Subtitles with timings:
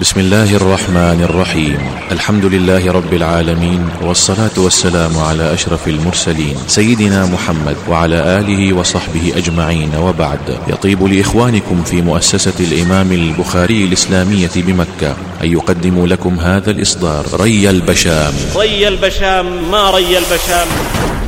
[0.00, 1.78] بسم الله الرحمن الرحيم
[2.12, 9.96] الحمد لله رب العالمين والصلاة والسلام على أشرف المرسلين سيدنا محمد وعلى آله وصحبه أجمعين
[9.96, 17.70] وبعد يطيب لإخوانكم في مؤسسة الإمام البخاري الإسلامية بمكة أن يقدموا لكم هذا الإصدار ري
[17.70, 20.68] البشام ري البشام ما ري البشام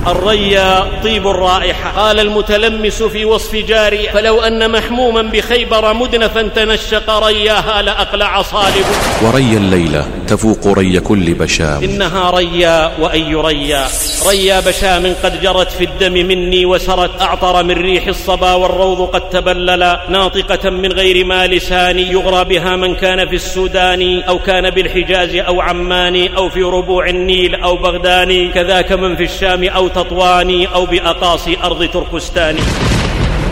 [0.07, 1.91] الريا طيب الرائحة.
[1.91, 8.85] قال المتلمس في وصف جاري فلو أن محموما بخيبر مدنفا تنشق رياها لأقلع صالب
[9.23, 11.83] وري الليلة تفوق ري كل بشام.
[11.85, 13.85] إنها ريا وأي ريا.
[14.29, 17.21] ريا بشام قد جرت في الدم مني وسرت.
[17.21, 22.95] أعطر من ريح الصبا والروض قد تبلل ناطقة من غير ما لساني يغرى بها من
[22.95, 28.53] كان في السودان أو كان بالحجاز أو عمان أو في ربوع النيل أو بغدان.
[28.53, 32.57] كذاك من في الشام أو تطوان أو بأقاصي أرض تركستان.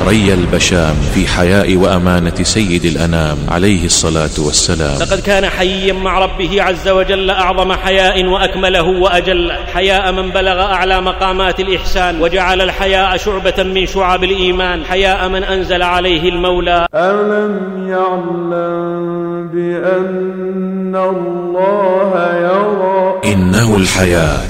[0.09, 4.99] ري البشام في حياء وأمانة سيد الأنام عليه الصلاة والسلام.
[4.99, 9.53] لقد كان حيا مع ربه عز وجل أعظم حياء وأكمله وأجل.
[9.75, 14.85] حياء من بلغ أعلى مقامات الإحسان وجعل الحياء شعبة من شعب الإيمان.
[14.85, 16.87] حياء من أنزل عليه المولى.
[16.95, 24.47] ألم يعلم بأن الله يرى إنه الحياء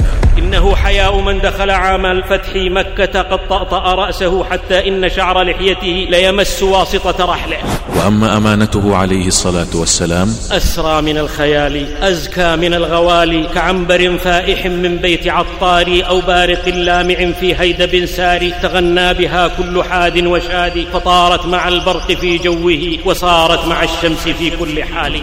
[0.51, 6.63] إنه حياء من دخل عام الفتح مكة قد طأطأ رأسه حتى إن شعر لحيته ليمس
[6.63, 7.57] واسطة رحله.
[7.97, 15.29] وأما أمانته عليه الصلاة والسلام أسرى من الخيال أزكى من الغوالي كعنبر فائح من بيت
[15.29, 22.13] عطار أو بارق لامع في هيدب ساري تغنى بها كل حاد وشاد فطارت مع البرق
[22.13, 25.23] في جوه وصارت مع الشمس في كل حال.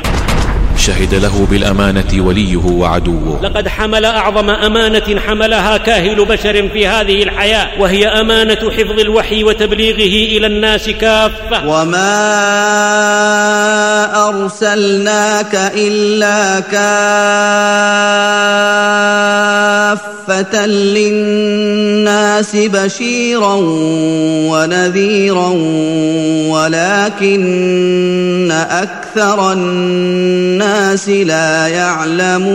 [0.88, 3.40] شهد له بالأمانة وليه وعدوه.
[3.44, 10.38] لقد حمل أعظم أمانة حملها كاهل بشر في هذه الحياة وهي أمانة حفظ الوحي وتبليغه
[10.38, 11.68] إلى الناس كافة.
[11.68, 12.18] وما
[14.30, 17.08] أرسلناك إلا كافة
[20.66, 23.54] للناس بشيرا
[24.52, 25.50] ونذيرا
[26.50, 27.48] ولكن
[28.52, 30.77] أكثر الناس
[31.08, 32.48] لا يعلمون.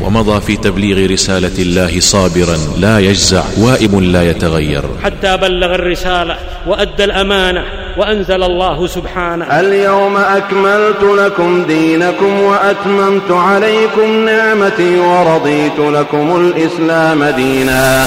[0.00, 4.82] ومضى في تبليغ رسالة الله صابرا لا يجزع وائم لا يتغير.
[5.04, 7.64] حتى بلغ الرسالة وأدى الأمانة
[7.98, 9.60] وأنزل الله سبحانه.
[9.60, 18.06] اليوم أكملت لكم دينكم وأتممت عليكم نعمتي ورضيت لكم الإسلام دينا.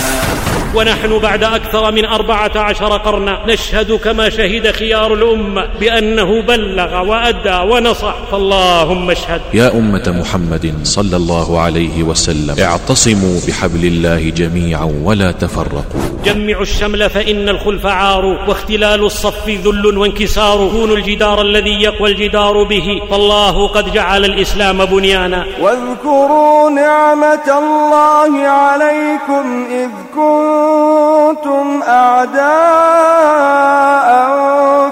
[0.78, 7.74] ونحن بعد أكثر من أربعة عشر قرنا نشهد كما شهد خيار الأمة بأنه بلغ وأدى
[7.74, 8.16] ونصح.
[8.32, 9.42] فاللهم اشهد.
[9.54, 16.02] يا أمة محمد صلى الله عليه وسلم اعتصموا بحبل الله جميعا ولا تفرقوا.
[16.26, 20.58] جمعوا الشمل فإن الخلف عار واختلال الصف ذل وانكسار.
[20.58, 23.02] كونوا الجدار الذي يقوى الجدار به.
[23.10, 25.46] فالله قد جعل الإسلام بنيانا.
[25.62, 30.67] واذكروا نعمة الله عليكم إذ كنتم
[31.88, 32.48] أعداء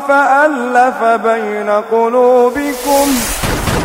[0.07, 3.07] فألف بين قلوبكم.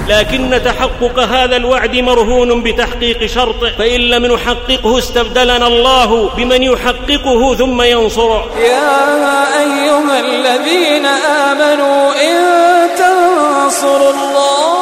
[0.08, 7.82] لكن تحقق هذا الوعد مرهون بتحقيق شرطه فإن لم نحققه استبدلنا الله بمن يحققه ثم
[7.82, 8.44] ينصره.
[8.58, 11.06] يا أيها الذين
[11.46, 12.36] آمنوا إن
[12.98, 14.79] تنصروا الله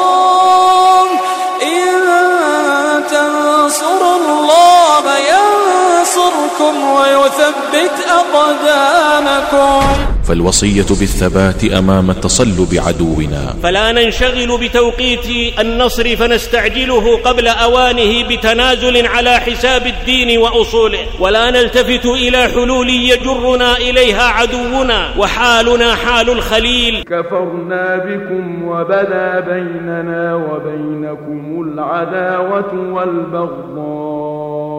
[6.59, 9.87] ينصركم ويثبت أقدامكم.
[10.27, 13.55] فالوصية بالثبات أمام تصلب عدونا.
[13.63, 20.99] فلا ننشغل بتوقيت النصر فنستعجله قبل أوانه بتنازل على حساب الدين وأصوله.
[21.19, 27.03] ولا نلتفت إلى حلول يجرنا إليها عدونا وحالنا حال الخليل.
[27.03, 34.78] كفرنا بكم وبدا بيننا وبينكم العداوة والبغضاء.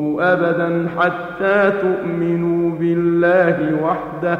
[0.00, 4.38] أبدا حتى تؤمنوا بالله وحده.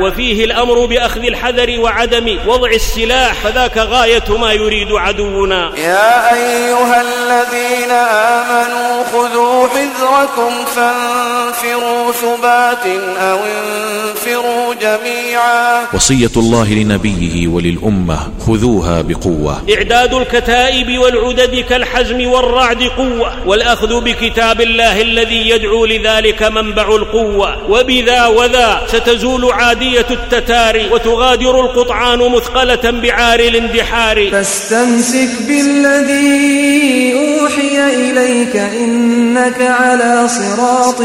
[0.00, 5.72] وفيه الأمر بأخذ الحذر وعدم وضع السلاح فذاك غاية ما يريد عدونا.
[5.76, 12.86] يا أيها الذين آمنوا خذوا حذركم فانفروا ثبات
[13.18, 15.86] أو انفروا جميعا.
[15.94, 19.62] وصية الله لنبيه وللأمة خذوها بقوة.
[19.76, 27.70] إعداد الكتائب والعدد كالحزم والرعد قوة والأخذ بكتاب الله الذي يدعو لذلك منبع القوة.
[27.70, 34.30] وبذا وذا ستزول عاده عاديه التتار وتغادر القطعان مثقلة بعار الاندحار.
[34.30, 41.00] فاستمسك بالذي أوحي إليك إنك على صراط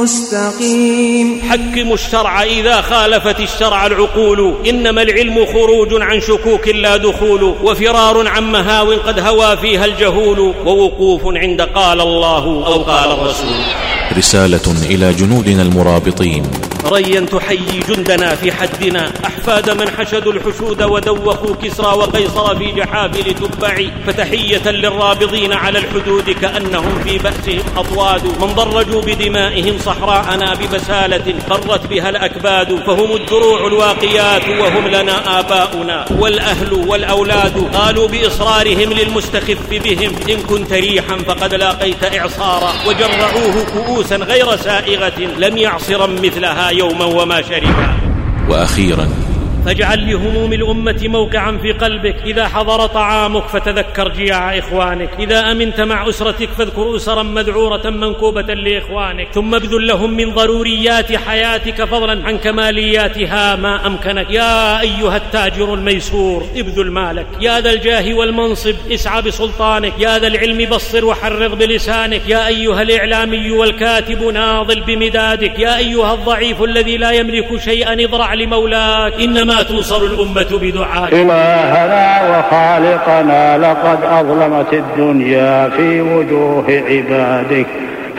[0.00, 1.42] مستقيم.
[1.50, 4.54] حكموا الشرع إذا خالفت الشرع العقول.
[4.68, 10.54] إنما العلم خروج عن شكوك لا دخول وفرار عن مهاو قد هوى فيها الجهول.
[10.66, 13.97] ووقوف عند قال الله أو قال الرسول.
[14.16, 16.42] رسالة إلى جنودنا المرابطين.
[16.84, 19.12] ريا تحيي جندنا في حدنا.
[19.24, 23.76] أحفاد من حشدوا الحشود ودوخوا كسرى وقيصر في جحافل تبع.
[24.06, 28.24] فتحية للرابضين على الحدود كأنهم في بأسهم أطواد.
[28.24, 32.74] من ضرجوا بدمائهم صحراءنا ببسالة قرت بها الأكباد.
[32.86, 36.04] فهم الدروع الواقيات وهم لنا آباؤنا.
[36.18, 40.12] والأهل والأولاد قالوا بإصرارهم للمستخف بهم.
[40.28, 42.72] إن كنت ريحا فقد لاقيت إعصارا.
[42.86, 43.64] وجرعوه
[43.98, 47.96] كؤوسا غير سائغة لم يعصرا مثلها يوما وما شربا.
[48.48, 49.08] وأخيرا
[49.64, 52.16] فاجعل لهموم الأمة موقعا في قلبك.
[52.24, 55.10] إذا حضر طعامك فتذكر جياع إخوانك.
[55.18, 59.28] إذا أمنت مع أسرتك فاذكر أسرا مذعورة منكوبة لإخوانك.
[59.32, 64.30] ثم ابذل لهم من ضروريات حياتك فضلا عن كمالياتها ما أمكنك.
[64.30, 67.26] يا أيها التاجر الميسور ابذل مالك.
[67.40, 69.92] يا ذا الجاه والمنصب اسعى بسلطانك.
[69.98, 72.22] يا ذا العلم بصر وحرض بلسانك.
[72.28, 75.58] يا أيها الإعلامي والكاتب ناضل بمدادك.
[75.58, 79.14] يا أيها الضعيف الذي لا يملك شيئا اضرع لمولاك.
[79.48, 81.14] إنما توصل الأمة بدعائك.
[81.14, 87.66] إلهنا وخالقنا لقد أظلمت الدنيا في وجوه عبادك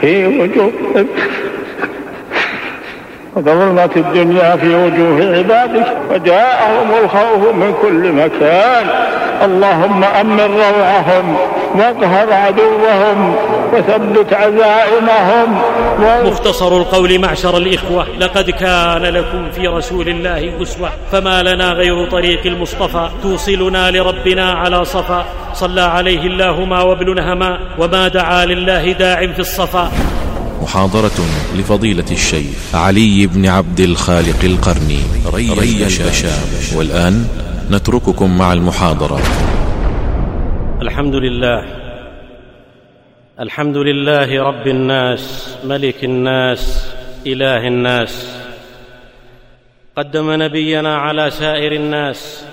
[0.01, 0.71] في وجوه
[3.39, 8.87] قد ظلمت الدنيا في وجوه عبادك وجاءهم الخوف من كل مكان.
[9.45, 11.37] اللهم أمن روعهم
[11.75, 13.35] واقهر عدوهم
[13.73, 15.61] وثبت عزائمهم.
[16.03, 16.27] و...
[16.27, 22.45] مختصر القول معشر الإخوة لقد كان لكم في رسول الله أسوة فما لنا غير طريق
[22.45, 25.25] المصطفى توصلنا لربنا على صفا.
[25.53, 29.91] صلى عليه الله ما وابن هما وما دعا لله داع في الصفا.
[30.61, 31.19] محاضرة
[31.57, 35.01] لفضيلة الشيخ علي بن عبد الخالق القرني
[35.33, 37.27] ري البشام والآن
[37.71, 39.19] نترككم مع المحاضرة.
[40.81, 41.65] الحمد لله.
[43.39, 46.93] الحمد لله رب الناس ملك الناس
[47.27, 48.13] إله الناس.
[49.97, 52.43] قدم نبينا على سائر الناس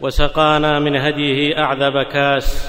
[0.00, 2.68] وسقانا من هديه أعذب كاس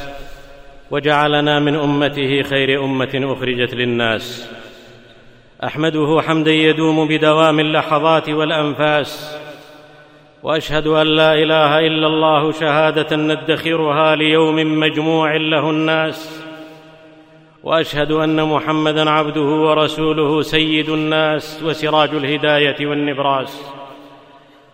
[0.92, 4.46] وجعلنا من أمته خير أمة أخرجت للناس.
[5.64, 9.38] أحمده حمدا يدوم بدوام اللحظات والأنفاس
[10.44, 16.44] وأشهد أن لا إله إلا الله شهادة ندخرها ليوم مجموع له الناس
[17.64, 23.62] وأشهد أن محمدا عبده ورسوله سيد الناس وسراج الهداية والنبراس.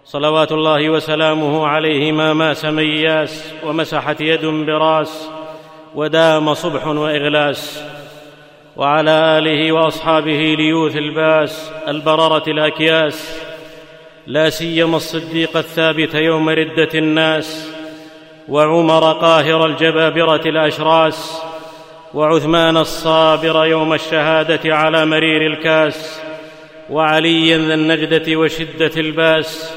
[0.03, 5.29] صلوات الله وسلامه عليه ما ماس مياس ومسحت يد براس
[5.95, 7.94] ودام صبح وإغلاس.
[8.77, 13.41] وعلى آله وأصحابه ليوث الباس البررة الأكياس
[14.27, 17.71] لا سيما الصديق الثابت يوم ردة الناس
[18.47, 21.41] وعمر قاهر الجبابرة الأشراس
[22.13, 26.21] وعثمان الصابر يوم الشهادة على مرير الكاس
[26.89, 29.73] وعليا ذا النجدة وشدة الباس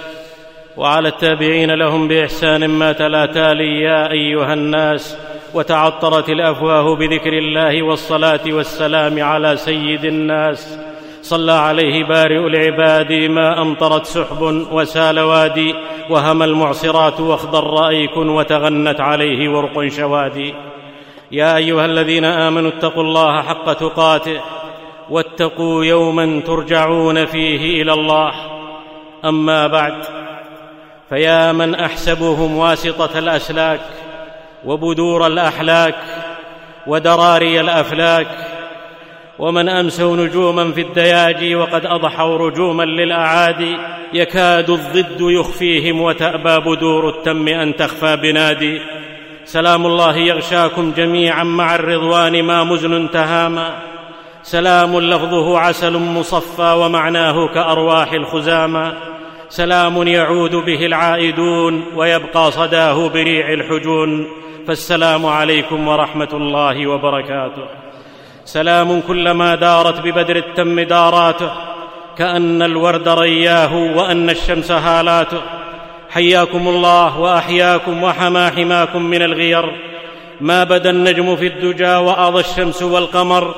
[0.77, 5.17] وعلى التابعين لهم بإحسان ما تلا تالي يا أيها الناس.
[5.55, 10.79] وتعطرت الأفواه بذكر الله والصلاة والسلام على سيد الناس.
[11.23, 14.43] صلى عليه بارئ العباد ما أمطرت سحب
[14.73, 15.75] وسال وادي
[16.11, 20.55] وهم المعصرات واخضر ايك وتغنت عليه ورق شوادي.
[21.33, 24.41] يا أيها الذين آمنوا اتقوا الله حق تقاته
[25.11, 28.33] واتقوا يوما ترجعون فيه إلى الله.
[29.25, 29.95] أما بعد
[31.09, 33.81] فيا من أحسبهم واسطة الأسلاك
[34.65, 35.95] وبدور الأحلاك
[36.87, 38.27] ودراري الأفلاك
[39.39, 43.77] ومن امسوا نجوما في الدياجي وقد أضحوا رجوما للاعادي
[44.13, 48.81] يكاد الضد يخفيهم وتأبى بدور التم أن تخفى بنادي
[49.45, 53.75] سلام الله يغشاكم جميعا مع الرضوان ما مزن تهاما
[54.43, 58.93] سلام لفظه عسل مصفى ومعناه كأرواح الخزامى
[59.49, 64.27] سلام يعود به العائدون ويبقى صداه بريع الحجون
[64.69, 67.67] فالسلام عليكم ورحمة الله وبركاته.
[68.45, 71.51] سلام كلما دارت ببدر التم داراته
[72.19, 75.41] كأن الورد رياه وأن الشمس هالاته.
[76.11, 79.73] حياكم الله وأحياكم وحمى حماكم من الغير.
[80.41, 83.55] ما بدا النجم في الدجى وأضى الشمس والقمر.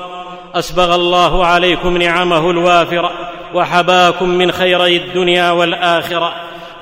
[0.55, 3.11] أسبغ الله عليكم نعمه الوافرة
[3.53, 6.33] وحباكم من خيري الدنيا والآخرة.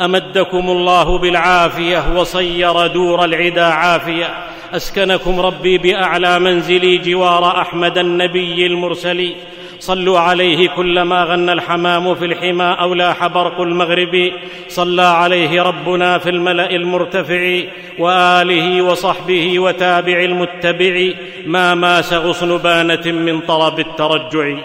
[0.01, 4.33] أمدكم الله بالعافية وصير دور العدا عافية.
[4.73, 9.33] أسكنكم ربي بأعلى منزلي جوار أحمد النبي المرسل
[9.79, 14.31] صلوا عليه كلما غنى الحمام في الحمى أو لاح برق المغرب.
[14.67, 17.61] صلى عليه ربنا في الملأ المرتفع
[17.99, 21.13] وآله وصحبه وتابع المتبع.
[21.45, 24.57] ما ماس غصن بانة من طرب الترجع.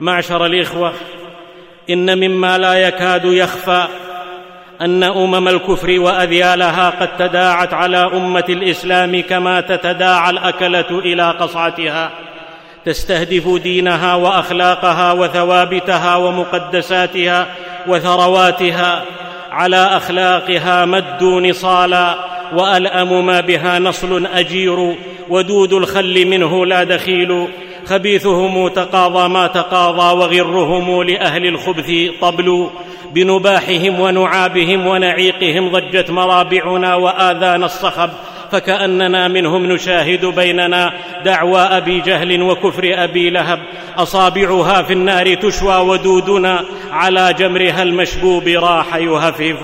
[0.00, 0.92] معشر الإخوة
[1.90, 3.86] إن مما لا يكاد يخفى
[4.80, 12.10] أن أمم الكفر وأذيالها قد تداعت على أمة الإسلام كما تتداعى الأكلة إلى قصعتها.
[12.84, 17.46] تستهدف دينها وأخلاقها وثوابتها ومقدساتها
[17.86, 19.04] وثرواتها.
[19.50, 22.14] على أخلاقها مدوا نصالا
[22.52, 24.94] وألأم ما بها نصل أجير
[25.28, 27.48] ودود الخل منه لا دخيل.
[27.86, 32.70] خبيثهم تقاضى ما تقاضى وغرهم لأهل الخبث طبل.
[33.14, 38.10] بنباحهم ونعابهم ونعيقهم ضجت مرابعنا وآذان الصخب
[38.52, 40.92] فكأننا منهم نشاهد بيننا
[41.24, 43.58] دعوى أبي جهل وكفر أبي لهب.
[43.96, 49.58] أصابعها في النار تشوى ودودنا على جمرها المشبوب راح يهفف.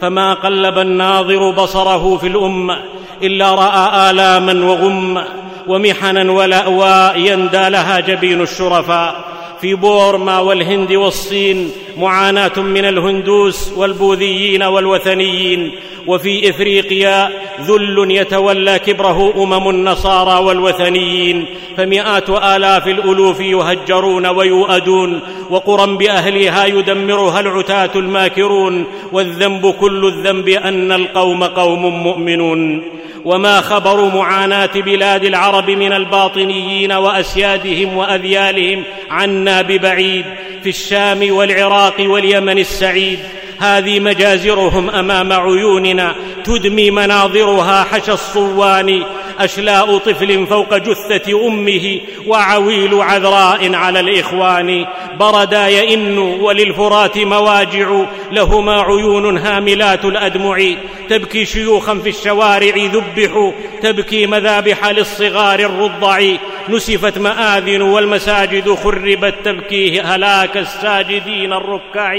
[0.00, 2.78] فما قلب الناظر بصره في الأمة
[3.22, 5.24] إلا رأى آلاما وغما
[5.66, 9.23] ومحنا ولأواء يندى لها جبين الشرفاء.
[9.60, 15.72] في بورما والهند والصين معاناة من الهندوس والبوذيين والوثنيين.
[16.06, 17.30] وفي إفريقيا
[17.60, 21.46] ذل يتولى كبره أمم النصارى والوثنيين.
[21.76, 25.20] فمئات آلاف الألوف يهجرون ويؤدون.
[25.50, 28.84] وقرى بأهلها يدمرها العتاة الماكرون.
[29.12, 32.82] والذنب كل الذنب أن القوم قوم مؤمنون.
[33.24, 40.24] وما خبر معاناة بلاد العرب من الباطنيين وأسيادهم وأذيالهم عنا ببعيد
[40.62, 43.18] في الشام والعراق واليمن السعيد.
[43.58, 46.14] هذه مجازرهم أمام عيوننا
[46.44, 49.02] تدمي مناظرها حشى الصوان
[49.38, 54.86] أشلاء طفل فوق جثة أمه وعويل عذراء على الإخوان.
[55.20, 60.64] بردا يئن وللفرات مواجع لهما عيون هاملات الأدمع.
[61.08, 66.22] تبكي شيوخا في الشوارع ذبحوا تبكي مذابح للصغار الرضع.
[66.68, 72.16] نسفت مآذن والمساجد خربت تبكي هلاك الساجدين الركع.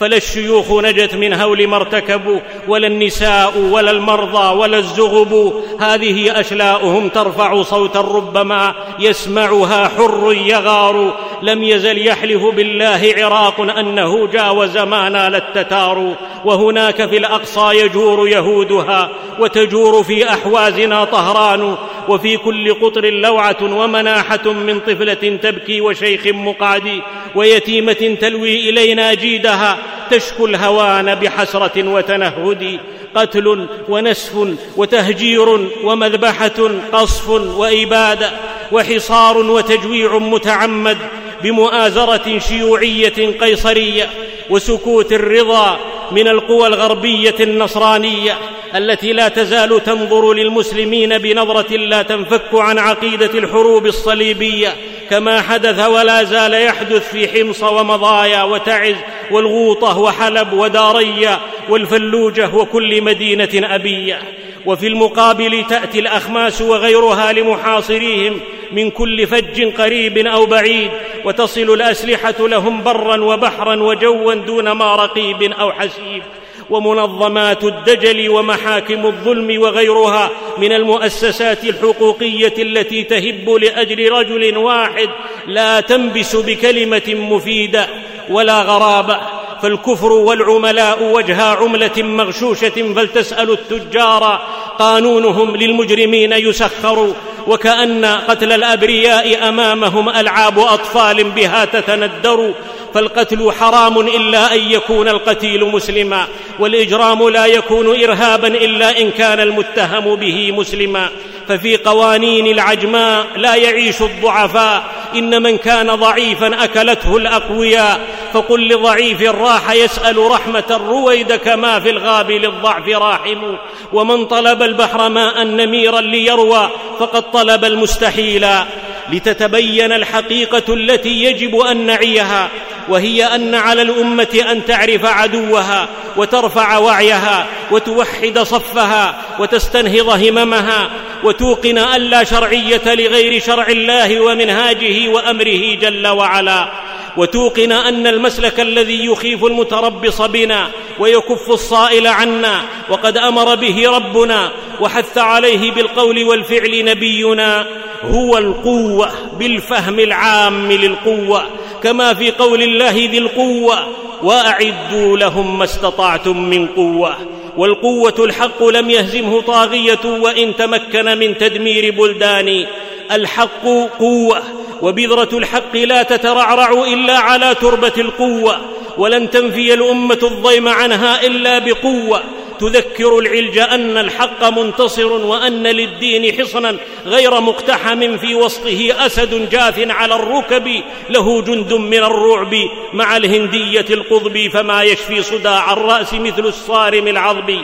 [0.00, 5.62] فلا الشيوخ نجت من هول ما ارتكبوا ولا النساء ولا المرضى ولا الزغب.
[5.80, 11.14] هذه أشلاؤهم ترفع صوتا ربما يسمعها حر يغار.
[11.42, 16.14] لم يزل يحلف بالله عراق أنه جاوز ما نال التتار.
[16.44, 21.76] وهناك في الأقصى يجور يهودها وتجور في أحوازنا طهران.
[22.08, 27.00] وفي كل قطر لوعة ومناحة من طفلة تبكي وشيخ مقعد
[27.34, 29.78] ويتيمة تلوي إلينا جيدها
[30.10, 32.80] تشكو الهوان بحسرة وتنهد
[33.14, 35.48] قتل ونسف وتهجير
[35.84, 38.30] ومذبحة قصف واباده
[38.72, 40.98] وحصار وتجويع متعمد
[41.42, 44.10] بمؤازرة شيوعية قيصرية
[44.50, 45.78] وسكوت الرضا
[46.12, 48.38] من القوى الغربية النصرانية
[48.74, 54.74] التي لا تزال تنظر للمسلمين بنظرة لا تنفك عن عقيدة الحروب الصليبية
[55.10, 58.96] كما حدث ولا زال يحدث في حمص ومضايا وتعز
[59.30, 64.22] والغوطة وحلب وداريا والفلوجة وكل مدينة أبية.
[64.66, 68.40] وفي المقابل تأتي الأخماس وغيرها لمحاصريهم
[68.72, 70.90] من كل فج قريب أو بعيد
[71.24, 76.22] وتصل الأسلحة لهم برا وبحرا وجوا دون ما رقيب أو حسيب.
[76.70, 85.08] ومنظمات الدجل ومحاكم الظلم وغيرها من المؤسسات الحقوقية التي تهب لأجل رجل واحد
[85.46, 87.88] لا تنبس بكلمة مفيدة
[88.30, 89.20] ولا غرابة.
[89.62, 94.40] فالكفر والعملاء وجها عملة مغشوشة فلتسال التجار
[94.78, 97.14] قانونهم للمجرمين يسخر.
[97.46, 102.54] وكأن قتل الأبرياء أمامهم ألعاب أطفال بها تتندر.
[102.94, 106.26] فالقتل حرام إلا أن يكون القتيل مسلما
[106.58, 111.08] والإجرام لا يكون ارهابا إلا إن كان المتهم به مسلما.
[111.48, 114.84] ففي قوانين العجماء لا يعيش الضعفاء.
[115.14, 118.00] إن من كان ضعيفا أكلته الأقوياء.
[118.32, 123.56] فقل لضعيف راح يسأل رحمة رويد كما في الغاب للضعف راحم.
[123.92, 128.64] ومن طلب البحر ماء نميرا ليروى فقد طلب المستحيلا
[129.12, 132.48] لتتبين الحقيقة التي يجب أن نعيها.
[132.88, 140.90] وهي أن على الأمة أن تعرف عدوها وترفع وعيها وتوحد صفها وتستنهض هممها
[141.24, 146.68] وتوقن أن لا شرعية لغير شرع الله ومنهاجه وأمره جل وعلا
[147.16, 154.50] وتوقن أن المسلك الذي يخيف المتربص بنا ويكف الصائل عنا وقد أمر به ربنا
[154.80, 157.66] وحث عليه بالقول والفعل نبينا
[158.04, 161.46] هو القوة بالفهم العام للقوة
[161.84, 163.88] كما في قول الله ذي القوة
[164.22, 167.16] وأعدوا لهم ما استطعتم من قوة.
[167.56, 172.66] والقوة الحق لم يهزمه طاغية وإن تمكن من تدمير بلدان.
[173.12, 173.64] الحق
[173.98, 174.42] قوة
[174.82, 178.60] وبذرة الحق لا تترعرع إلا على تربة القوة.
[178.98, 182.22] ولن تنفي الأمة الضيم عنها إلا بقوة.
[182.60, 190.14] تذكر العلج أن الحق منتصر وأن للدين حصنا غير مقتحم في وسطه أسد جاث على
[190.14, 192.54] الركب له جند من الرعب
[192.92, 197.62] مع الهندية القضب فما يشفي صداع الرأس مثل الصارم العظب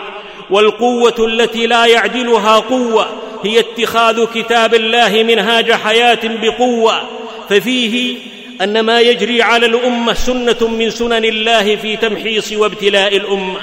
[0.51, 3.07] والقوة التي لا يعدلها قوة
[3.45, 7.03] هي اتخاذ كتاب الله منهاج حياة بقوة.
[7.49, 8.17] ففيه
[8.61, 13.61] أن ما يجري على الأمة سنة من سنن الله في تمحيص وابتلاء الأمة.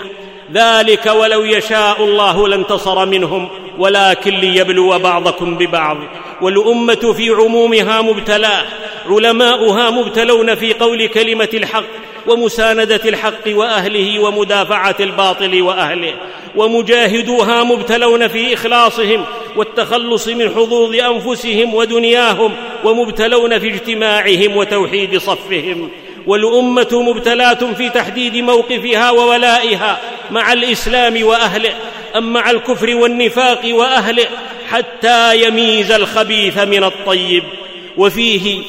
[0.53, 5.97] ذلك ولو يشاء الله لانتصر منهم ولكن ليبلو بعضكم ببعض.
[6.41, 8.65] والأمة في عمومها مبتلاه
[9.09, 11.83] علماؤها مبتلون في قول كلمة الحق
[12.27, 16.13] ومساندة الحق وأهله ومدافعة الباطل وأهله.
[16.55, 19.25] ومجاهدوها مبتلون في إخلاصهم
[19.55, 25.89] والتخلص من حظوظ أنفسهم ودنياهم ومبتلون في اجتماعهم وتوحيد صفهم.
[26.27, 29.99] والأمة مبتلاه في تحديد موقفها وولائها
[30.31, 31.73] مع الإسلام وأهله
[32.15, 34.27] أم مع الكفر والنفاق وأهله
[34.71, 37.43] حتى يميز الخبيث من الطيب.
[37.97, 38.61] وفيه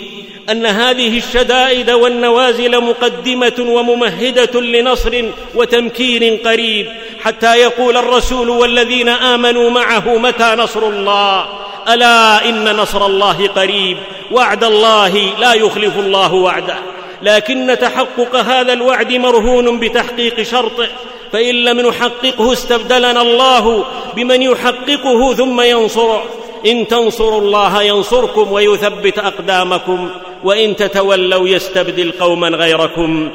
[0.50, 5.24] أن هذه الشدائد والنوازل مقدمة وممهدة لنصر
[5.54, 6.86] وتمكين قريب
[7.22, 11.48] حتى يقول الرسول والذين آمنوا معه متى نصر الله
[11.88, 13.98] ألا إن نصر الله قريب
[14.30, 16.97] وعد الله لا يخلف الله وعده.
[17.22, 20.88] لكن تحقق هذا الوعد مرهون بتحقيق شرطه
[21.32, 23.84] فإن لم نحققه استبدلنا الله
[24.16, 26.24] بمن يحققه ثم ينصره.
[26.66, 30.10] إن تنصروا الله ينصركم ويثبت أقدامكم
[30.44, 33.30] وإن تتولوا يستبدل قوما غيركم.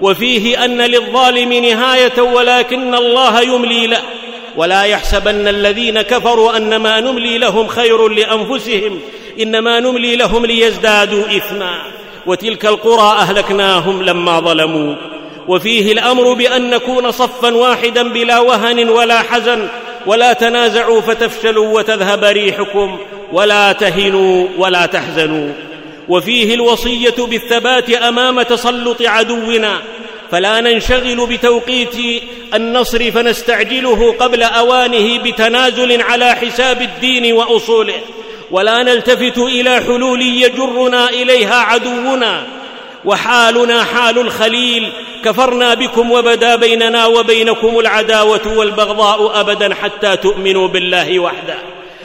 [0.00, 4.02] وفيه أن للظالم نهاية ولكن الله يملي له.
[4.56, 9.00] ولا يحسبن الذين كفروا أنما نملي لهم خير لأنفسهم
[9.40, 11.97] إنما نملي لهم ليزدادوا إثما.
[12.28, 14.94] وتلك القرى أهلكناهم لما ظلموا.
[15.48, 19.68] وفيه الأمر بأن نكون صفا واحدا بلا وهن ولا حزن.
[20.06, 22.98] ولا تنازعوا فتفشلوا وتذهب ريحكم.
[23.32, 25.52] ولا تهنوا ولا تحزنوا.
[26.08, 29.78] وفيه الوصية بالثبات أمام تسلط عدونا.
[30.30, 32.22] فلا ننشغل بتوقيت
[32.54, 38.00] النصر فنستعجله قبل أوانه بتنازل على حساب الدين وأصوله.
[38.50, 42.46] ولا نلتفت إلى حلول يجرنا إليها عدونا.
[43.04, 44.92] وحالنا حال الخليل
[45.24, 51.58] كفرنا بكم وبدا بيننا وبينكم العداوة والبغضاء أبدا حتى تؤمنوا بالله وحده.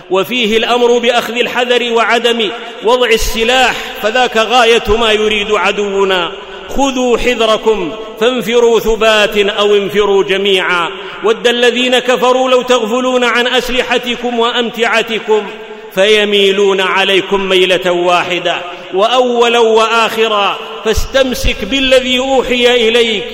[0.09, 2.49] وفيه الأمر بأخذ الحذر وعدم
[2.83, 6.31] وضع السلاح فذاك غاية ما يريد عدونا.
[6.69, 10.89] خذوا حذركم فانفروا ثبات أو انفروا جميعا.
[11.23, 15.47] ود الذين كفروا لو تغفلون عن أسلحتكم وأمتعتكم
[15.95, 18.61] فيميلون عليكم ميلة واحدة
[18.93, 23.25] وأولا وآخرا فاستمسك بالذي أوحي إليك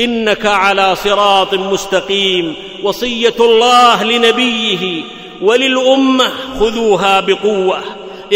[0.00, 5.02] إنك على صراط مستقيم وصية الله لنبيه
[5.42, 7.80] وللأمة خذوها بقوة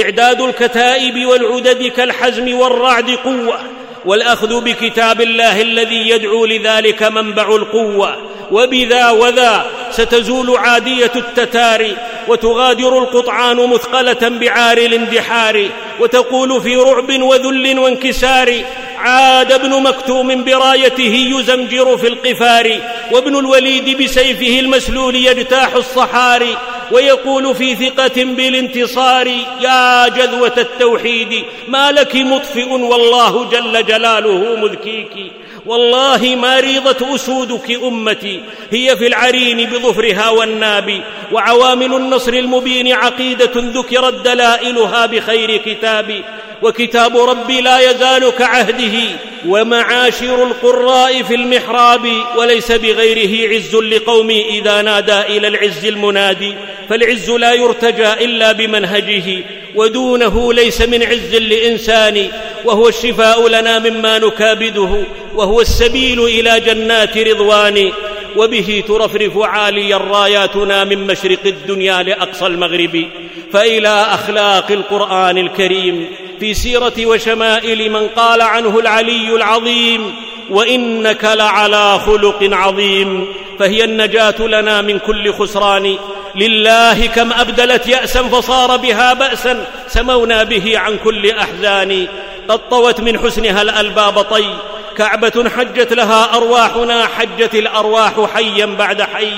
[0.04, 3.58] إعداد الكتائب والعدد كالحزم والرعد قوة
[4.04, 8.32] والأخذ بكتاب الله الذي يدعو لذلك منبع القوة.
[8.52, 11.86] وبذا وذا ستزول عادية التتار
[12.28, 15.68] وتغادر القطعان مثقلة بعار الاندحار
[16.00, 18.62] وتقول في رعب وذل وانكسار
[18.98, 22.80] عاد ابن مكتوم برايته يزمجر في القفار
[23.12, 26.56] وابن الوليد بسيفه المسلول يجتاح الصحاري
[26.92, 29.26] ويقول في ثقة بالانتصار
[29.60, 35.32] يا جذوة التوحيد ما لك مطفئ والله جل جلاله مذكيك.
[35.66, 41.02] والله ما ريضت أسودك أمتي هي في العرين بظفرها والناب.
[41.32, 46.22] وعوامل النصر المبين عقيدة ذكرت دلائلها بخير كتاب.
[46.62, 48.98] وكتاب ربي لا يزال كعهده
[49.46, 56.54] ومعاشر القراء في المحراب وليس بغيره عز لقومي إذا نادى إلى العز المنادي
[56.88, 59.44] فالعز لا يرتجى إلا بمنهجه
[59.74, 62.28] ودونه ليس من عز لإنسان
[62.64, 67.92] وهو الشفاء لنا مما نكابده وهو السبيل إلى جنات رضوان
[68.36, 73.04] وبه ترفرف عاليا راياتنا من مشرق الدنيا لأقصى المغرب
[73.52, 76.06] فإلى أخلاق القرآن الكريم
[76.42, 80.14] في سيرة وشمائل من قال عنه العلي العظيم
[80.50, 83.26] وإنك لعلى خلق عظيم
[83.58, 85.96] فهي النجاة لنا من كل خسران.
[86.34, 92.06] لله كم أبدلت يأسا فصار بها بأسا سمونا به عن كل أحزان.
[92.48, 94.54] قد طوت من حسنها الألباب طي
[94.96, 99.32] كعبة حجت لها أرواحنا حجت الأرواح حيا بعد حي.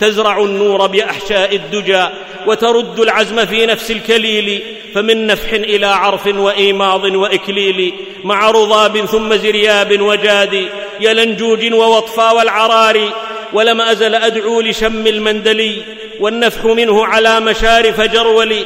[0.00, 2.04] تزرع النور بأحشاء الدجى
[2.46, 4.62] وترد العزم في نفس الكليل
[4.94, 10.68] فمن نفح إلى عرف وإيماض وإكليل مع رضاب ثم زرياب وجاد
[11.00, 13.12] يلنجوج ووطفا والعرار
[13.52, 15.82] ولم أزل أدعو لشم المندلي
[16.20, 18.64] والنفح منه على مشارف جرولي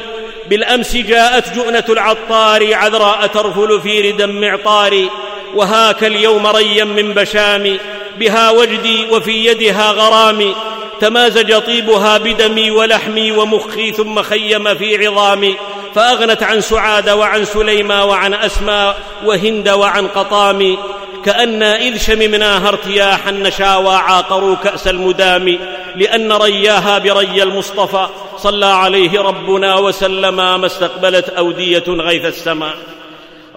[0.49, 5.07] بالأمس جاءت جؤنة العطار عذراء ترفل في ردى معطار
[5.55, 7.77] وهاك اليوم ريا من بشام
[8.19, 10.55] بها وجدي وفي يدها غرامي
[11.01, 15.55] تمازج طيبها بدمي ولحمي ومخي ثم خيم في عظامي
[15.95, 20.77] فأغنت عن سعاد وعن سليمى وعن أسماء وهند وعن قطام
[21.25, 25.59] كأنا إذ شممناها ارتياحا نشاوى عاقروا كأس المدام
[25.95, 32.75] لأن رياها بري المصطفى صلى عليه ربنا وسلم ما استقبلت أودية غيث السماء.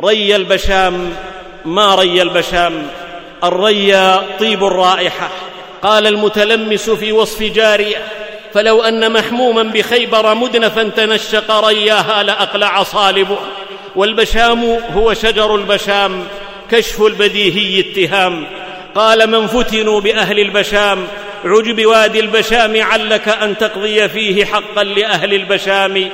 [0.05, 1.13] ري البشام
[1.65, 2.89] ما ري البشام؟
[3.45, 5.29] الريا طيب الرائحة.
[5.83, 8.05] قال المتلمس في وصف جارية
[8.55, 13.39] فلو أن محموما بخيبر مدنفا تنشق رياها لأقلع صالبه.
[13.97, 16.27] والبشام هو شجر البشام
[16.71, 18.47] كشف البديهي اتهام.
[18.95, 21.07] قال من فتنوا بأهل البشام
[21.45, 26.11] عجب وادي البشام علك أن تقضي فيه حقا لأهل البشام.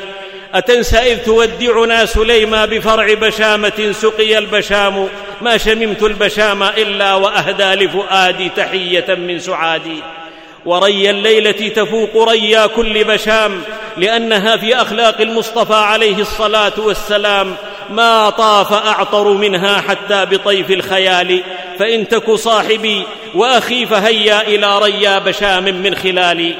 [0.55, 5.09] اتنسى اذ تودعنا سليما بفرع بشامة سقي البشام
[5.41, 10.03] ما شممت البشام إلا وأهدى لفؤادي تحية من سعادي.
[10.65, 13.63] وري الليلة تفوق ريا كل بشام
[13.97, 17.57] لأنها في أخلاق المصطفى عليه الصلاة والسلام.
[17.91, 21.43] ما طاف أعطر منها حتى بطيف الخيال.
[21.79, 23.03] فإن تك صاحبي
[23.35, 26.55] وأخي فهيا إلى ريا بشام من خلالي.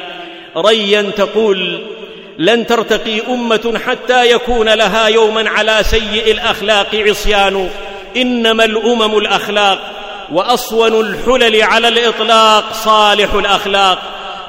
[0.57, 1.83] ريا تقول
[2.39, 7.71] لن ترتقي أمة حتى يكون لها يوما على سيء الأخلاق عصيان.
[8.17, 9.79] إنما الأمم الأخلاق
[10.33, 13.99] وأصون الحلل على الإطلاق صالح الأخلاق.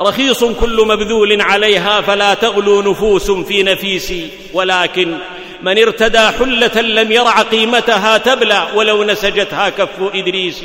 [0.01, 5.17] رخيص كل مبذول عليها فلا تغلو نفوس في نفيسي ولكن
[5.61, 10.63] من ارتدى حلة لم يرع قيمتها تبلى ولو نسجتها كف إدريس.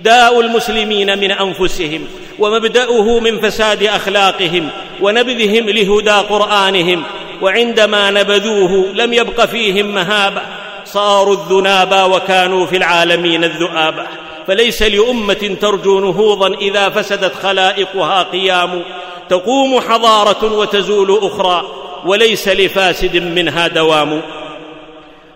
[0.00, 2.06] داء المسلمين من أنفسهم
[2.38, 4.68] ومبدأه من فساد أخلاقهم
[5.02, 7.02] ونبذهم لهدى قرآنهم
[7.42, 10.42] وعندما نبذوه لم يبق فيهم مهابة
[10.84, 14.06] صاروا الذنابا وكانوا في العالمين الذؤابه
[14.46, 18.82] فليس لأمة ترجو نهوضا إذا فسدت خلائقها قيام
[19.28, 21.66] تقوم حضارة وتزول أخرى
[22.06, 24.22] وليس لفاسد منها دوام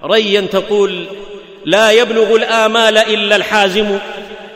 [0.04, 1.06] ريا تقول
[1.64, 3.98] لا يبلغ الآمال إلا الحازم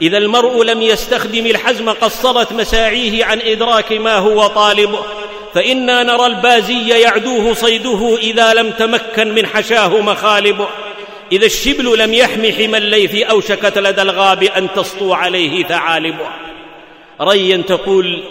[0.03, 4.99] إذا المرء لم يستخدم الحزم قصرت مساعيه عن إدراك ما هو طالبه
[5.55, 10.69] فإنا نرى البازي يعدوه صيده إذا لم تمكن من حشاه مخالبه
[11.33, 16.27] إذا الشبل لم يحم حمى الليث اوشكت لدى الغاب أن تسطو عليه ثعالبه
[17.21, 18.23] ريا تقول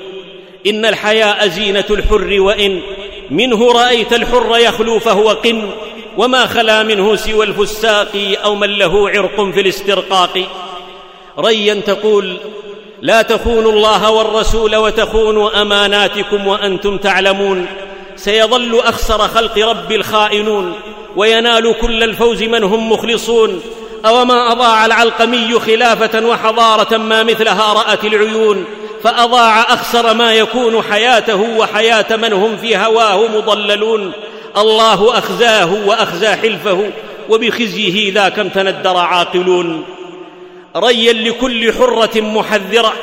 [0.67, 2.81] إن الحياء زينة الحر وإن
[3.29, 5.69] منه رأيت الحر يخلو فهو قن.
[6.17, 10.39] وما خلا منه سوى الفساق أو من له عرق في الاسترقاق.
[11.39, 12.37] ريا تقول
[13.01, 17.65] لا تخونوا الله والرسول وتخونوا أماناتكم وأنتم تعلمون.
[18.15, 20.73] سيظل أخسر خلق رب الخائنون
[21.15, 23.61] وينال كل الفوز من هم مخلصون.
[24.05, 28.65] أوما أضاع العلقمي خلافة وحضارة ما مثلها رأت العيون.
[29.03, 34.11] فأضاع أخسر ما يكون حياته وحياة من هم في هواه مضللون.
[34.57, 36.91] الله أخزاه وأخزى حلفه
[37.29, 39.83] وبخزيه ذاك امتندر عاقلون.
[40.75, 42.93] ريا لكل حرة محذرة.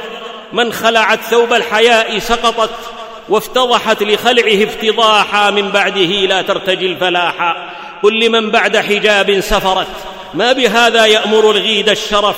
[0.52, 2.70] من خلعت ثوب الحياء سقطت
[3.28, 7.70] وافتضحت لخلعه افتضاحا من بعده لا ترتجي الفلاحا.
[8.02, 9.87] قل لمن بعد حجاب سفرت؟
[10.35, 12.37] ما بهذا يأمر الغيد الشرف؟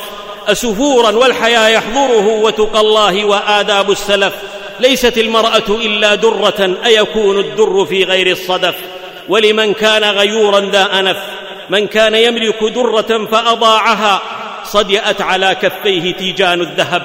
[0.49, 4.33] أسفورا والحيا يحضره وتقى الله وآداب السلف.
[4.81, 8.75] ليست المرأة إلا درة أيكون الدر في غير الصدف؟
[9.29, 11.17] ولمن كان غيورا ذا أنف؟
[11.71, 14.23] من كان يملك درة فأضاعها
[14.65, 17.03] صدئت على كفيه تيجان الذهب.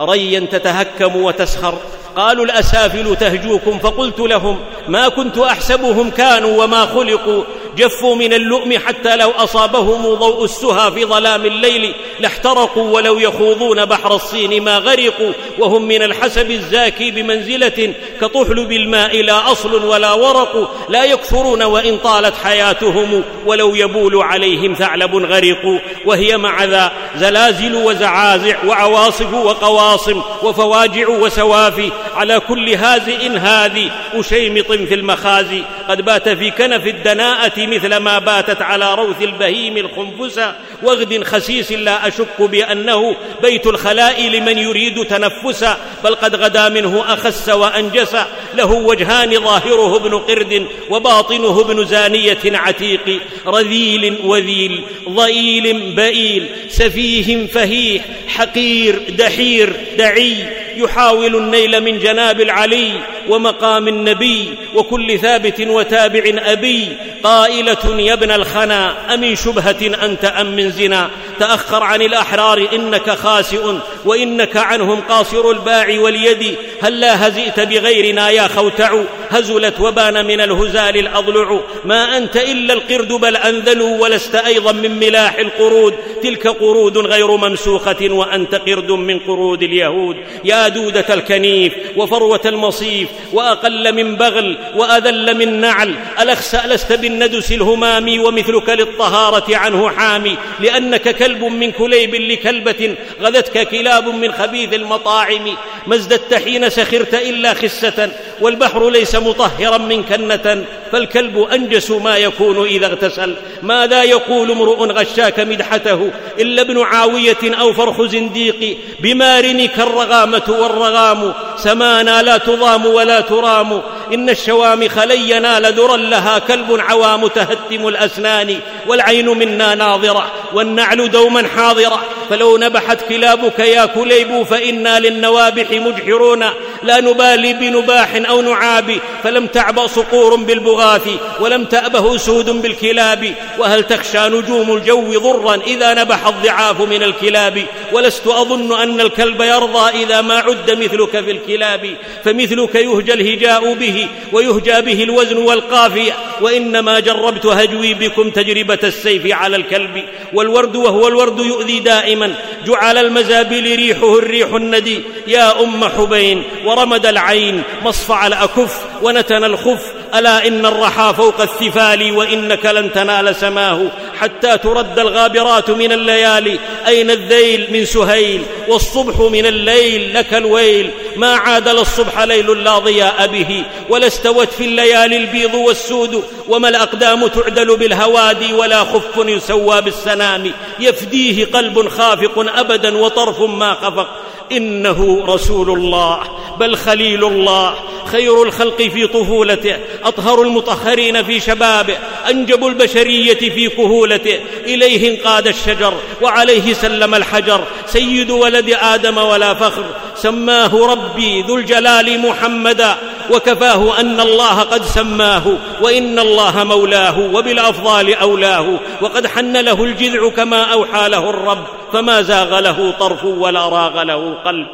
[0.00, 1.78] ريا تتهكم وتسخر.
[2.16, 7.44] قالوا الأسافل تهجوكم فقلت لهم ما كنت أحسبهم كانوا وما خلقوا.
[7.76, 14.14] جفوا من اللؤم حتى لو أصابهم ضوء السهى في ظلام الليل لاحترقوا ولو يخوضون بحر
[14.14, 21.04] الصين ما غرقوا وهم من الحسب الزاكي بمنزلة كطحل بالماء لا أصل ولا ورق لا
[21.04, 25.80] يكثرون وإن طالت حياتهم ولو يبول عليهم ثعلب غرق.
[26.06, 34.94] وهي مع ذا زلازل وزعازع وعواصف وقواصم وفواجع وسوافي على كل هازئ هاذي أشيمط في
[34.94, 41.72] المخازي قد بات في كنف الدناءة مثل ما باتت على روث البهيم الخنفسة وغد خسيس
[41.72, 48.16] لا أشك بأنه بيت الخلاء لمن يريد تنفسا بل قد غدا منه أخس وأنجس.
[48.54, 53.20] له وجهان ظاهره ابن قرد وباطنه ابن زانية عتيق.
[53.46, 60.46] رذيل وذيل ضئيل بئيل سفيه فهيح حقير دحير دعي.
[60.76, 62.92] يحاول النيل من جناب العلي
[63.28, 66.88] ومقام النبي وكل ثابت وتابع أبي.
[67.22, 73.74] قائلة يا ابن الخنا أمن شبهة أنت أم من زنا؟ تأخر عن الأحرار إنك خاسئ
[74.04, 76.56] وإنك عنهم قاصر الباع واليد.
[76.82, 81.60] هلا هزئت بغيرنا يا خوتع؟ هزلت وبان من الهزال الأضلع.
[81.84, 85.94] ما أنت إلا القرد بل أنذلوا ولست أيضا من ملاح القرود.
[86.22, 90.16] تلك قرود غير ممسوخة وأنت قرد من قرود اليهود.
[90.44, 95.94] يا دودة الكنيف وفروة المصيف وأقل من بغل وأذل من نعل.
[96.20, 100.38] ألخسأ لست بالندس الهمام ومثلك للطهارة عنه حامي.
[100.60, 105.56] لأنك كلب من كليب لكلبة غذتك كلاب من خبيث المطاعم.
[105.86, 108.10] ما ازددت حين سخرت إلا خسة.
[108.42, 113.36] والبحر ليس مطهرا من كنة فالكلب أنجس ما يكون إذا اغتسل.
[113.62, 118.76] ماذا يقول امرؤ غشاك مدحته؟ إلا ابن عاوية أو فرخ زنديق.
[119.00, 121.34] بمارنك الرغامة والرغام.
[121.56, 123.82] سمانا لا تضام ولا ترام.
[124.14, 128.60] إن الشوامخ لن ينال درا لها كلب عوام تهتم الأسنان.
[128.86, 132.02] والعين منا ناظرة والنعل دوما حاضرة.
[132.30, 136.44] فلو نبحت كلابك يا كليب فإنا للنوابح مجحرون.
[136.82, 141.08] لا نبالي بنباح أو نعاب فلم تعبأ صقور بالبغاث
[141.40, 143.34] ولم تأبه سود بالكلاب.
[143.58, 150.02] وهل تخشى نجوم الجو ضرا إذا نبح الضعاف من الكلاب؟ ولست أظن أن الكلب يرضى
[150.04, 157.00] إذا ما عد مثلك في الكلاب فمثلك يهجى الهجاء به ويهجى به الوزن والقافية وإنما
[157.00, 162.34] جربت هجوي بكم تجربة السيف على الكلب والورد وهو الورد يؤذي دائما
[162.66, 165.00] جعل المزابل ريحه الريح الندي.
[165.26, 172.66] يا أم حبين ورمد العين مصفع الأكف ونتن الخف ألا إن الرحى فوق الثفال وإنك
[172.66, 173.86] لن تنال سماه
[174.20, 176.58] حتى ترد الغابرات من الليالي.
[176.86, 180.90] أين الذيل من سهيل والصبح من الليل؟ لك الويل.
[181.16, 186.24] ما عادل الصبح ليل لا ضياء به ولا استوت في الليالي البيض والسود.
[186.48, 190.52] وما الأقدام تعدل بالهوادي ولا خف يسوى بالسنام.
[190.80, 194.08] يفديه قلب خافق أبدا وطرف ما خفق.
[194.52, 196.20] إنه رسول الله
[196.60, 197.74] بل خليل الله
[198.06, 199.76] خير الخلق في طفولته.
[200.04, 201.98] أطهر المطهرين في شبابه
[202.30, 204.40] أنجب البشرية في كهولته.
[204.64, 207.64] إليه انقاد الشجر وعليه سلم الحجر.
[207.86, 209.84] سيد ولد آدم ولا فخر.
[210.22, 212.96] سماه ربي ذو الجلال محمدا
[213.30, 215.42] وكفاه أن الله قد سماه
[215.82, 218.66] وإن الله مولاه وبالأفضال أولاه
[219.00, 224.34] وقد حن له الجذع كما أوحى له الرب فما زاغ له طرف ولا راغ له
[224.44, 224.66] قلب.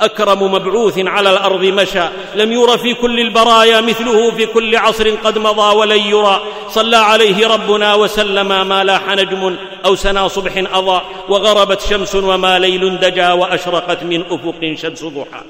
[0.00, 5.38] أكرم مبعوث على الأرض مشى لم ير في كل البرايا مثله في كل عصر قد
[5.38, 6.40] مضى ولن يرى.
[6.70, 9.56] صلى عليه ربنا وسلم ما لاح نجم
[9.86, 15.42] أو سنا صبح أضاء وغربت شمس وما ليل دجا وأشرقت من أفق شمس ضحى.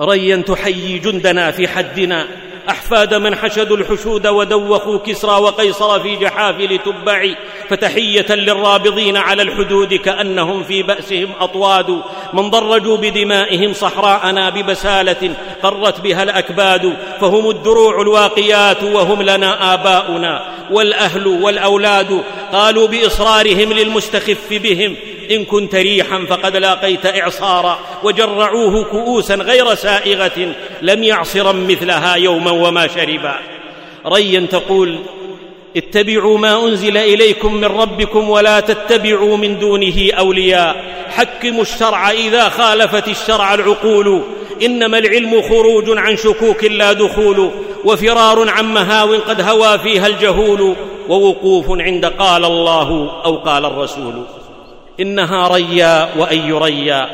[0.00, 2.26] ريا تحيي جندنا في حدنا
[2.70, 7.28] أحفاد من حشدوا الحشود ودوخوا كسرى وقيصر في جحافل تبع
[7.70, 12.00] فتحية للرابضين على الحدود كأنهم في بأسهم أطواد.
[12.32, 20.54] من ضرجوا بدمائهم صحراءنا ببساله قرت بها الأكباد فهم الدروع الواقيات وهم لنا آباؤنا.
[20.70, 24.96] والأهل والأولاد قالوا بإصرارهم للمستخف بهم
[25.30, 32.86] إن كنت ريحا فقد لاقيت إعصارا وجرعوه كؤوسا غير سائغة لم يعصرا مثلها يوما وما
[32.86, 33.34] شربا.
[34.06, 34.98] ريا تقول
[35.76, 40.76] اتبعوا ما أنزل إليكم من ربكم ولا تتبعوا من دونه أولياء.
[41.08, 44.22] حكموا الشرع إذا خالفت الشرع العقول.
[44.62, 47.50] إنما العلم خروج عن شكوك لا دخول
[47.84, 50.74] وفرار عن مهاو قد هوى فيها الجهول.
[51.08, 54.24] ووقوف عند قال الله أو قال الرسول.
[55.00, 57.08] إنها ريا واي ريا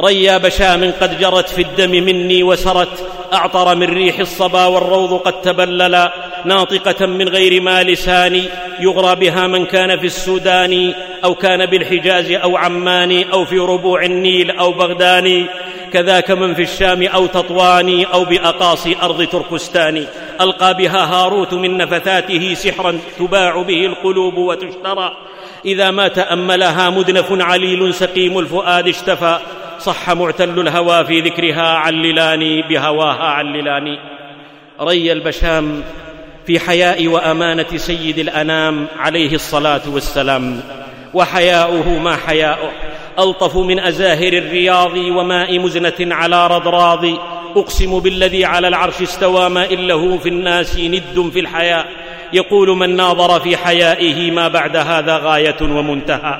[0.00, 3.08] ريا بشام قد جرت في الدم مني وسرت.
[3.32, 6.12] أعطر من ريح الصبا والروض قد تبللا.
[6.44, 8.42] ناطقة من غير ما لسان
[8.80, 10.94] يغرى بها من كان في السودان
[11.24, 15.46] أو كان بالحجاز أو عمان أو في ربوع النيل أو بغدان.
[15.92, 20.06] كذاك من في الشام أو تطوان أو بأقاصي أرض تركستان.
[20.40, 25.16] ألقى بها هاروت من نفثاته سحرا تباع به القلوب وتشترى.
[25.64, 29.38] إذا ما تاملها مدنف عليل سقيم الفؤاد اشتفى
[29.80, 33.98] صح معتل الهوى في ذكرها عللاني بهواها عللاني.
[34.80, 35.82] ري البشام
[36.46, 40.60] في حياء وأمانة سيد الأنام عليه الصلاة والسلام.
[41.14, 42.70] وحياؤه ما حياؤه
[43.18, 47.04] ألطف من أزاهر الرياض وماء مزنة على رضراض.
[47.56, 52.03] أقسم بالذي على العرش استوى ما إن له في الناس ند في الحياء.
[52.34, 56.38] يقول من ناظر في حيائه ما بعد هذا غاية ومنتهى.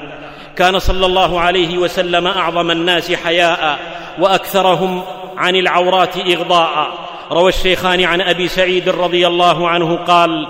[0.57, 3.79] كان صلى الله عليه وسلم أعظم الناس حياء
[4.19, 5.03] وأكثرهم
[5.37, 6.89] عن العورات إغضاء.
[7.31, 10.47] روى الشيخان عن أبي سعيد رضي الله عنه قال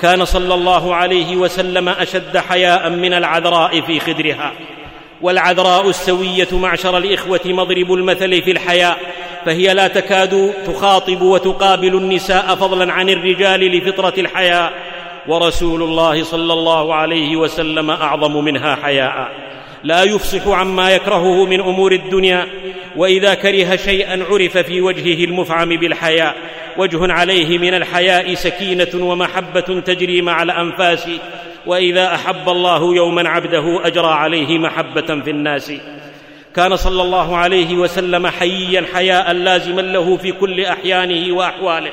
[0.00, 4.52] كان صلى الله عليه وسلم أشد حياء من العذراء في خدرها.
[5.22, 8.98] والعذراء السوية معشر الإخوة مضرب المثل في الحياء
[9.46, 14.72] فهي لا تكاد تخاطب وتقابل النساء فضلا عن الرجال لفطرة الحياء.
[15.28, 19.28] ورسول الله صلى الله عليه وسلم أعظم منها حياء.
[19.84, 22.46] لا يفصح عما يكرهه من أمور الدنيا
[22.96, 26.34] وإذا كره شيئا عرف في وجهه المفعم بالحياء.
[26.76, 31.08] وجه عليه من الحياء سكينة ومحبة تجري مع الأنفاس
[31.66, 35.72] وإذا أحب الله يوما عبده أجرى عليه محبة في الناس.
[36.56, 41.92] كان صلى الله عليه وسلم حييا حياء لازما له في كل أحيانه وأحواله.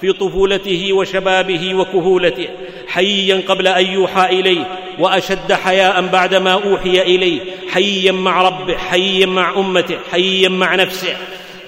[0.00, 2.48] في طفولته وشبابه وكهولته
[2.88, 7.40] حييا قبل أن يوحى إليه وأشد حياء بعدما أوحي إليه
[7.72, 11.16] حييا مع ربه حييا مع أمته حييا مع نفسه.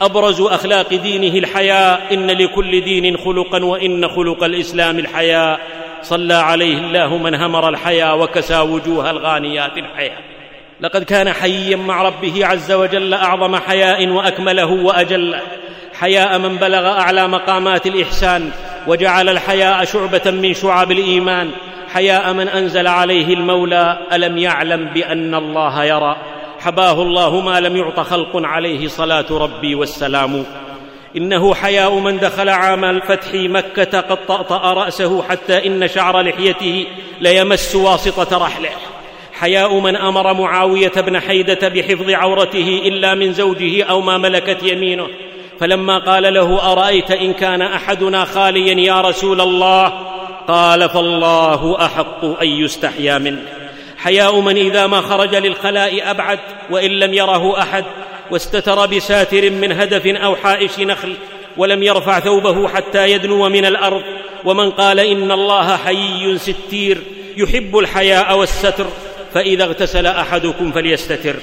[0.01, 5.61] أبرز أخلاق دينه الحياء إن لكل دين خلقا وإن خلق الإسلام الحياء.
[6.03, 10.23] صلى عليه الله من همر الحياء وكسى وجوه الغانيات الحياء.
[10.81, 15.41] لقد كان حييا مع ربه عز وجل أعظم حياء وأكمله وأجله.
[16.01, 18.51] حياء من بلغ أعلى مقامات الإحسان
[18.87, 21.51] وجعل الحياء شعبة من شعب الإيمان.
[21.95, 26.17] حياء من أنزل عليه المولى ألم يعلم بأن الله يرى.
[26.61, 30.45] حباه الله ما لم يعط خلق عليه صلاة ربي والسلام.
[31.17, 36.87] إنه حياء من دخل عام الفتح مكة قد طأطأ رأسه حتى إن شعر لحيته
[37.21, 38.71] ليمس واسطة رحله.
[39.33, 45.09] حياء من أمر معاوية بن حيدة بحفظ عورته إلا من زوجه أو ما ملكت يمينه.
[45.61, 49.89] فلما قال له أرأيت إن كان أحدنا خاليا يا رسول الله؟
[50.49, 53.43] قال فالله أحق أن يستحيا منه.
[53.97, 56.39] حياء من إذا ما خرج للخلاء أبعد
[56.71, 57.85] وإن لم يره أحد
[58.31, 61.15] واستتر بساتر من هدف أو حائش نخل
[61.57, 64.03] ولم يرفع ثوبه حتى يدنو من الأرض.
[64.45, 66.99] ومن قال إن الله حيي ستير
[67.37, 68.87] يحب الحياء والستر
[69.35, 71.37] فإذا اغتسل أحدكم فليستتر.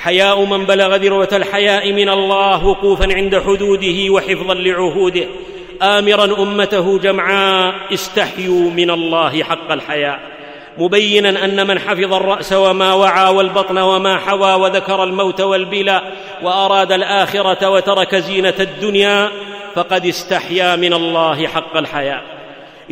[0.00, 5.26] حياء من بلغ ذروة الحياء من الله وقوفا عند حدوده وحفظا لعهوده.
[5.82, 10.20] امرا أمته جمعاء استحيوا من الله حق الحياء.
[10.78, 16.02] مبينا أن من حفظ الرأس وما وعى والبطن وما حوى وذكر الموت والبلا
[16.42, 19.30] وأراد الآخرة وترك زينة الدنيا
[19.74, 22.39] فقد استحيا من الله حق الحياء.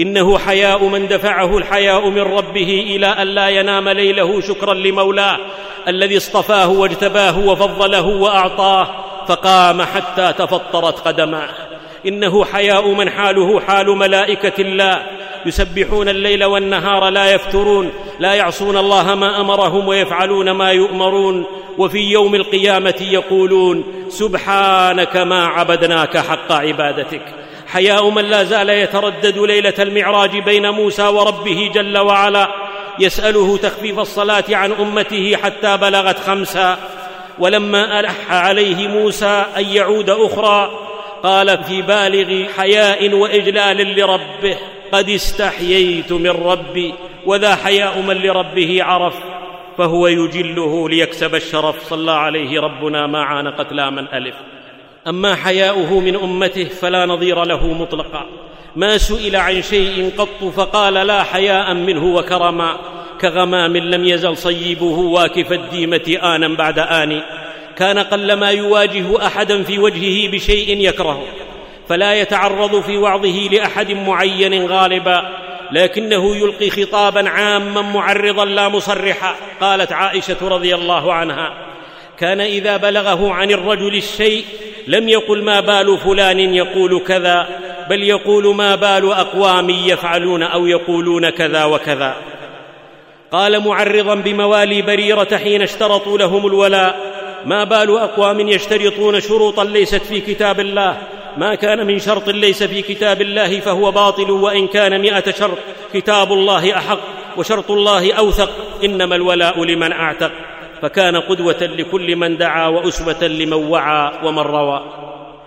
[0.01, 5.39] إنه حياء من دفعه الحياء من ربه إلى أن لا ينام ليله شكرا لمولاه
[5.89, 8.89] الذي اصطفاه واجتباه وفضله وأعطاه
[9.29, 11.49] فقام حتى تفطرت قدماه.
[12.07, 15.03] إنه حياء من حاله حال ملائكة الله.
[15.47, 17.91] يسبحون الليل والنهار لا يفترون.
[18.19, 21.47] لا يعصون الله ما أمرهم ويفعلون ما يؤمرون.
[21.79, 27.38] وفي يوم القيامة يقولون سبحانك ما عبدناك حق عبادتك.
[27.69, 32.49] حياء من لا زال يتردد ليلة المعراج بين موسى وربه جل وعلا
[32.99, 36.79] يسأله تخفيف الصلاة عن أمته حتى بلغت خمسا
[37.39, 40.71] ولما ألح عليه موسى أن يعود أخرى
[41.23, 44.57] قال في بالغ حياء وإجلال لربه
[44.93, 46.95] قد استحييت من ربي
[47.27, 49.15] وذا حياء من لربه عرف
[49.79, 51.89] فهو يجله ليكسب الشرف.
[51.89, 54.35] صلى عليه ربنا ما عانقت من الف
[55.07, 58.27] أما حياؤه من أمته فلا نظير له مطلقا.
[58.77, 62.77] ما سئل عن شيء قط فقال لا حياء منه وكرما.
[63.21, 67.23] كغمام لم يزل صيبه واكف الديمة آنا بعد آن.
[67.77, 71.27] كان قلما يواجه أحدا في وجهه بشيء يكرهه
[71.89, 75.29] فلا يتعرض في وعظه لأحد معين غالبا.
[75.73, 79.35] لكنه يلقي خطابا عاما معرضا لا مصرحا.
[79.61, 81.53] قالت عائشة رضي الله عنها
[82.19, 84.45] كان إذا بلغه عن الرجل الشيء
[84.89, 87.49] لم يقل ما بال فلان يقول كذا
[87.91, 92.15] بل يقول ما بال أقوام يفعلون أو يقولون كذا وكذا.
[93.33, 97.01] قال معرضا بموالي بريرة حين اشترطوا لهم الولاء
[97.47, 100.97] ما بال أقوام يشترطون شروطا ليست في كتاب الله
[101.37, 105.59] ما كان من شرط ليس في كتاب الله فهو باطل وإن كان مائه شرط
[105.95, 107.01] كتاب الله أحق
[107.37, 108.51] وشرط الله أوثق
[108.85, 110.33] إنما الولاء لمن أعتق.
[110.83, 114.85] فكان قدوة لكل من دعا وأسوة لمن وعى ومن روى.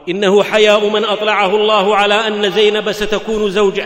[0.09, 3.85] إنه حياء من أطلعه الله على أن زينب ستكون زوجة.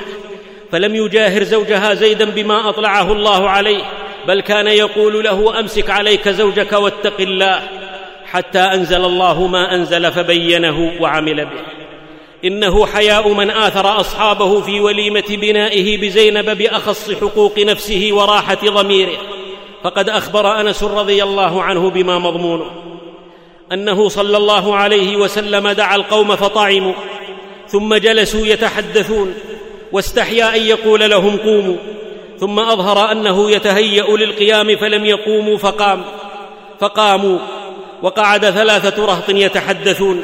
[0.71, 3.83] فلم يجاهر زوجها زيدا بما أطلعه الله عليه
[4.27, 7.61] بل كان يقول له أمسك عليك زوجك واتق الله
[8.25, 11.61] حتى أنزل الله ما أنزل فبينه وعمل به.
[12.45, 19.17] إنه حياء من آثر أصحابه في وليمة بنائه بزينب بأخص حقوق نفسه وراحة ضميره.
[19.85, 22.65] فقد أخبر أنس رضي الله عنه بما مضمونه
[23.71, 26.93] أنه صلى الله عليه وسلم دعا القوم فطعموا
[27.67, 29.33] ثم جلسوا يتحدثون
[29.91, 31.75] واستحيا أن يقول لهم قوموا.
[32.39, 36.03] ثم أظهر أنه يتهيأ للقيام فلم يقوموا فقام
[36.79, 37.37] فقاموا
[38.01, 40.21] وقعد ثلاثة رهط يتحدثون.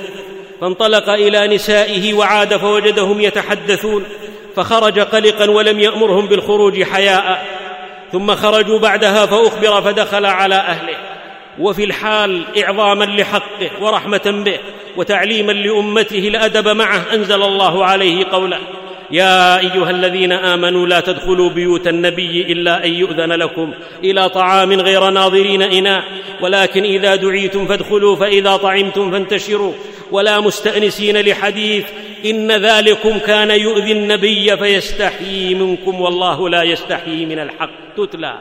[0.61, 4.03] فانطلق إلى نسائه وعاد فوجدهم يتحدثون
[4.55, 7.60] فخرج قلقا ولم يأمرهم بالخروج حياء.
[8.11, 10.95] ثم خرجوا بعدها فأخبر فدخل على أهله.
[11.59, 14.59] وفي الحال إعظاما لحقه ورحمة به
[14.97, 18.59] وتعليما لأمته الادب معه أنزل الله عليه قوله.
[19.11, 25.09] يا أيها الذين آمنوا لا تدخلوا بيوت النبي إلا أن يؤذن لكم إلى طعام غير
[25.09, 26.03] ناظرين اناء
[26.41, 29.73] ولكن إذا دعيتم فادخلوا فإذا طعمتم فانتشروا
[30.11, 31.85] ولا مستأنسين لحديث
[32.25, 37.69] إن ذلكم كان يؤذي النبي فيستحيي منكم والله لا يستحيي من الحق.
[37.97, 38.37] تتلى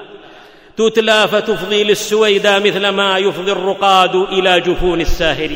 [0.77, 5.51] تتلى فتفضي للسويدى مثل ما يفضي الرقاد إلى جفون الساهر.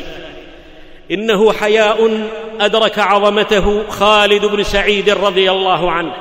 [1.11, 2.27] إنه حياء
[2.61, 6.11] أدرك عظمته خالد بن سعيد رضي الله عنه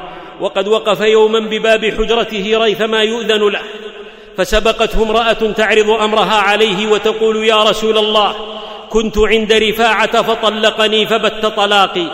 [0.41, 3.61] وقد وقف يوما بباب حجرته ريثما يؤذن له
[4.37, 8.35] فسبقته امرأة تعرض أمرها عليه وتقول يا رسول الله
[8.91, 12.07] كنت عند رفاعة فطلقني فبت طلاقي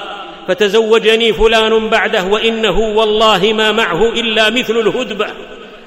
[0.48, 5.26] فتزوجني فلان بعده وإنه والله ما معه إلا مثل الهدبة.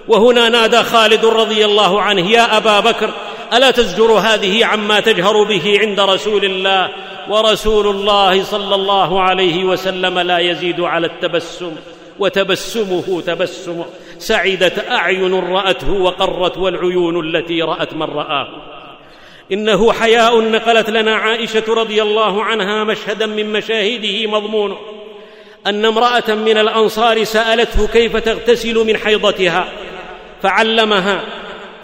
[0.08, 3.10] وهنا نادى خالد رضي الله عنه يا أبا بكر
[3.54, 6.90] ألا تزجر هذه عما تجهر به عند رسول الله؟
[7.30, 11.76] ورسول الله صلى الله عليه وسلم لا يزيد على التبسم
[12.20, 13.84] وتبسمه تبسم.
[14.20, 18.48] سعدت أعين رأته وقرت والعيون التي رأت من رآه.
[19.52, 24.78] إنه حياء نقلت لنا عائشة رضي الله عنها مشهدا من مشاهده مضمونه
[25.68, 29.68] أن امرأة من الأنصار سألته كيف تغتسل من حيضتها
[30.42, 31.24] فعلمها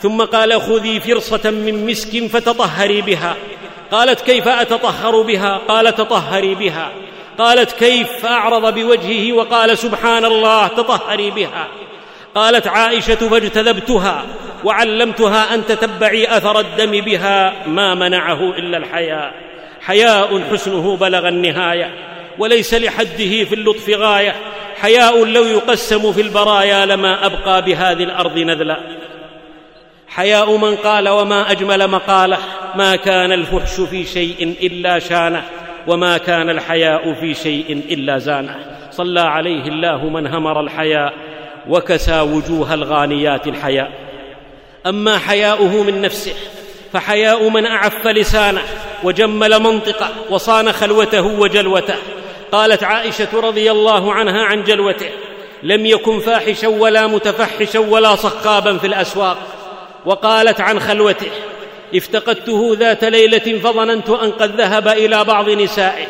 [0.01, 3.35] ثم قال خذي فرصة من مسك فتطهري بها.
[3.91, 6.91] قالت كيف أتطهر بها؟ قال تطهري بها.
[7.37, 11.67] قالت كيف فاعرض بوجهه؟ وقال سبحان الله تطهري بها.
[12.35, 14.25] قالت عائشة فاجتذبتها
[14.63, 19.33] وعلمتها أن تتبعي أثر الدم بها ما منعه إلا الحياء.
[19.81, 21.93] حياء حسنه بلغ النهاية
[22.37, 24.35] وليس لحده في اللطف غاية.
[24.81, 28.98] حياء لو يقسم في البرايا لما أبقى بهذه الأرض نذلا.
[30.09, 32.37] حياء من قال وما أجمل مقاله
[32.75, 35.43] ما كان الفحش في شيء إلا شانه
[35.87, 38.55] وما كان الحياء في شيء إلا زانه
[38.91, 41.13] صلى عليه الله من همر الحياء
[41.69, 43.91] وكسى وجوه الغانيات الحياء
[44.85, 46.33] أما حياؤه من نفسه
[46.93, 48.61] فحياء من أعف لسانه
[49.03, 51.95] وجمل منطقه وصان خلوته وجلوته
[52.51, 55.09] قالت عائشة رضي الله عنها عن جلوته
[55.63, 59.37] لم يكن فاحشا ولا متفحشا ولا صخابا في الأسواق
[60.09, 61.31] وقالت عن خلوته
[61.95, 66.05] افتقدته ذات ليلة فظننت أن قد ذهب إلى بعض نسائه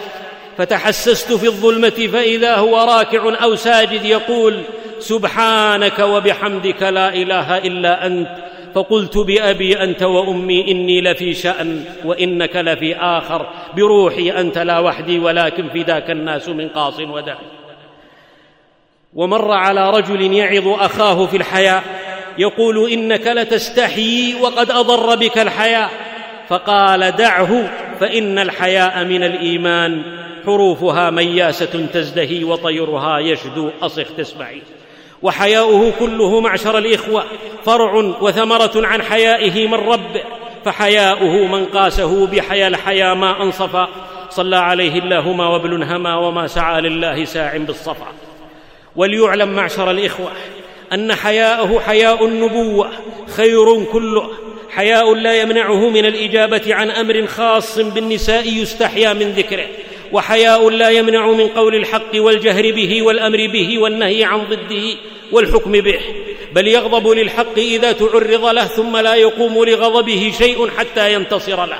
[0.57, 4.61] فتحسست في الظلمة فإذا هو راكع أو ساجد يقول
[4.99, 8.29] سبحانك وبحمدك لا إله إلا أنت
[8.75, 15.69] فقلت بأبي أنت وأمي إني لفي شأن وإنك لفي آخر بروحي أنت لا وحدي ولكن
[15.69, 17.35] فداك الناس من قاص ودع.
[19.13, 21.83] ومر على رجل يعظ أخاه في الحياء
[22.39, 25.89] يقول إنك لتستحيي وقد أضر بك الحياء.
[26.49, 27.69] فقال دعه
[27.99, 30.19] فإن الحياء من الإيمان.
[30.45, 34.61] حروفها مياسة تزدهي وطيرها يشدو اصخ تسمعي
[35.21, 37.23] وحياؤه كله معشر الإخوة
[37.65, 40.23] فرع وثمرة عن حيائه من ربه
[40.65, 43.87] فحياؤه من قاسه بحيا الحيا ما انصفا
[44.29, 48.07] صلى عليه اللهما وابل هما وما سعى لله ساع بالصفا.
[48.95, 50.31] وليعلم معشر الإخوة
[50.93, 52.91] أن حياءه حياء النبوة
[53.35, 54.29] خير كله.
[54.69, 59.65] وحياء لا يمنعه من الإجابة عن أمر خاص بالنساء يستحيا من ذكره.
[60.11, 64.97] وحياء لا يمنع من قول الحق والجهر به والأمر به والنهي عن ضده
[65.31, 65.99] والحكم به.
[66.53, 71.79] بل يغضب للحق إذا تعرض له ثم لا يقوم لغضبه شيء حتى ينتصر له.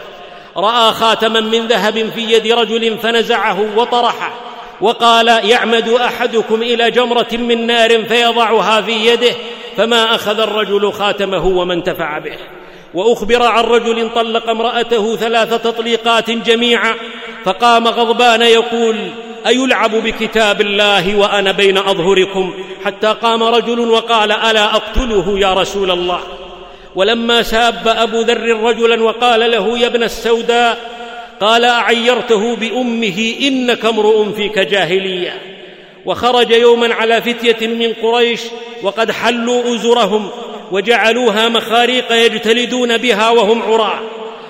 [0.57, 4.48] رأى خاتما من ذهب في يد رجل فنزعه وطرحه.
[4.81, 9.35] وقال يعمد أحدكم إلى جمرة من نار فيضعها في يده
[9.77, 12.37] فما أخذ الرجل خاتمه وما انتفع به.
[12.93, 16.95] وأخبر عن رجل طلق امرأته ثلاث تطليقات جميعا
[17.45, 18.95] فقام غضبان يقول
[19.47, 22.53] أيلعب بكتاب الله وأنا بين أظهركم؟
[22.85, 26.19] حتى قام رجل وقال ألا أقتله يا رسول الله؟
[26.95, 30.88] ولما ساب أبو ذر رجلا وقال له يا ابن السوداء
[31.41, 35.41] قال أعيرته بأمه إنك امرؤ فيك جاهلية.
[36.05, 38.41] وخرج يوما على فتية من قريش
[38.83, 40.29] وقد حلوا أزرهم
[40.71, 43.99] وجعلوها مخاريق يجتلدون بها وهم عراه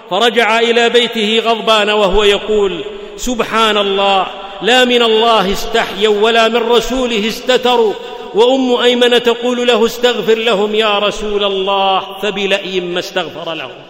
[0.09, 2.83] فرجع إلى بيته غضبان وهو يقول
[3.17, 4.27] سبحان الله
[4.61, 7.93] لا من الله استحيوا ولا من رسوله استتروا.
[8.33, 12.17] وأم أيمن تقول له استغفر لهم يا رسول الله.
[12.21, 13.88] فبلاي ما استغفر لهم.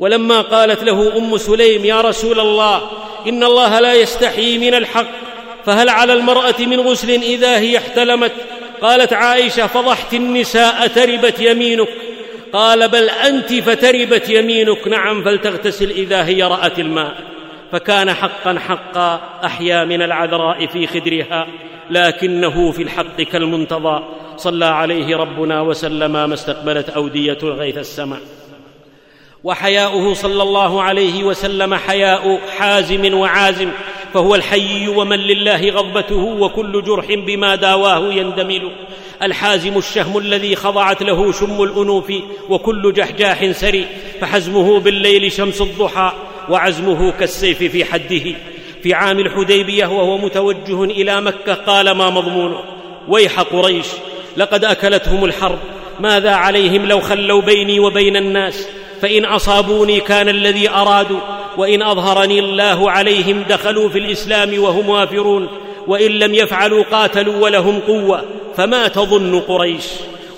[0.00, 2.90] ولما قالت له أم سليم يا رسول الله
[3.28, 5.06] إن الله لا يستحيي من الحق
[5.66, 8.32] فهل على المرأة من غسل إذا هي احتلمت?
[8.82, 11.88] قالت عائشة فضحت النساء تربت يمينك.
[12.52, 14.88] قال بل أنت فتربت يمينك.
[14.88, 17.14] نعم فلتغتسل إذا هي رأت الماء.
[17.72, 21.46] فكان حقا حقا أحيا من العذراء في خدرها
[21.90, 24.02] لكنه في الحق كالمنتظى.
[24.36, 28.20] صلى عليه ربنا وسلم ما استقبلت أودية الغيث السماء.
[29.44, 33.70] وحياؤه صلى الله عليه وسلم حياء حازم وعازم
[34.14, 38.72] فهو الحي ومن لله غضبته وكل جرح بما داواه يندمل.
[39.22, 42.12] الحازم الشهم الذي خضعت له شم الأنوف
[42.48, 43.86] وكل جحجاح سري
[44.20, 46.12] فحزمه بالليل شمس الضحى
[46.48, 48.24] وعزمه كالسيف في حده.
[48.82, 52.60] في عام الحديبية وهو متوجه إلى مكة قال ما مضمونه
[53.08, 53.86] ويح قريش
[54.36, 55.58] لقد أكلتهم الحرب
[56.00, 58.68] ماذا عليهم لو خلوا بيني وبين الناس؟
[59.04, 61.20] فإن أصابوني كان الذي أرادوا
[61.56, 65.48] وإن أظهرني الله عليهم دخلوا في الإسلام وهم وافرون
[65.86, 68.24] وإن لم يفعلوا قاتلوا ولهم قوة
[68.56, 69.84] فما تظن قريش؟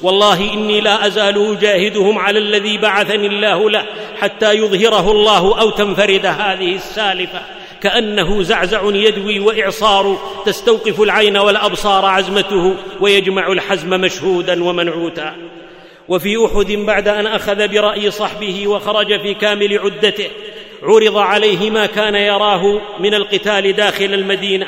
[0.02, 3.84] والله إني لا أزال أجاهدهم على الذي بعثني الله له
[4.20, 7.40] حتى يظهره الله أو تنفرد هذه السالفة.
[7.82, 15.34] كأنه زعزع يدوي وإعصار تستوقف العين والأبصار عزمته ويجمع الحزم مشهودا ومنعوتا.
[16.09, 20.28] وفي أحد بعد أن أخذ برأي صحبه وخرج في كامل عدته
[20.82, 24.66] عرض عليه ما كان يراه من القتال داخل المدينة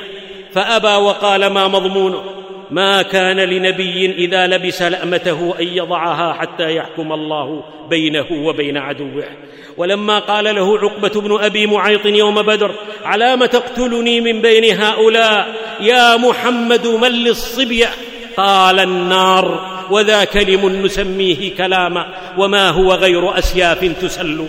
[0.53, 2.23] فأبى وقال ما مضمونه؟
[2.71, 9.25] ما كان لنبي إذا لبس لأمته أن يضعها حتى يحكم الله بينه وبين عدوه.
[9.77, 12.75] ولما قال له عقبة بن أبي معيط يوم بدر
[13.05, 17.89] علام تقتلني من بين هؤلاء؟ يا محمد من للصبية؟
[18.37, 19.78] قال النار.
[19.91, 24.47] وذا كلم نسميه كلاما وما هو غير أسياف تسل.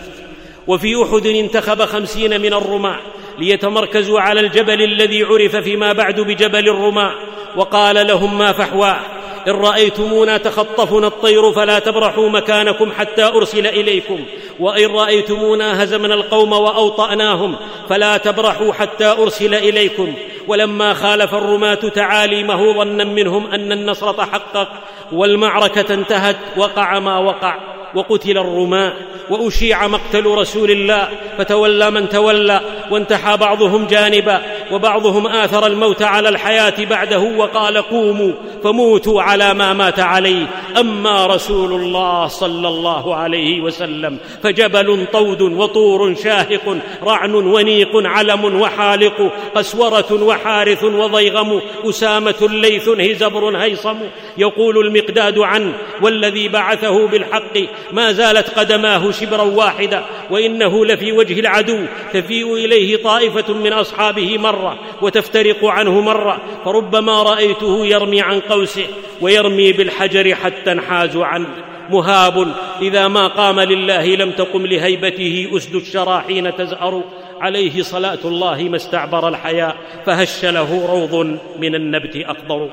[0.68, 3.00] وفي أحد انتخب خمسين من الرماة
[3.40, 7.14] ليتمركزوا على الجبل الذي عرف فيما بعد بجبل الرماة
[7.56, 9.00] وقال لهم ما فحواه.
[9.48, 14.20] إن رأيتمونا تخطفنا الطير فلا تبرحوا مكانكم حتى أرسل إليكم.
[14.60, 17.56] وإن رأيتمونا هزمنا القوم وأوطأناهم
[17.90, 20.14] فلا تبرحوا حتى أرسل إليكم.
[20.48, 24.68] ولما خالف الرماة تعاليمه ظنا منهم أن النصر تحقق
[25.12, 27.79] والمعركة انتهت وقع ما وقع.
[27.96, 28.94] وقتل الرماة
[29.30, 32.62] وأشيع مقتل رسول الله فتولى من تولى
[32.92, 38.34] وانتحى بعضهم جانبا وبعضهم آثر الموت على الحياة بعده وقال قوموا
[38.64, 40.46] فموتوا على ما مات عليه.
[40.80, 49.32] أما رسول الله صلى الله عليه وسلم فجبل طود وطور شاهق رعن ونيق علم وحالق
[49.56, 53.98] قسورة وحارث وضيغم أسامة ليث هزبر هيصم
[54.38, 57.58] يقول المقداد عنه والذي بعثه بالحق
[57.92, 64.80] ما زالت قدماه شبرا واحدا وإنه لفي وجه العدو تفيء إليه طائفة من أصحابه مرة
[65.02, 68.88] وتفترق عنه مرة فربما رأيته يرمي عن قوسه
[69.22, 71.48] ويرمي بالحجر حتى انحاز عنه.
[71.90, 77.04] مهاب إذا ما قام لله لم تقم لهيبته أسد الشرى حين تزهر
[77.42, 79.76] عليه صلاة الله ما استعبر الحياء
[80.06, 82.70] فهش له روض من النبت اخضر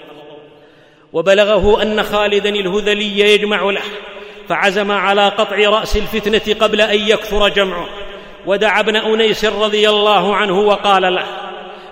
[1.12, 3.82] وبلغه أن خالدا الهذلي يجمع له.
[4.48, 7.88] فعزم على قطع رأس الفتنة قبل أن يكثر جمعه.
[8.46, 11.26] ودعا ابن أنيس رضي الله عنه وقال له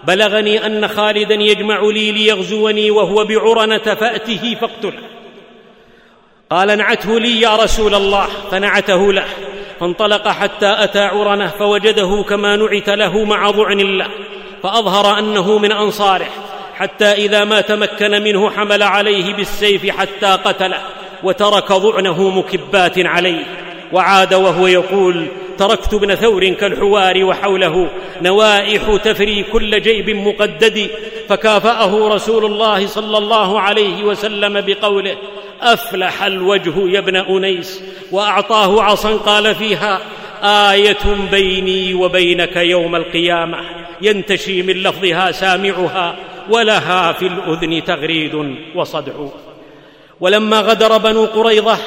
[0.05, 5.03] بلغني أن خالدا يجمع لي ليغزوني وهو بعرنة فأته فاقتله.
[6.51, 8.29] قال نعته لي يا رسول الله.
[8.51, 9.25] فنعته له
[9.81, 14.09] فانطلق حتى أتى عرنة فوجده كما نعت له مع ضعن له
[14.63, 16.29] فأظهر أنه من أنصاره
[16.75, 20.83] حتى إذا ما تمكن منه حمل عليه بالسيف حتى قتله.
[21.25, 23.45] وترك ضعنه مكبات عليه
[23.93, 25.27] وعاد وهو يقول
[25.59, 27.91] تركت ابن ثور كالحوار وحوله
[28.23, 30.91] نوائح تفري كل جيب مقدد
[31.29, 35.17] فكافأه رسول الله صلى الله عليه وسلم بقوله
[35.61, 40.01] أفلح الوجه يا ابن أنيس وأعطاه عصا قال فيها
[40.43, 43.59] آية بيني وبينك يوم القيامة
[44.03, 46.17] ينتشي من لفظها سامعها
[46.51, 49.13] ولها في الأذن تغريد وصدع.
[50.25, 51.79] ولما غدر بنو قريظة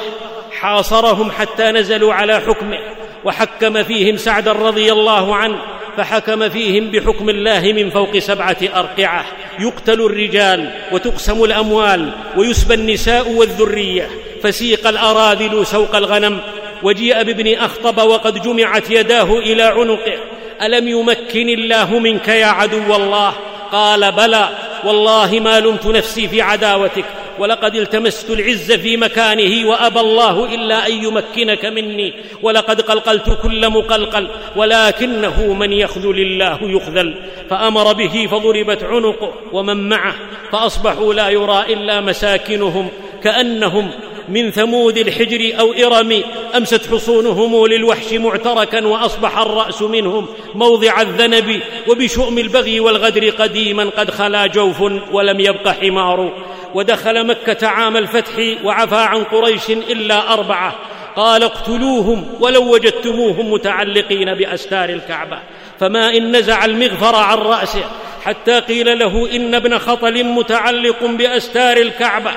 [0.60, 2.78] حاصرهم حتى نزلوا على حكمه
[3.24, 5.58] وحكم فيهم سعدا رضي الله عنه
[5.96, 9.24] فحكم فيهم بحكم الله من فوق سبعة أرقعة.
[9.58, 14.08] يقتل الرجال وتقسم الأموال ويسبى النساء والذرية.
[14.42, 16.40] فسيق الأراذل سوق الغنم
[16.82, 20.18] وجيء بابن أخطب وقد جمعت يداه إلى عنقه.
[20.62, 23.32] ألم يمكن الله منك يا عدو الله؟
[23.72, 24.48] قال بلى
[24.84, 27.04] والله ما لمت نفسي في عداوتك.
[27.38, 34.28] ولقد التمست العز في مكانه وأبى الله إلا أن يمكنك مني ولقد قلقلت كل مقلقل
[34.56, 37.14] ولكنه من يخذل الله يخذل
[37.50, 40.14] فأمر به فضربت عنقه ومن معه
[40.52, 42.88] فأصبحوا لا يرى إلا مساكنهم
[43.22, 43.90] كأنهم
[44.28, 46.22] من ثمود الحجر أو إرم
[46.56, 54.46] أمست حصونهم للوحش معتركا وأصبح الرأس منهم موضع الذنب وبشؤم البغي والغدر قديما قد خلا
[54.46, 54.80] جوف
[55.12, 56.32] ولم يبق حمار
[56.74, 60.74] ودخل مكة عام الفتح وعفى عن قريش إلا أربعة
[61.16, 65.38] قال اقتلوهم ولو وجدتموهم متعلقين بأستار الكعبة
[65.80, 67.84] فما إن نزع المغفر عن رأسه
[68.24, 72.30] حتى قيل له إن ابن خطل متعلق بأستار الكعبة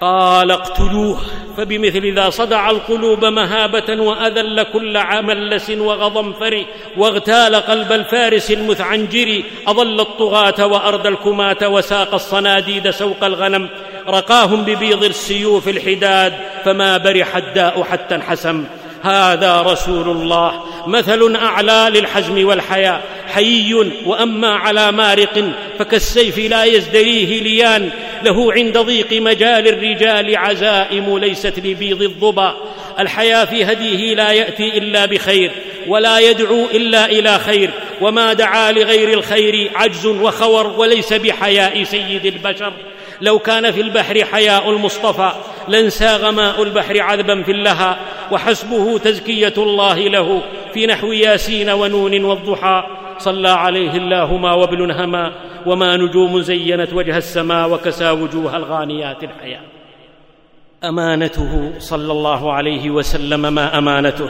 [0.00, 1.18] قال اقتلوه
[1.56, 6.64] فبمثل ذا صدع القلوب مهابة وأذل كل عملس وغضنفر
[6.96, 13.68] واغتال قلب الفارس المثعنجر أضل الطغاة واردى الكماة وساق الصناديد سوق الغنم.
[14.08, 16.32] رقاهم ببيض السيوف الحداد
[16.64, 18.64] فما برح الداء حتى انحسم.
[19.02, 23.02] هذا رسول الله مثل أعلى للحزم والحياء
[23.34, 23.74] حيي
[24.06, 27.90] وأما على مارق فكالسيف لا يزدريه ليان.
[28.22, 32.56] له عند ضيق مجال الرجال عزائم ليست لبيض الظبا
[33.00, 35.50] الحيا في هديه لا يأتي إلا بخير
[35.86, 37.70] ولا يدعو إلا إلى خير.
[38.00, 42.72] وما دعا لغير الخير عجز وخور وليس بحياء سيد البشر.
[43.20, 45.32] لو كان في البحر حياء المصطفى
[45.68, 47.98] لانساغ ماء البحر عذبا في اللها
[48.30, 50.42] وحسبه تزكية الله له
[50.74, 52.84] في نحو ياسين ونون والضحى.
[53.18, 55.32] صلى عليه الله ما وبل هما.
[55.68, 59.60] وما نجوم زينت وجه السماء وكسى وجوه الغانيات الحياة.
[60.84, 64.28] أمانته صلى الله عليه وسلم ما أمانته.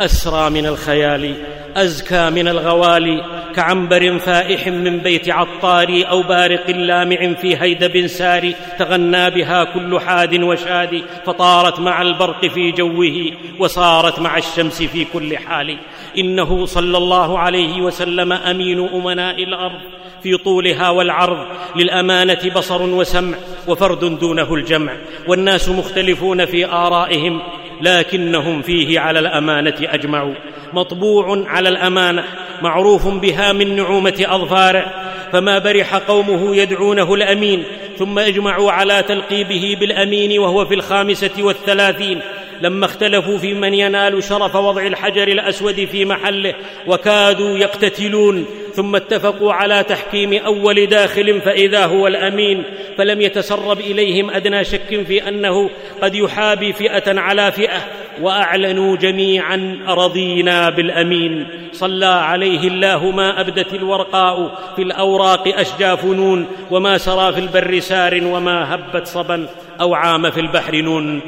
[0.00, 1.34] أسرى من الخيال
[1.76, 3.24] أزكى من الغوالي
[3.58, 10.42] كعنبر فائح من بيت عطار أو بارق لامع في هيدب سار تغنى بها كل حاد
[10.42, 15.78] وشاد فطارت مع البرق في جوه وصارت مع الشمس في كل حال.
[16.18, 19.80] إنه صلى الله عليه وسلم أمين أمناء الأرض
[20.22, 21.46] في طولها والعرض
[21.76, 23.36] للأمانة بصر وسمع
[23.68, 24.92] وفرد دونه الجمع
[25.28, 27.40] والناس مختلفون في آرائهم
[27.80, 30.34] لكنهم فيه على الأمانة اجمعوا
[30.72, 32.24] مطبوع على الأمانة
[32.62, 34.86] معروف بها من نعومة أظفاره.
[35.32, 37.64] فما برح قومه يدعونه الأمين
[37.98, 42.20] ثم أجمعوا على تلقيبه بالأمين وهو في الخامسة والثلاثين.
[42.60, 46.54] لما اختلفوا في من ينال شرف وضع الحجر الأسود في محله
[46.86, 48.46] وكادوا يقتتلون.
[48.78, 52.62] ثم اتفقوا على تحكيم أول داخل فإذا هو الأمين
[52.98, 55.70] فلم يتسرب إليهم أدنى شك في أنه
[56.02, 57.80] قد يحابي فئة على فئة
[58.22, 61.46] وأعلنوا جميعا رضينا بالأمين.
[61.72, 68.20] صلى عليه الله ما أبدت الورقاء في الأوراق اشجى فنون وما سرى في البر سار
[68.24, 69.46] وما هبت صبا
[69.80, 71.20] أو عام في البحر نون.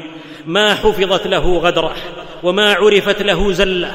[0.45, 1.95] ما حفظت له غدرة
[2.43, 3.91] وما عرفت له زلة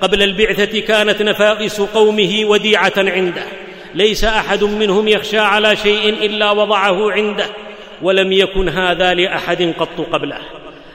[0.00, 3.42] قبل البعثة كانت نفائس قومه وديعة عنده.
[3.94, 7.46] ليس أحد منهم يخشى على شيء إلا وضعه عنده
[8.02, 10.38] ولم يكن هذا لأحد قط قبله.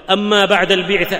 [0.09, 1.19] أما بعد البعثة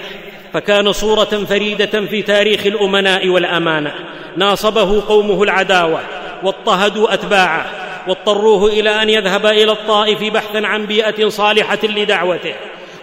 [0.53, 3.93] فكان صورة فريدة في تاريخ الأمناء والأمانة.
[4.37, 5.99] ناصبه قومه العداوة
[6.43, 7.65] واضطهدوا أتباعه
[8.07, 12.53] واضطروه إلى أن يذهب إلى الطائف بحثا عن بيئة صالحة لدعوته.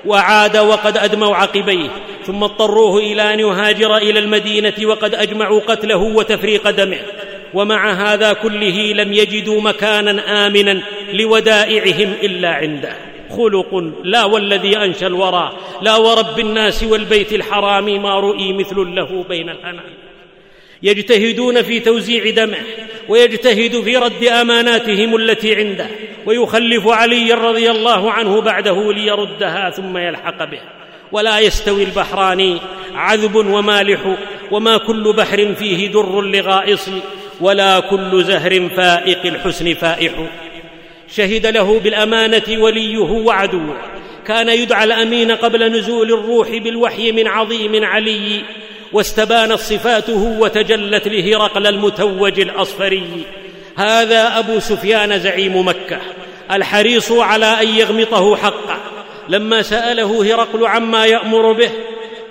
[0.07, 1.89] وعاد وقد أدموا عقبيه
[2.29, 6.99] ثم اضطروه إلى أن يهاجر إلى المدينة وقد أجمعوا قتله وتفريق دمه.
[7.55, 12.93] ومع هذا كله لم يجدوا مكانا آمنا لودائعهم إلا عنده.
[13.31, 15.53] خلق لا والذي أنشأ الورى.
[15.83, 19.95] لا ورب الناس والبيت الحرام ما رؤي مثل له بين الأنام.
[20.83, 22.59] يجتهدون في توزيع دمه
[23.09, 25.87] ويجتهد في رد أماناتهم التي عنده.
[26.27, 30.78] ويخلف علي رضي الله عنه بعده ليردها ثم يلحق به.
[31.13, 32.59] ولا يستوي البحران
[32.95, 34.17] عذب ومالح
[34.51, 36.89] وما كل بحر فيه در لغائص
[37.41, 40.13] ولا كل زهر فائق الحسن فائح.
[41.11, 43.77] شهد له بالأمانة وليه وعدوه
[44.27, 48.41] كان يدعى الأمين قبل نزول الروح بالوحي من عظيم علي
[48.93, 53.27] واستبانت صفاته وتجلت لهرقل المتوج الأصفري.
[53.77, 55.99] هذا أبو سفيان زعيم مكة
[56.53, 58.78] الحريص على أن يغمطه حقه.
[59.29, 61.71] لما سأله هرقل عما يأمر به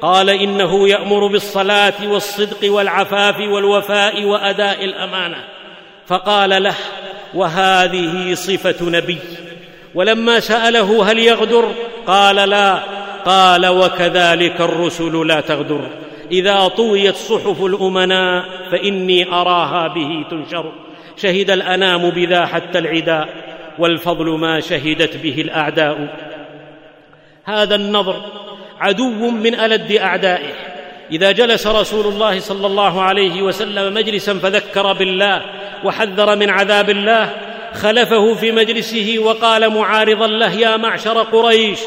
[0.01, 5.37] قال إنه يأمر بالصلاة والصدق والعفاف والوفاء وأداء الأمانة.
[6.07, 6.75] فقال له
[7.33, 9.17] وهذه صفة نبي.
[9.95, 11.71] ولما سأله هل يغدر
[12.07, 12.79] قال لا.
[13.25, 15.89] قال وكذلك الرسل لا تغدر.
[16.31, 20.71] إذا طويت صحف الأمناء فإني أراها به تنشر.
[21.17, 23.29] شهد الأنام بذا حتى العداء
[23.79, 26.26] والفضل ما شهدت به الأعداء.
[27.47, 28.21] هذا النظر
[28.79, 30.53] عدو من ألد أعدائه.
[31.11, 35.41] إذا جلس رسول الله صلى الله عليه وسلم مجلسا فذكر بالله
[35.83, 37.33] وحذر من عذاب الله
[37.73, 41.79] خلفه في مجلسه وقال معارضا له يا معشر قريش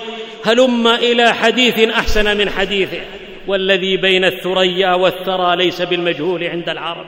[0.45, 3.01] هلم إلى حديث أحسن من حديثه
[3.47, 7.07] والذي بين الثريا والثرى ليس بالمجهول عند العرب.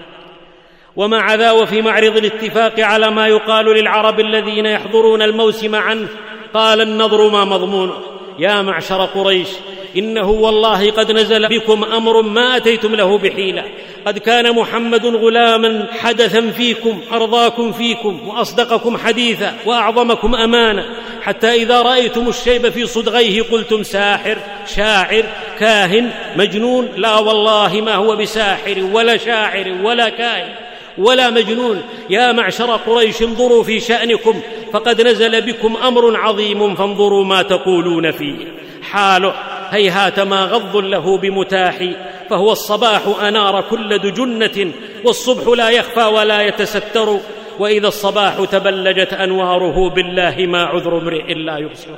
[0.96, 6.08] ومع ذا وفي معرض الاتفاق على ما يقال للعرب الذين يحضرون الموسم عنه
[6.54, 8.11] قال النضر ما مضمونه.
[8.38, 9.48] يا معشر قريش
[9.96, 13.64] إنه والله قد نزل بكم أمر ما أتيتم له بحيلة.
[14.06, 20.84] قد كان محمد غلاما حدثا فيكم أرضاكم فيكم وأصدقكم حديثا وأعظمكم أمانة.
[21.22, 24.38] حتى إذا رأيتم الشيب في صدغيه قلتم ساحر
[24.76, 25.24] شاعر
[25.58, 26.88] كاهن مجنون.
[26.96, 30.71] لا والله ما هو بساحر ولا شاعر ولا كاهن.
[30.98, 31.82] ولا مجنون.
[32.10, 34.40] يا معشر قريش انظروا في شأنكم
[34.72, 38.36] فقد نزل بكم أمر عظيم فانظروا ما تقولون فيه.
[38.82, 39.34] حاله
[39.70, 41.90] هيهات ما غض له بمتاح
[42.30, 44.72] فهو الصباح أنار كل دجنة
[45.04, 47.18] والصبح لا يخفى ولا يتستر.
[47.58, 51.90] وإذا الصباح تبلجت أنواره بالله ما عذر امرئ لا يبصر.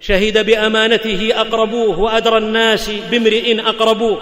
[0.00, 4.18] شهد بأمانته أقربوه وأدرى الناس بامرئ أقربوه.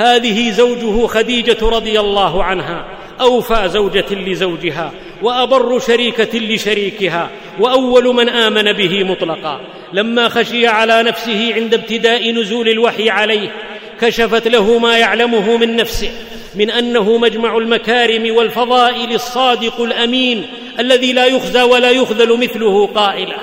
[0.00, 2.84] هذه زوجه خديجة رضي الله عنها
[3.20, 4.92] أوفى زوجة لزوجها
[5.22, 7.30] وأبر شريكة لشريكها
[7.60, 9.60] وأول من آمن به مطلقا.
[9.92, 13.52] لما خشي على نفسه عند ابتداء نزول الوحي عليه
[14.00, 16.10] كشفت له ما يعلمه من نفسه
[16.54, 20.46] من أنه مجمع المكارم والفضائل الصادق الأمين
[20.78, 23.36] الذي لا يخزى ولا يخذل مثله قائلا.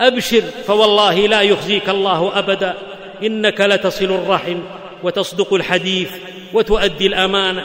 [0.00, 2.74] أبشر فوالله لا يخزيك الله أبدا
[3.22, 4.58] إنك لتصل الرحم.
[5.04, 6.10] وتصدق الحديث
[6.52, 7.64] وتؤدي الأمانة.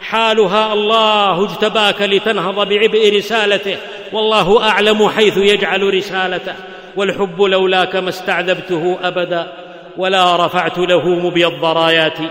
[0.00, 3.76] حالها الله اجتباك لتنهض بعبء رسالته
[4.12, 6.54] والله أعلم حيث يجعل رسالته.
[6.96, 9.52] والحب لولاك ما استعذبته أبدا
[9.96, 12.28] ولا رفعت له مبيض راياتي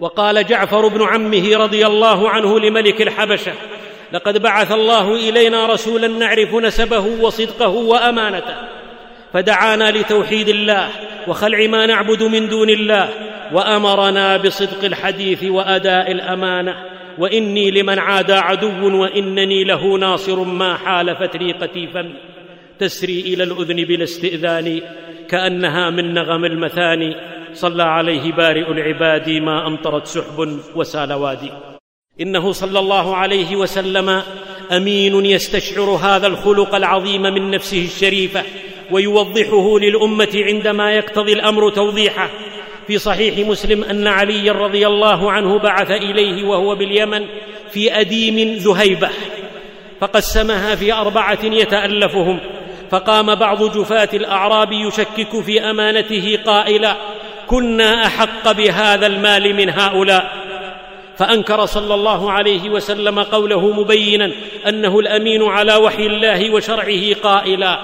[0.00, 3.52] وقال جعفر بن عمه رضي الله عنه لملك الحبشة
[4.12, 8.54] لقد بعث الله إلينا رسولا نعرف نسبه وصدقه وأمانته
[9.32, 10.88] فدعانا لتوحيد الله
[11.28, 13.08] وخلع ما نعبد من دون الله
[13.52, 16.74] وأمرنا بصدق الحديث وأداء الأمانة.
[17.18, 22.14] وإني لمن عادى عدو وإنني له ناصر ما حالفت ريقتي فم.
[22.78, 24.80] تسري إلى الأذن بلا استئذان
[25.28, 27.16] كأنها من نغم المثاني.
[27.52, 31.50] صلى عليه بارئ العباد ما أمطرت سحب وسال وادي.
[32.20, 34.22] إنه صلى الله عليه وسلم
[34.72, 38.42] أمين يستشعر هذا الخلق العظيم من نفسه الشريفة.
[38.90, 42.30] ويوضحه للأمة عندما يقتضي الأمر توضيحه.
[42.86, 47.26] في صحيح مسلم أن عليا رضي الله عنه بعث إليه وهو باليمن
[47.70, 49.08] في أديم ذهيبة
[50.00, 52.40] فقسمها في أربعة يتألفهم.
[52.90, 56.96] فقام بعض جفاة الأعراب يشكك في أمانته قائلا
[57.46, 60.48] كنا أحق بهذا المال من هؤلاء.
[61.18, 64.32] فأنكر صلى الله عليه وسلم قوله مبينا
[64.68, 67.78] أنه الأمين على وحي الله وشرعه قائلا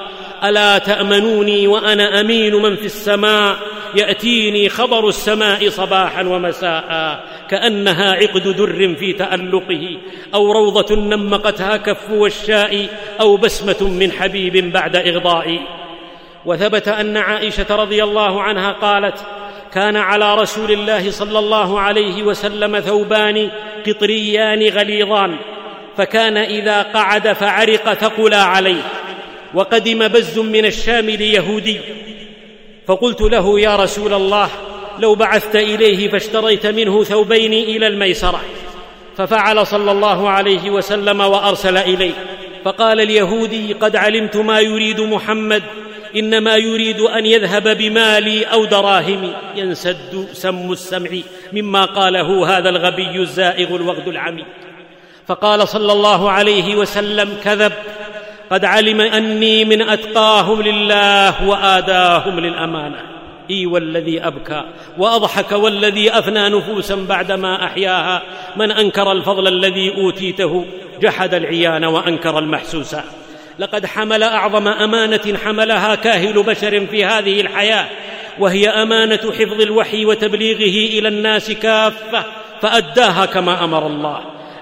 [0.45, 3.57] ألا تأمنوني وأنا أمين من في السماء؟
[3.95, 7.21] يأتيني خبر السماء صباحا ومساء
[7.51, 9.99] كأنها عقد در في تألقه
[10.35, 12.89] أو روضة نمقتها كف والشاء
[13.21, 15.61] أو بسمة من حبيب بعد إغضاء.
[16.47, 19.27] وثبت أن عائشة رضي الله عنها قالت
[19.73, 23.51] كان على رسول الله صلى الله عليه وسلم ثوبان
[23.87, 25.37] قطريان غليظان
[25.97, 28.83] فكان إذا قعد فعرق ثقلا عليه.
[29.55, 31.81] وقدم بز من الشام ليهودي.
[32.87, 34.51] فقلت له يا رسول الله
[34.99, 38.41] لو بعثت إليه فاشتريت منه ثوبين إلى الميسرة.
[39.17, 42.13] ففعل صلى الله عليه وسلم وأرسل إليه.
[42.65, 45.63] فقال اليهودي قد علمت ما يريد محمد
[46.17, 51.11] إنما يريد أن يذهب بمالي أو دراهمي ينسد سم السمع
[51.53, 54.45] مما قاله هذا الغبي الزائغ الوغد العميد
[55.27, 57.73] فقال صلى الله عليه وسلم كذب
[58.51, 63.01] قد علم أني من أتقاهم لله واداهم للأمانة.
[63.51, 64.65] إي والذي أبكى
[64.99, 68.23] وأضحك والذي أفنى نفوسا بعدما أحياها.
[68.57, 70.65] من أنكر الفضل الذي أوتيته
[71.03, 73.05] جحد العيان وأنكر المحسوسات
[73.59, 77.87] لقد حمل أعظم أمانة حملها كاهل بشر في هذه الحياة
[78.39, 82.25] وهي أمانة حفظ الوحي وتبليغه إلى الناس كافة
[82.63, 84.21] فأداها كما أمر الله.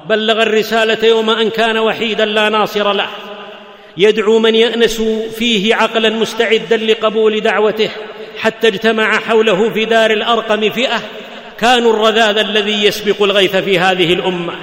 [0.09, 3.07] بلغ الرسالة يوم أن كان وحيدا لا ناصر له.
[3.97, 5.03] يدعو من يأنس
[5.37, 7.91] فيه عقلا مستعدا لقبول دعوته
[8.39, 11.01] حتى اجتمع حوله في دار الأرقم فئة.
[11.59, 14.55] كانوا الرذاذ الذي يسبق الغيث في هذه الأمة.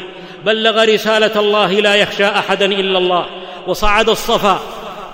[0.46, 3.26] بلغ رسالة الله لا يخشى أحدا إلا الله
[3.68, 4.60] وصعد الصفا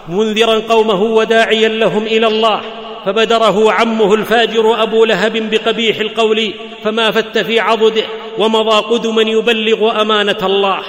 [0.10, 2.62] منذرا قومه وداعيا لهم إلى الله.
[3.06, 6.54] فبدره عمه الفاجر أبو لهب بقبيح القول
[6.84, 8.04] فما فت في عضده
[8.38, 10.80] ومضى قدما يبلغ أمانة الله.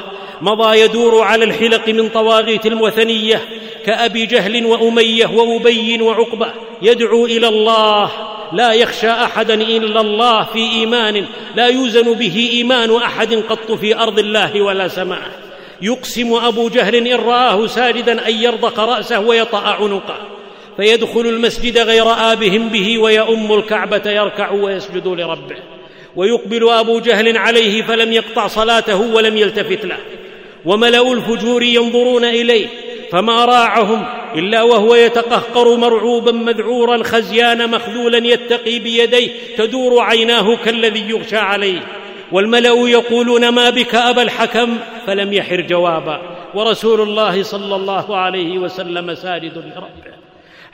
[0.41, 3.43] مضى يدور على الحلق من طواغيت الوثنية
[3.87, 6.47] كأبي جهل وأمية وأبي وعقبة
[6.82, 8.11] يدعو إلى الله.
[8.53, 11.26] لا يخشى أحدا إلا الله في إيمان.
[11.57, 15.22] لا يوزن به إيمان أحد قط في أرض الله ولا سماء.
[15.82, 20.16] يقسم أبو جهل إن رآه ساجدا أن يرضق رأسه ويطأ عنقه.
[20.76, 25.57] فيدخل المسجد غير آبهم به ويؤم الكعبة يركع ويسجد لربه.
[26.16, 29.99] ويقبل أبو جهل عليه فلم يقطع صلاته ولم يلتفت له.
[30.66, 32.66] وملأ الفجور ينظرون إليه
[33.12, 34.04] فما راعهم
[34.34, 41.80] إلا وهو يتقهقر مرعوبا مذعورا خزيان مخذولا يتقي بيديه تدور عيناه كالذي يغشى عليه.
[42.32, 46.20] والملأ يقولون ما بك أبا الحكم؟ فلم يحر جوابا.
[46.54, 50.25] ورسول الله صلى الله عليه وسلم ساجد لربه.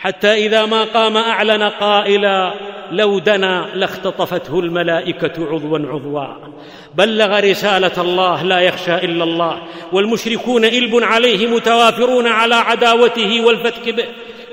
[0.03, 2.55] حتى إذا ما قام أعلن قائلا
[2.91, 6.27] لو دنا لاختطفته الملائكة عضوا عضوا.
[6.95, 9.63] بلغ رسالة الله لا يخشى إلا الله.
[9.93, 14.05] والمشركون إلب عليه متوافرون على عداوته والفتك به.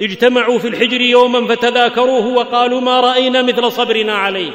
[0.01, 4.51] اجتمعوا في الحجر يوما فتذاكروه وقالوا ما رأينا مثل صبرنا عليه.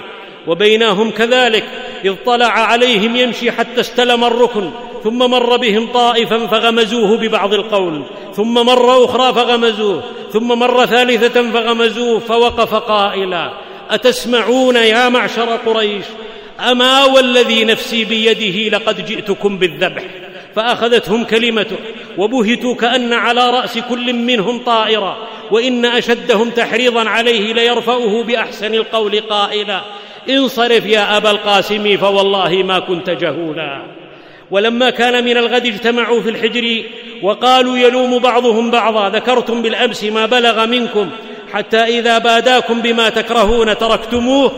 [0.47, 1.65] وبيناهم كذلك
[2.05, 4.71] إذ طلع عليهم يمشي حتى استلم الركن.
[5.05, 8.03] ثم مر بهم طائفا فغمزوه ببعض القول
[8.37, 10.03] ثم مرة أخرى فغمزوه
[10.33, 13.53] ثم مرة ثالثة فغمزوه فوقف قائلا
[13.91, 16.05] أتسمعون يا معشر قريش؟
[16.71, 20.03] أما والذي نفسي بيده لقد جئتكم بالذبح
[20.57, 21.77] فأخذتهم كلمته
[22.19, 25.17] وبهتوا كأن على رأس كل منهم طائرا
[25.51, 29.81] وإن أشدهم تحريضا عليه ليرفعه بأحسن القول قائلا
[30.31, 34.04] انصرف يا أبا القاسم فوالله ما كنت جهولا.
[34.55, 36.83] ولما كان من الغد اجتمعوا في الحجر
[37.23, 41.11] وقالوا يلوم بعضهم بعضا ذكرتم بالأمس ما بلغ منكم
[41.53, 44.53] حتى إذا باداكم بما تكرهون تركتموه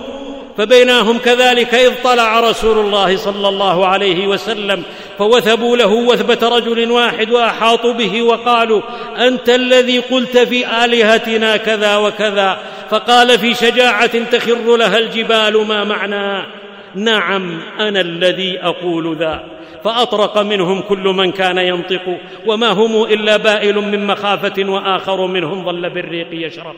[0.59, 4.83] فبينهم كذلك إذ طلع رسول الله صلى الله عليه وسلم
[5.19, 8.83] فوثبوا له وثبه رجل واحد وأحاطوا به وقالوا
[9.19, 12.59] أنت الذي قلت في آلهتنا كذا وكذا
[12.91, 16.66] فقال في شجاعة تخر لها الجبال ما معناه
[16.97, 19.45] نعم أنا الذي أقول ذا.
[19.85, 25.91] فأطرق منهم كل من كان ينطق وما هم إلا بائل من مخافة وآخر منهم ظل
[25.91, 26.77] بالريق يشرق.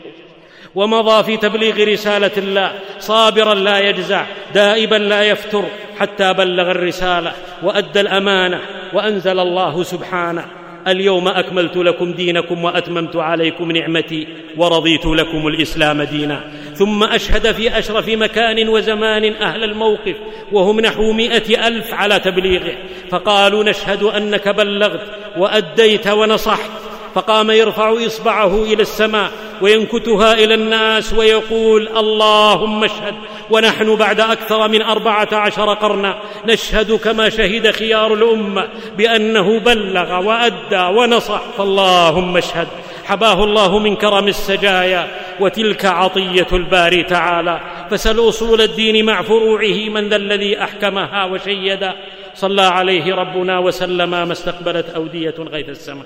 [0.75, 5.63] ومضى في تبليغ رسالة الله صابرا لا يجزع دائبا لا يفتر
[5.99, 7.31] حتى بلغ الرسالة
[7.63, 8.61] وأدى الأمانة
[8.93, 10.58] وأنزل الله سبحانه.
[10.87, 14.27] اليوم أكملت لكم دينكم وأتممت عليكم نعمتي
[14.57, 16.43] ورضيت لكم الإسلام دينا.
[16.75, 20.15] ثم أشهد في أشرف مكان وزمان أهل الموقف
[20.51, 22.75] وهم نحو مائه ألف على تبليغه.
[23.09, 25.01] فقالوا نشهد أنك بلغت
[25.37, 26.71] وأديت ونصحت.
[27.15, 33.15] فقام يرفع إصبعه إلى السماء وينكتها إلى الناس ويقول اللهم اشهد
[33.49, 40.97] ونحن بعد أكثر من أربعة عشر قرنا نشهد كما شهد خيار الأمة بأنه بلغ وأدى
[40.97, 41.41] ونصح.
[41.57, 42.67] فاللهم اشهد.
[43.05, 45.07] حباه الله من كرم السجايا
[45.39, 47.59] وتلك عطية الباري تعالى.
[47.91, 51.93] فسل أصول الدين مع فروعه من ذا الذي أحكمها وشيدا
[52.35, 56.05] صلى عليه ربنا وسلم ما استقبلت أودية غيث السماء.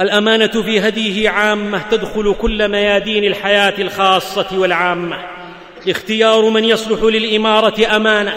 [0.00, 5.39] الأمانة في هديه عامة تدخل كل ميادين الحياة الخاصة والعامة.
[5.88, 8.34] اختيار من يصلح للإمارة أمانة.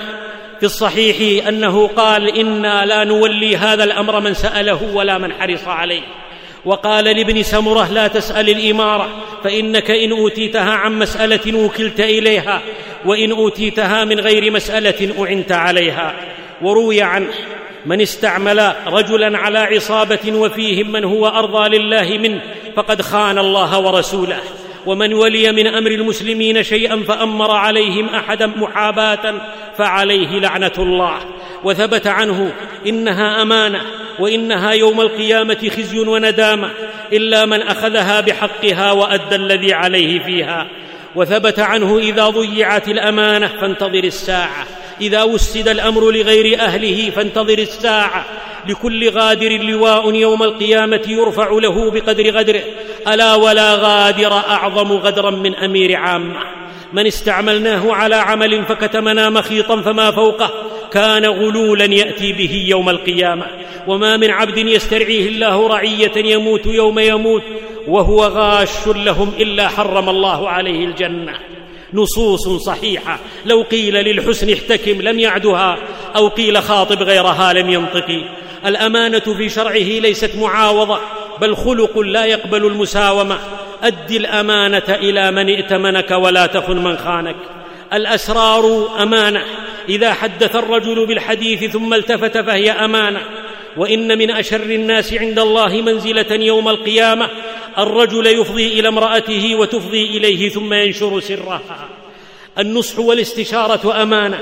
[0.59, 6.01] في الصحيح أنه قال إنا لا نولي هذا الأمر من سأله ولا من حرص عليه.
[6.65, 9.09] وقال لابن سمرة لا تسأل الإمارة
[9.43, 12.61] فإنك إن أوتيتها عن مسألة وكلت إليها
[13.05, 16.15] وإن أوتيتها من غير مسألة أعنت عليها.
[16.61, 17.29] وروي عنه
[17.85, 22.41] من استعمل رجلا على عصابة وفيهم من هو أرضى لله منه
[22.75, 24.39] فقد خان الله ورسوله.
[24.85, 29.41] ومن ولي من أمر المسلمين شيئا فأمر عليهم احدا محاباه
[29.77, 31.19] فعليه لعنة الله.
[31.63, 32.53] وثبت عنه
[32.87, 33.81] إنها أمانة
[34.19, 36.69] وإنها يوم القيامة خزي وندامه
[37.13, 40.67] إلا من أخذها بحقها وأدى الذي عليه فيها.
[41.15, 44.67] وثبت عنه إذا ضيعت الأمانة فانتظر الساعة.
[45.01, 48.25] إذا وسد الأمر لغير أهله فانتظر الساعة.
[48.69, 52.61] لكل غادر لواء يوم القيامة يرفع له بقدر غدره.
[53.07, 56.39] ألا ولا غادر أعظم غدرا من أمير عامه
[56.93, 60.51] من استعملناه على عمل فكتمنا مخيطا فما فوقه.
[60.91, 63.45] كان غلولا يأتي به يوم القيامة.
[63.87, 67.43] وما من عبد يسترعيه الله رعية يموت يوم يموت.
[67.87, 71.33] وهو غاش لهم إلا حرم الله عليه الجنة.
[71.93, 73.19] نصوص صحيحة.
[73.45, 75.77] لو قيل للحسن احتكم لم يعدها
[76.15, 78.23] أو قيل خاطب غيرها لم ينطق.
[78.65, 80.99] الأمانة في شرعه ليست معاوضة
[81.41, 83.39] بل خلق لا يقبل المساومة.
[83.83, 87.35] أد الأمانة إلى من ائتمنك ولا تخن من خانك.
[87.93, 89.43] الأسرار أمانة.
[89.89, 93.21] إذا حدث الرجل بالحديث ثم التفت فهي أمانة.
[93.77, 97.29] وإن من أشر الناس عند الله منزلة يوم القيامة
[97.77, 101.61] الرجل يفضي إلى امرأته وتفضي إليه ثم ينشر سرها
[102.59, 104.39] النصح والاستشارة أمانة.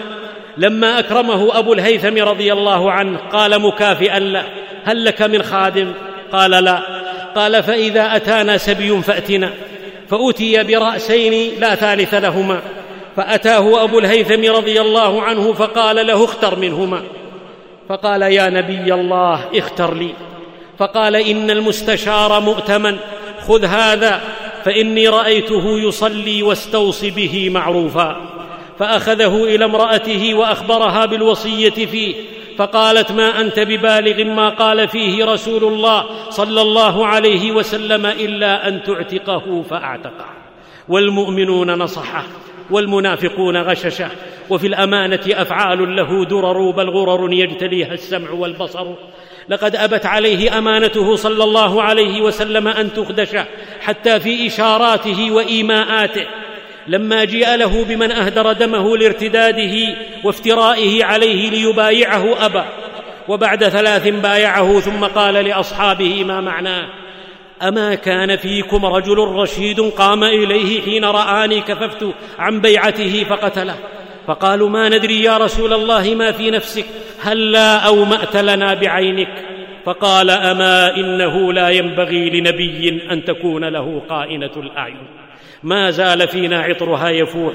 [0.57, 4.45] لما أكرمه أبو الهيثم رضي الله عنه قال مكافئا له
[4.83, 5.93] هل لك من خادم؟
[6.31, 6.81] قال لا.
[7.35, 9.53] قال فإذا أتانا سبي فأتنا.
[10.09, 12.61] فاتي برأسين لا ثالث لهما.
[13.17, 17.03] فأتاه أبو الهيثم رضي الله عنه فقال له اختر منهما.
[17.89, 20.13] فقال يا نبي الله اختر لي.
[20.77, 22.97] فقال إن المستشار مؤتمن
[23.47, 24.21] خذ هذا
[24.63, 28.15] فإني رأيته يصلي واستوص به معروفا.
[28.79, 32.15] فأخذه إلى امرأته وأخبرها بالوصية فيه
[32.57, 38.83] فقالت ما أنت ببالغ ما قال فيه رسول الله صلى الله عليه وسلم إلا أن
[38.83, 40.25] تعتقه فأعتقه.
[40.89, 42.23] والمؤمنون نصحه.
[42.71, 44.09] والمنافقون غششه
[44.49, 48.87] وفي الأمانة أفعال له درر بل غرر يجتليها السمع والبصر.
[49.49, 53.29] لقد أبت عليه أمانته صلى الله عليه وسلم أن تخدش
[53.81, 56.25] حتى في إشاراته وإيماءاته.
[56.87, 62.63] لما جيء له بمن أهدر دمه لارتداده وافترائه عليه ليبايعه ابى
[63.27, 67.00] وبعد ثلاث بايعه ثم قال لأصحابه ما معناه؟
[67.61, 72.05] أما كان فيكم رجل رشيد قام إليه حين رآني كففت
[72.39, 73.75] عن بيعته فقتله.
[74.27, 76.85] فقالوا ما ندري يا رسول الله ما في نفسك.
[77.21, 79.45] هل لا اومات لنا بعينك؟
[79.85, 85.07] فقال أما إنه لا ينبغي لنبي أن تكون له قائنة الأعين.
[85.63, 87.53] ما زال فينا عطرها يفوح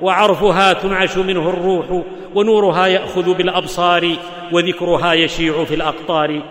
[0.00, 2.02] وعرفها تنعش منه الروح
[2.34, 4.16] ونورها يأخذ بالأبصار
[4.52, 6.42] وذكرها يشيع في الأقطار.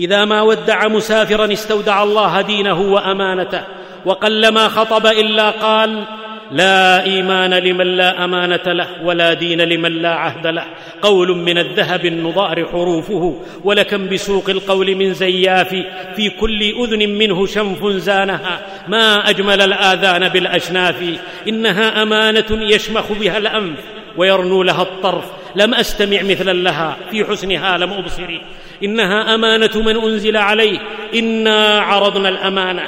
[0.00, 3.62] إذا ما ودع مسافرا استودع الله دينه وأمانته
[4.04, 6.04] وقلما خطب إلا قال
[6.52, 10.64] لا إيمان لمن لا أمانة له ولا دين لمن لا عهد له.
[11.02, 15.76] قول من الذهب النضار حروفه ولكم بسوق القول من زياف
[16.16, 21.04] في كل أذن منه شنف زانها ما أجمل الآذان بالاشناف
[21.48, 23.78] إنها أمانة يشمخ بها الأنف
[24.16, 25.24] ويرنو لها الطرف
[25.56, 28.40] لم أستمع مثلا لها في حسنها لم أبصر.
[28.84, 30.78] إنها أمانة من أنزل عليه.
[31.14, 32.86] إنا عرضنا الأمانة.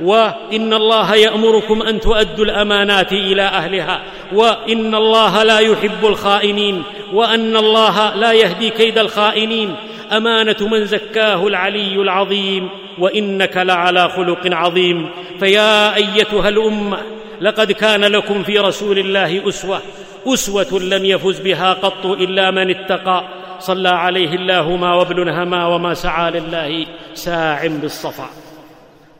[0.00, 4.02] وإن الله يأمركم أن تؤدوا الأمانات إلى أهلها.
[4.32, 6.82] وإن الله لا يحب الخائنين.
[7.12, 9.74] وأن الله لا يهدي كيد الخائنين.
[10.12, 12.68] أمانة من زكاه العلي العظيم.
[12.98, 15.10] وإنك لعلى خلق عظيم.
[15.40, 16.98] فيا أيتها الأمة
[17.40, 19.80] لقد كان لكم في رسول الله أسوة.
[20.26, 23.24] أسوة لم يفز بها قط إلا من اتقى.
[23.66, 28.28] صلى عليه الله ما وابن هما وما سعى لله ساع بالصفا.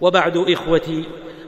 [0.01, 1.05] وبعد إخوتي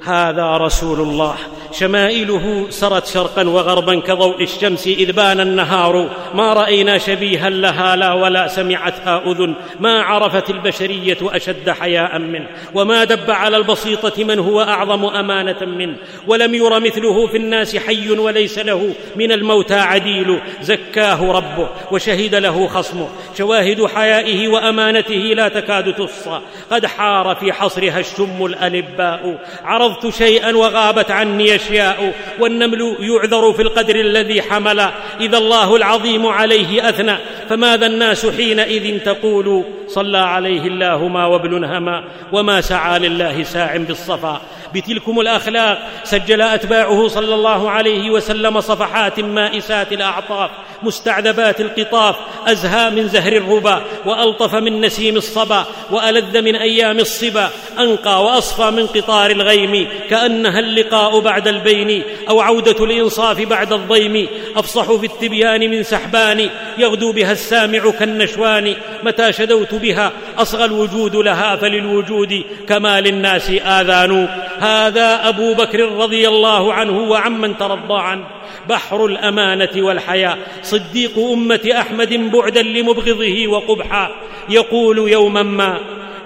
[0.07, 1.35] هذا رسول الله.
[1.73, 6.09] شمائله سرت شرقا وغربا كضوء الشمس إذ بان النهار.
[6.35, 9.55] ما رأينا شبيها لها لا ولا سمعتها أذن.
[9.81, 12.49] ما عرفت البشرية أشد حياء منه.
[12.75, 15.97] وما دب على البسيطة من هو أعظم أمانة منه.
[16.27, 18.93] ولم ير مثله في الناس حي وليس له.
[19.17, 20.41] من الموتى عديل.
[20.61, 23.09] زكاه ربه وشهد له خصمه.
[23.39, 26.41] شواهد حيائه وأمانته لا تكاد تحصى
[26.71, 33.63] قد حار في حصرها الشم الالباء عرضت حفظت شيئا وغابت عني اشياء والنمل يعذر في
[33.63, 34.81] القدر الذي حمل.
[35.21, 37.17] إذا الله العظيم عليه أثنى.
[37.49, 44.41] فماذا الناس حينئذ تقول؟ صلى عليه الله ما وابل هما وما سعى لله ساع بالصفا.
[44.77, 50.51] بتلكم الأخلاق سجل أتباعه صلى الله عليه وسلم صفحات مائسات الأعطاف
[50.83, 52.17] مستعذبات القطاف
[52.47, 58.87] أزهى من زهر الربا وألطف من نسيم الصبا وألذ من أيام الصبا أنقى وأصفى من
[58.87, 65.83] قطار الغيم كأنها اللقاء بعد البين أو عودة الإنصاف بعد الضيم أفصح في التبيان من
[65.83, 74.29] سحبان يغدو بها السامع كالنشوان متى شدوت بها أصغى الوجود لها فللوجود كما للناس آذان
[74.67, 78.25] هذا أبو بكر رضي الله عنه وعمن ترضى عنه.
[78.69, 84.11] بحر الأمانة والحياء صديق أمة أحمد بعدا لمبغضه وقبحا.
[84.49, 85.79] يقول يوما ما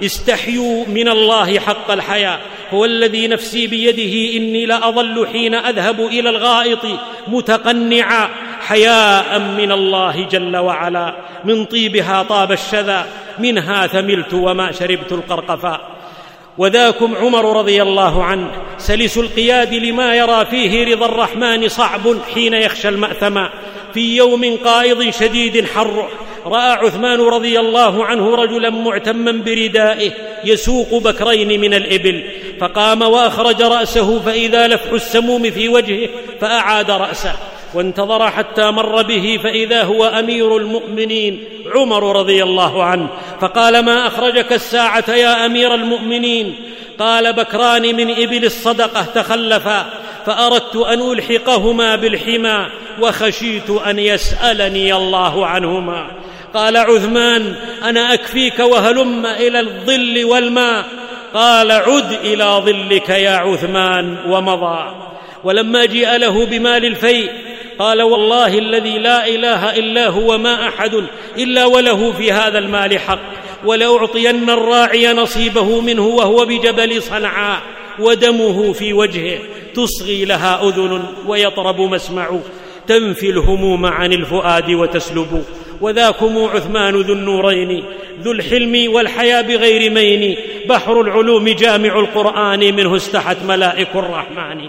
[0.04, 6.86] استحيوا من الله حق الحياء هو الذي نفسي بيده إني لاظل حين أذهب إلى الغائط
[7.28, 8.28] متقنعا.
[8.60, 11.14] حياء من الله جل وعلا.
[11.44, 13.06] من طيبها طاب الشذا.
[13.38, 15.99] منها ثملت وما شربت القرقفاء
[16.58, 18.50] وذاكم عمر رضي الله عنه.
[18.78, 22.00] سلس القياد لما يرى فيه رضا الرحمن صعب
[22.34, 23.50] حين يخشى الماثما
[23.94, 26.08] في يوم قائض شديد حره
[26.46, 30.12] رأى عثمان رضي الله عنه رجلا معتما بردائه
[30.44, 32.24] يسوق بكرين من الإبل.
[32.60, 36.08] فقام وأخرج رأسه فإذا لفح السموم في وجهه
[36.40, 37.32] فأعاد رأسه.
[37.74, 41.44] وانتظر حتى مر به فإذا هو أمير المؤمنين.
[41.74, 43.08] عمر رضي الله عنه.
[43.40, 46.54] فقال ما أخرجك الساعة يا أمير المؤمنين؟
[46.98, 49.86] قال بكران من إبل الصدقة تخلفا
[50.26, 52.66] فأردت أن ألحقهما بالحمى
[53.00, 56.06] وخشيت أن يسألني الله عنهما.
[56.54, 60.84] قال عثمان أنا أكفيك وهلم إلى الظل والماء.
[61.34, 64.94] قال عد إلى ظلك يا عثمان ومضى.
[65.44, 67.30] ولما جيء له بمال الفيء
[67.80, 71.04] قال والله الذي لا إله إلا هو ما أحد
[71.38, 73.20] إلا وله في هذا المال حق
[73.64, 77.60] ولأعطين الراعي نصيبه منه وهو بجبل صنعاء
[77.98, 79.38] ودمه في وجهه
[79.74, 82.38] تصغي لها أذن ويطرب مسمع
[82.86, 85.44] تنفي الهموم عن الفؤاد وتسلب
[85.80, 87.84] وذاكم عثمان ذو النورين
[88.22, 90.36] ذو الحلم والحيا بغير مين
[90.68, 94.68] بحر العلوم جامع القرآن منه استحت ملائك الرحمن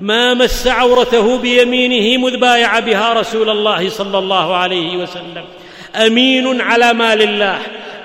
[0.00, 5.44] ما مس عورته بيمينه مذ بايع بها رسول الله صلى الله عليه وسلم.
[5.94, 7.58] أمين على مال الله.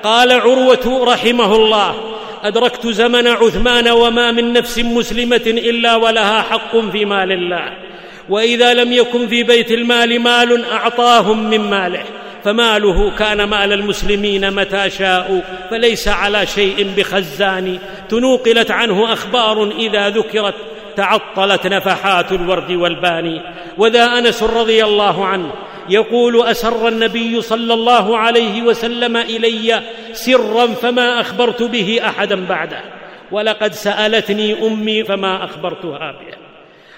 [0.03, 1.95] قال عروة رحمه الله
[2.43, 7.73] أدركت زمن عثمان وما من نفس مسلمة إلا ولها حق في مال الله.
[8.29, 12.03] وإذا لم يكن في بيت المال مال أعطاهم من ماله
[12.43, 17.79] فماله كان مال المسلمين متى شاءوا فليس على شيء بخزان.
[18.09, 20.55] تنوقلت عنه أخبار إذا ذكرت
[20.95, 23.41] تعطلت نفحات الورد والباني
[23.77, 25.51] وذا أنس رضي الله عنه
[25.89, 29.81] يقول أسر النبي صلى الله عليه وسلم إلي
[30.13, 32.81] سرا فما أخبرت به أحدا بعده.
[33.31, 36.37] ولقد سألتني أمي فما أخبرتها به.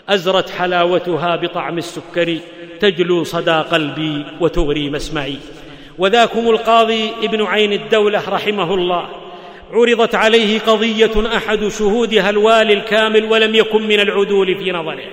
[0.10, 2.38] أزرت حلاوتها بطعم السكر
[2.80, 5.38] تجلو صدى قلبي وتغري مسمعي.
[5.98, 9.10] وذاكم القاضي ابن عين الدولة رحمه الله.
[9.74, 15.04] عرضت عليه قضية أحد شهودها الوالي الكامل ولم يكن من العدول في نظره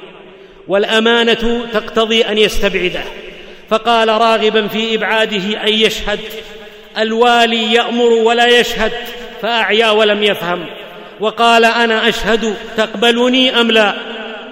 [0.68, 3.02] والأمانة تقتضي أن يستبعده.
[3.68, 6.18] فقال راغبا في إبعاده أن يشهد
[6.98, 8.92] الوالي يأمر ولا يشهد
[9.42, 10.66] فأعيا ولم يفهم.
[11.20, 13.94] وقال أنا أشهد تقبلني أم لا؟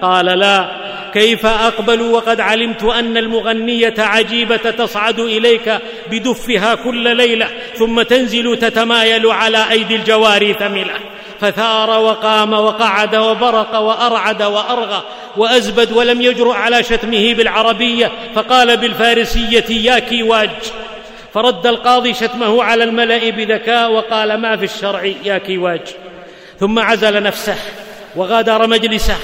[0.01, 0.88] قال لا.
[1.13, 5.79] كيف أقبل وقد علمت أن المغنية عجيبة تصعد إليك
[6.11, 10.99] بدفها كل ليلة ثم تنزل تتمايل على أيدي الجواري ثمله
[11.41, 15.03] فثار وقام وقعد وبرق وأرعد وأرغى
[15.37, 20.49] وأزبد ولم يجرؤ على شتمه بالعربية فقال بالفارسية يا كيواج
[21.33, 25.81] فرد القاضي شتمه على الملأ بذكاء وقال ما في الشرع يا كيواج
[26.59, 27.55] ثم عزل نفسه
[28.15, 29.15] وغادر مجلسه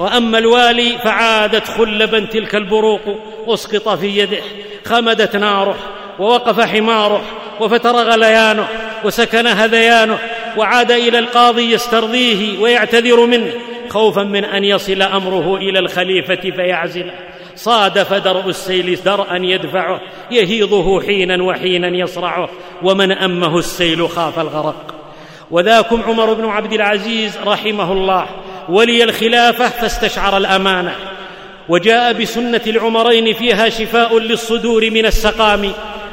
[0.00, 3.00] وأما الوالي فعادت خلبا تلك البروق
[3.48, 4.42] أسقط في يده
[4.84, 5.76] خمدت ناره
[6.18, 7.22] ووقف حماره
[7.60, 8.68] وفتر غليانه
[9.04, 10.18] وسكن هذيانه
[10.56, 13.52] وعاد إلى القاضي يسترضيه ويعتذر منه
[13.88, 17.12] خوفا من أن يصل أمره إلى الخليفة فيعزله
[17.56, 20.00] صادف درء السيل درءا يدفعه
[20.30, 22.48] يهيضه حينا وحينا يصرعه
[22.82, 24.94] ومن أمه السيل خاف الغرق.
[25.50, 28.26] وذاكم عمر بن عبد العزيز رحمه الله
[28.68, 30.94] ولي الخلافه فاستشعر الأمانة.
[31.68, 35.72] وجاء بسنة العمرين فيها شفاء للصدور من السقام.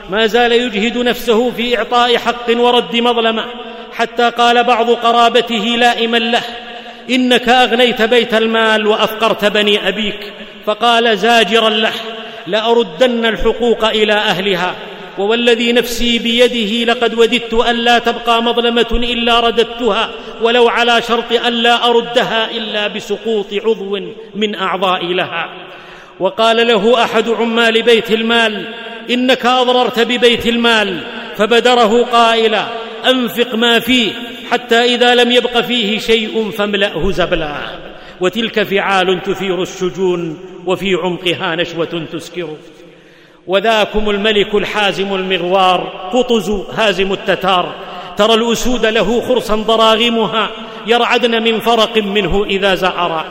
[0.10, 3.45] ما زال يجهد نفسه في إعطاء حق ورد مظلمة.
[3.94, 6.41] حتى قال بعض قرابته لائما له
[7.10, 10.34] إنك أغنيت بيت المال وأفقرت بني أبيك.
[10.65, 11.94] فقال زاجرا له
[12.48, 14.76] لأردن الحقوق إلى أهلها.
[15.19, 20.10] ووالذي نفسي بيده لقد وددت الا تبقى مظلمة إلا رددتها
[20.41, 23.99] ولو على شرط الا أردها إلا بسقوط عضو
[24.35, 25.49] من اعضائي لها.
[26.19, 28.65] وقال له أحد عمال بيت المال
[29.10, 30.99] إنك أضررت ببيت المال.
[31.38, 32.68] فبدره قائلا
[33.10, 34.11] أنفق ما فيه
[34.52, 37.80] حتى إذا لم يبق فيه شيء فاملأه زبلا.
[38.22, 42.49] وتلك فعال تثير الشجون وفي عمقها نشوة تسكر.
[43.48, 47.74] وذاكم الملك الحازم المغوار قطز هازم التتار.
[48.18, 50.49] ترى الأسود له خرصا ضراغمها
[50.88, 53.26] يرعدن من فرق منه إذا زعر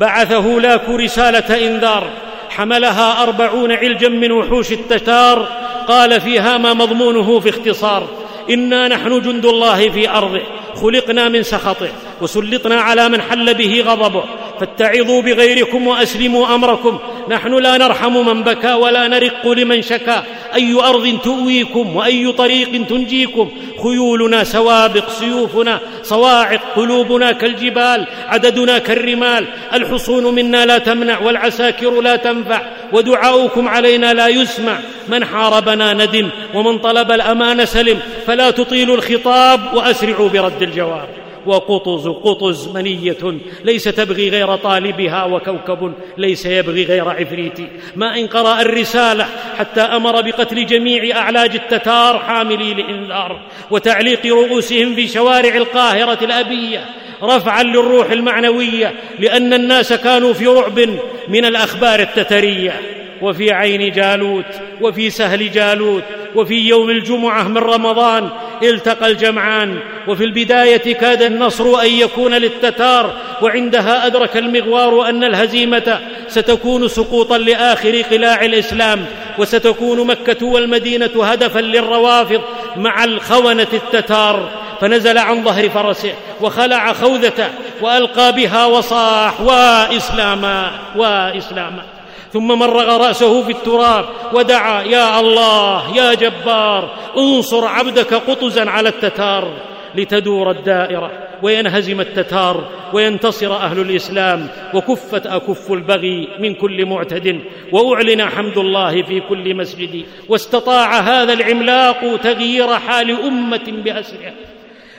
[0.00, 2.04] بعثه لاك رسالة إنذار
[2.50, 5.46] حملها أربعون علجا من وحوش التتار.
[5.88, 8.08] قال فيها ما مضمونه في اختصار
[8.50, 10.42] إنا نحن جند الله في أرضه
[10.74, 11.88] خلقنا من سخطه
[12.20, 14.24] وسلطنا على من حل به غضبه.
[14.60, 16.98] فاتعظوا بغيركم وأسلموا أمركم
[17.30, 20.24] نحن لا نرحم من بكى ولا نرق لمن شكا
[20.54, 23.50] أي أرض تؤويكم وأي طريق تنجيكم؟
[23.82, 29.44] خيولنا سوابق سيوفنا صواعق قلوبنا كالجبال عددنا كالرمال.
[29.74, 32.60] الحصون منا لا تمنع والعساكر لا تنفع.
[32.92, 34.78] ودعاؤكم علينا لا يسمع.
[35.08, 37.98] من حاربنا ندم ومن طلب الأمان سلم.
[38.26, 41.17] فلا تطيلوا الخطاب وأسرعوا برد الجواب.
[41.48, 47.58] وقطز قطز منية ليس تبغي غير طالبها وكوكب ليس يبغي غير عفريت.
[47.96, 49.26] ما إن قرأ الرسالة
[49.58, 56.84] حتى أمر بقتل جميع أعلاج التتار حاملي الانذار وتعليق رؤوسهم في شوارع القاهرة الأبية
[57.22, 60.80] رفعا للروح المعنوية لأن الناس كانوا في رعب
[61.28, 62.80] من الأخبار التترية.
[63.22, 64.44] وفي عين جالوت
[64.80, 66.02] وفي سهل جالوت
[66.34, 68.28] وفي يوم الجمعة من رمضان
[68.62, 69.78] التقى الجمعان
[70.08, 73.12] وفي البداية كاد النصر أن يكون للتتار
[73.42, 79.06] وعندها أدرك المغوار أن الهزيمة ستكون سقوطا لآخر قلاع الإسلام
[79.38, 82.40] وستكون مكة والمدينة هدفا للروافض
[82.76, 84.50] مع الخونة التتار.
[84.80, 87.48] فنزل عن ظهر فرسه وخلع خوذته
[87.80, 91.97] وألقى بها وصاح وإسلاما وإسلاما.
[92.32, 99.52] ثم مرغ رأسه في التراب ودعا يا الله يا جبار انصر عبدك قطزا على التتار
[99.94, 101.10] لتدور الدائرة
[101.42, 107.40] وينهزم التتار وينتصر أهل الإسلام وكفت أكف البغي من كل معتد
[107.72, 114.34] وأعلن حمد الله في كل مسجد واستطاع هذا العملاق تغيير حال أمة باسرها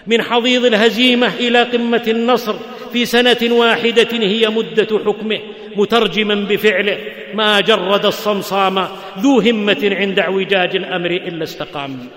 [0.10, 2.56] من حضيض الهزيمة إلى قمة النصر
[2.94, 5.40] في سنة واحدة هي مدة حكمه
[5.76, 6.98] مترجما بفعله
[7.34, 8.88] ما جرد الصمصام
[9.20, 12.08] ذو همة عند اعوجاج الأمر إلا استقام.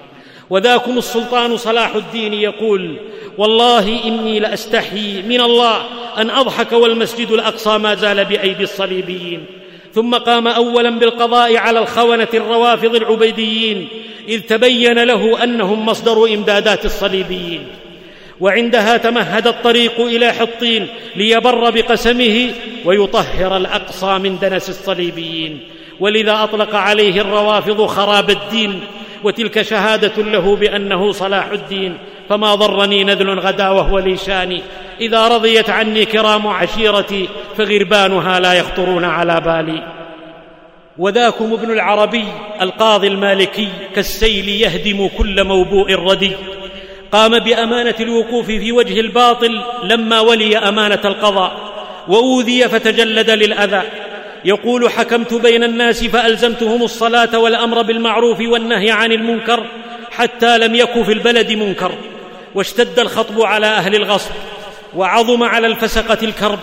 [0.51, 2.97] وذاكم السلطان صلاح الدين يقول
[3.39, 5.77] والله إني لاستحيي من الله
[6.19, 9.44] أن أضحك والمسجد الأقصى ما زال بأيدي الصليبيين.
[9.94, 13.89] ثم قام أولا بالقضاء على الخونة الروافض العبيديين
[14.28, 17.66] إذ تبين له أنهم مصدر إمدادات الصليبيين.
[18.43, 22.51] وعندها تمهد الطريق إلى حطين ليبر بقسمه
[22.85, 25.60] ويطهر الأقصى من دنس الصليبيين.
[26.01, 28.81] ولذا أطلق عليه الروافض خراب الدين
[29.24, 31.98] وتلك شهادة له بأنه صلاح الدين.
[32.28, 34.62] فما ضرني نذل غدا وهو لي شاني.
[35.01, 39.82] إذا رضيت عني كرام عشيرتي فغربانها لا يخطرون على بالي.
[40.98, 42.24] وذاكم ابن العربي
[42.60, 46.32] القاضي المالكي كالسيل يهدم كل موبوء ردي.
[47.12, 51.72] قام بأمانة الوقوف في وجه الباطل لما ولي أمانة القضاء
[52.09, 53.82] وأوذي فتجلد للأذى.
[54.44, 59.66] يقول حكمت بين الناس فألزمتهم الصلاة والأمر بالمعروف والنهي عن المنكر
[60.10, 61.93] حتى لم يك في البلد منكر.
[62.55, 64.30] واشتد الخطب على أهل الغصب
[64.94, 66.59] وعظم على الفسقة الكرب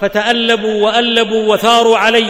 [0.00, 2.26] فتألبوا وألبوا وثاروا علي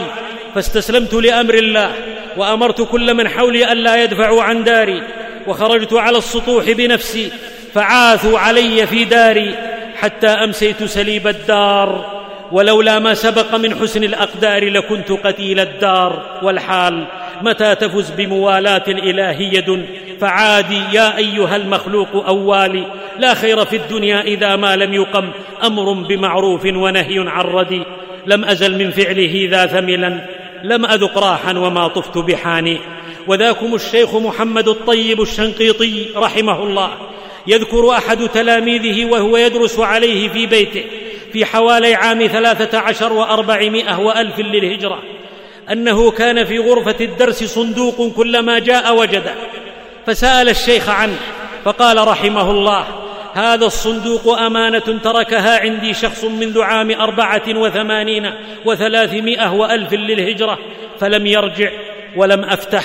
[0.55, 1.93] فاستسلمت لأمر الله
[2.37, 5.03] وأمرت كل من حولي ألا يدفعوا عن داري
[5.47, 7.31] وخرجت على السطوح بنفسي
[7.75, 9.55] فعاثوا علي في داري
[9.97, 12.15] حتى أمسيت سليب الدار
[12.53, 16.41] ولولا ما سبق من حسن الأقدار لكنت قتيل الدار.
[16.43, 17.07] والحال
[17.43, 19.87] متى تفز بموالاة الإله يد؟
[20.21, 22.87] فعادي يا أيها المخلوق أوالي
[23.19, 25.31] لا خير في الدنيا إذا ما لم يقم
[25.65, 27.83] أمر بمعروف ونهي عن ردي
[28.27, 30.21] لم أزل من فعله ذا ثملا
[30.63, 32.79] لم أذق راحا وما طفت بحاني.
[33.27, 36.91] وذاكم الشيخ محمد الطيب الشنقيطي رحمه الله.
[37.47, 40.85] يذكر أحد تلاميذه وهو يدرس عليه في بيته
[41.33, 45.03] في حوالي عام ثلاثة عشر وأربعمائة وألف للهجرة
[45.73, 49.35] أنه كان في غرفة الدرس صندوق كلما جاء وجده
[50.07, 51.19] فسأل الشيخ عنه
[51.65, 52.87] فقال رحمه الله
[53.35, 58.31] هذا الصندوق أمانة تركها عندي شخص منذ عام أربعة وثمانين
[58.65, 60.59] وثلاثمائة وألف للهجرة
[61.01, 61.71] فلم يرجع
[62.17, 62.85] ولم أفتح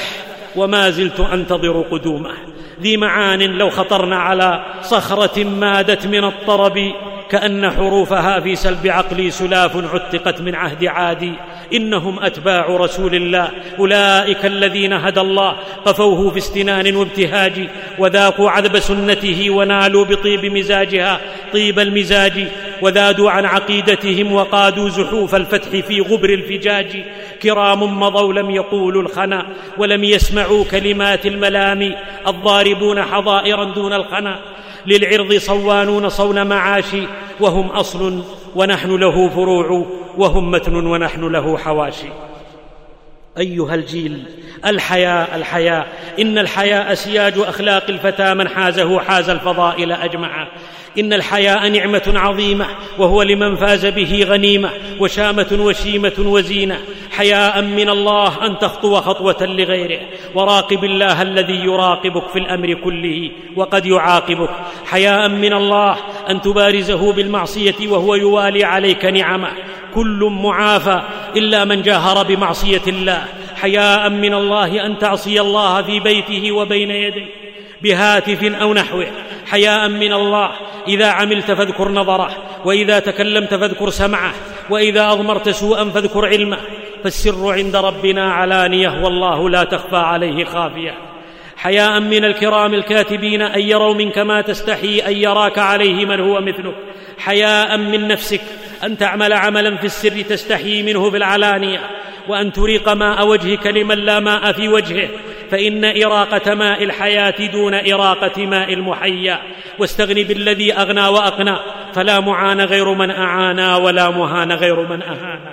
[0.56, 2.31] وما زلت أنتظر قدومه.
[2.81, 6.91] ذي معان لو خطرنا على صخرة مادت من الطرب
[7.30, 11.34] كأن حروفها في سلب عقلي سلاف عتقت من عهد عادي.
[11.73, 13.49] إنهم أتباع رسول الله
[13.80, 15.56] أولئك الذين هدى الله.
[15.85, 17.69] قفوه في استنان وابتهاج
[17.99, 21.19] وذاقوا عذب سنته ونالوا بطيب مزاجها.
[21.53, 22.47] طيب المزاج
[22.81, 27.03] وذادوا عن عقيدتهم وقادوا زحوف الفتح في غبر الفجاج.
[27.43, 29.45] كرام مضوا لم يقولوا الخنا
[29.77, 31.95] ولم يسمعوا كلمات الملام.
[32.27, 34.39] الضاربون حظائرا دون الخنا.
[34.85, 36.95] للعرض صوانون صون معاش.
[37.39, 38.23] وهم أصل
[38.56, 39.85] ونحن له فروع.
[40.18, 42.07] وهم متن ونحن له حواشي
[43.38, 44.23] أيها الجيل
[44.65, 45.88] الحياء الحياء.
[46.19, 48.34] إن الحياء سياج أخلاق الفتى.
[48.34, 50.47] من حازه حاز الفضائل اجمعا
[50.99, 52.66] إن الحياء نعمة عظيمة
[52.98, 56.80] وهو لمن فاز به غنيمة وشامة وشيمة وزينة.
[57.11, 59.99] حياء من الله أن تخطو خطوة لغيره.
[60.36, 64.49] وراقب الله الذي يراقبك في الأمر كله وقد يعاقبك.
[64.86, 65.98] حياء من الله
[66.30, 69.49] أن تبارزه بالمعصية وهو يوالي عليك نعمة.
[69.95, 71.02] كل معافى
[71.38, 73.26] إلا من جاهر بمعصية الله.
[73.56, 77.39] حياء من الله أن تعصي الله في بيته وبين يديه.
[77.81, 79.07] بهاتف أو نحوه.
[79.45, 80.51] حياء من الله.
[80.88, 82.31] إذا عملت فاذكر نظره.
[82.65, 84.34] وإذا تكلمت فاذكر سمعه.
[84.69, 86.57] وإذا أضمرت سوءا فاذكر علمه.
[87.03, 89.03] فالسر عند ربنا علانية.
[89.03, 90.97] والله لا تخفى عليه خافية.
[91.57, 93.41] حياء من الكرام الكاتبين.
[93.41, 94.99] أن يروا منك ما تستحي.
[94.99, 96.76] أن يراك عليه من هو مثلك.
[97.18, 98.41] حياء من نفسك.
[98.84, 101.80] أن تعمل عملا في السر تستحي منه في العلانية.
[102.27, 105.10] وأن تريق ماء وجهك لمن لا ماء في وجهه.
[105.51, 109.39] فإن إراقة ماء الحياة دون إراقة ماء المحيا.
[109.80, 111.55] واستغن بالذي أغنى وأقنى.
[111.93, 115.51] فلا معان غير من اعانا ولا مهان غير من اهانا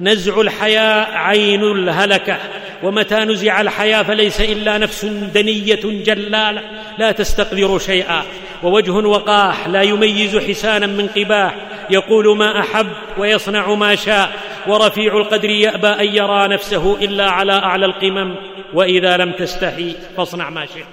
[0.00, 2.36] نزع الحياء عين الهلكة.
[2.82, 6.62] ومتى نزع الحياء فليس إلا نفس دنية جلالة.
[6.98, 8.22] لا تستقدر شيئا.
[8.62, 11.54] ووجه وقاح لا يميز حسانا من قباح.
[11.90, 12.86] يقول ما أحب
[13.18, 14.30] ويصنع ما شاء.
[14.66, 18.34] ورفيع القدر يأبى أن يرى نفسه إلا على أعلى القمم.
[18.74, 20.84] وإذا لم تستحي فاصنع ما شئت.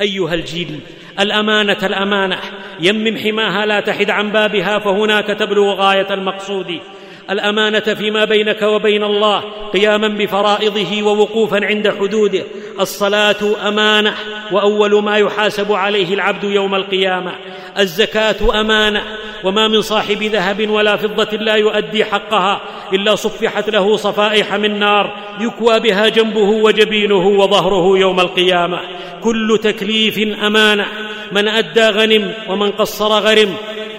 [0.00, 0.80] أيها الجيل
[1.20, 2.38] الأمانة الأمانة.
[2.80, 6.80] يمم حماها لا تحد عن بابها فهناك تبلغ غاية المقصود.
[7.30, 9.40] الأمانة فيما بينك وبين الله
[9.72, 12.44] قياما بفرائضه ووقوفا عند حدوده.
[12.80, 14.14] الصلاة أمانة
[14.52, 17.32] وأول ما يحاسب عليه العبد يوم القيامة.
[17.78, 19.02] الزكاة أمانة
[19.44, 22.60] وما من صاحب ذهب ولا فضة لا يؤدي حقها
[22.92, 28.80] إلا صفحت له صفائح من نار يكوى بها جنبه وجبينه وظهره يوم القيامة.
[29.22, 30.86] كل تكليف أمانة.
[31.32, 33.54] من أدى غنم ومن قصر غرم.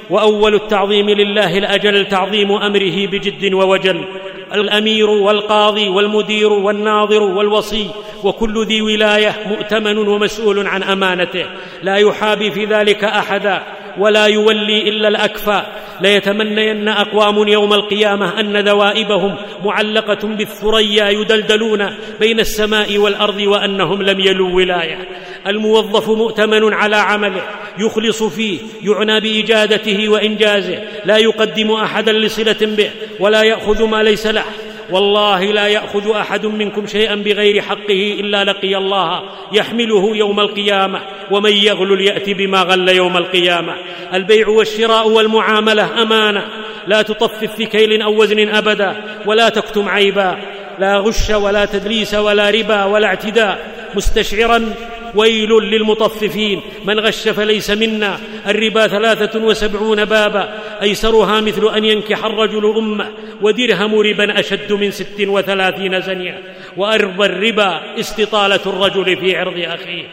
[0.10, 4.06] وأول التعظيم لله الأجل تعظيم أمره بجد ووجل.
[4.54, 7.90] الأمير والقاضي والمدير والناظر والوصي.
[8.24, 11.46] وكل ذي ولاية مؤتمن ومسؤول عن أمانته.
[11.84, 13.64] لا يحابي في ذلك أحدا.
[13.98, 15.64] ولا يولي إلا الاكفى
[16.02, 24.52] ليتمنين أقوام يوم القيامة أن ذوائبهم معلقة بالثريا يدلدلون بين السماء والأرض وأنهم لم يلوا
[24.52, 25.10] ولاية.
[25.48, 27.42] الموظف مؤتمن على عمله
[27.80, 30.84] يخلص فيه يعنى بإجادته وإنجازه.
[31.06, 32.90] لا يقدم أحدا لصلة به
[33.20, 34.44] ولا يأخذ ما ليس له.
[34.90, 39.22] والله لا يأخذ أحد منكم شيئا بغير حقه إلا لقي الله
[39.52, 41.02] يحمله يوم القيامة
[41.32, 43.76] ومن يغلل يأتي بما غل يوم القيامة.
[44.14, 46.45] البيع والشراء والمعاملة أمانة.
[46.88, 50.38] لا تطفف في كيل أو وزن أبدا ولا تكتم عيبا.
[50.80, 53.76] لا غش ولا تدليس ولا ربا ولا اعتداء.
[53.95, 54.74] مستشعرا
[55.16, 56.62] ويل للمطففين.
[56.86, 58.20] من غش فليس منا.
[58.48, 60.60] الربا ثلاثة وسبعون بابا.
[60.82, 63.08] أيسرها مثل أن ينكح الرجل أمه.
[63.42, 66.38] ودرهم ربا أشد من ست وثلاثين زنيا
[66.78, 70.04] وأرض الربا استطالة الرجل في عرض أخيه.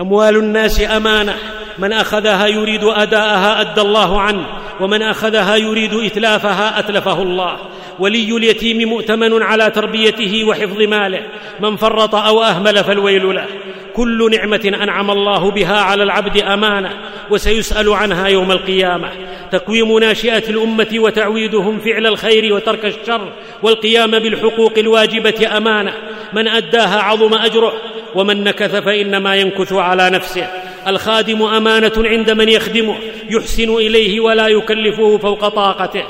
[0.00, 1.34] أموال الناس أمانة.
[1.78, 4.46] من أخذها يريد أداءها أدى الله عنه.
[4.80, 7.56] ومن أخذها يريد إتلافها أتلفه الله.
[7.98, 11.22] ولي اليتيم مؤتمن على تربيته وحفظ ماله.
[11.60, 13.46] من فرط أو أهمل فالويل له.
[13.94, 16.90] كل نعمة أنعم الله بها على العبد أمانة
[17.30, 19.08] وسيسأل عنها يوم القيامة.
[19.52, 23.32] تقويم ناشئة الأمة وتعويدهم فعل الخير وترك الشر
[23.62, 25.94] والقيام بالحقوق الواجبة أمانة.
[26.32, 27.72] من أداها عظم أجره
[28.14, 30.46] ومن نكث فإنما ينكث على نفسه.
[30.86, 32.96] الخادم أمانة عند من يخدمه
[33.30, 36.04] يحسن إليه ولا يكلفه فوق طاقته.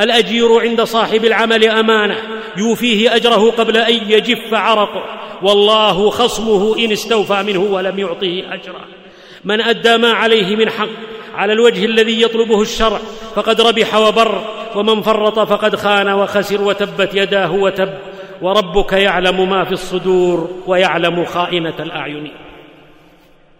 [0.00, 2.16] الأجير عند صاحب العمل أمانة
[2.56, 5.04] يوفيه أجره قبل أن يجف عرقه.
[5.42, 8.84] والله خصمه إن استوفى منه ولم يعطه اجره
[9.44, 10.88] من أدى ما عليه من حق
[11.34, 12.98] على الوجه الذي يطلبه الشرع
[13.34, 14.44] فقد ربح وبر
[14.74, 17.98] ومن فرط فقد خان وخسر وتبت يداه وتب.
[18.42, 22.32] وربك يعلم ما في الصدور ويعلم خائنة الأعين.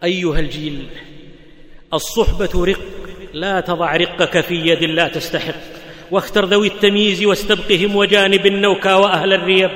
[0.05, 0.87] أيها الجيل
[1.95, 2.81] الصحبة رق
[3.33, 5.78] لا تضع رقك في يد لا تستحق.
[6.11, 9.71] واختر ذوي التمييز واستبقهم وجانب النوكى وأهل الريب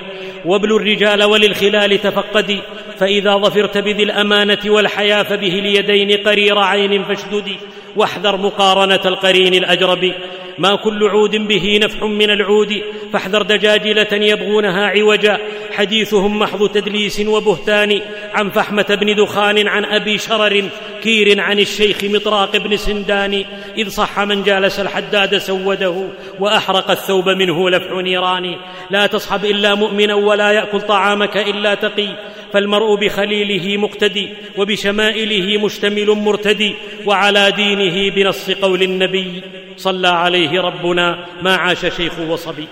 [0.45, 2.59] وابلوا الرجال وللخلال تفقدي
[2.99, 7.57] فإذا ظفرت بذي الأمانة والحيا فبه اليدين قرير عين فاشددي
[7.97, 10.13] واحذر مقارنة القرين الأجرب
[10.59, 12.83] ما كل عود به نفح من العود.
[13.13, 15.39] فاحذر دجاجلة يبغونها عوجا.
[15.73, 18.01] حديثهم محض تدليس وبهتان.
[18.35, 20.69] عن فحمة بن دخان عن أبي شرر
[21.03, 23.45] كير عن الشيخ مطراق بن سندان.
[23.77, 26.09] إذ صح من جالس الحداد سوده
[26.41, 28.57] وأحرق الثوب منه لفح نيران.
[28.91, 32.09] لا تصحب إلا مؤمنا ولا يأكل طعامك إلا تقي.
[32.53, 36.75] فالمرء بخليله مقتدي وبشمائله مشتمل مرتدي
[37.07, 39.43] وعلى دينه بنص قول النبي
[39.77, 42.69] صلى عليه ربنا ما عاش شيخ وصبي.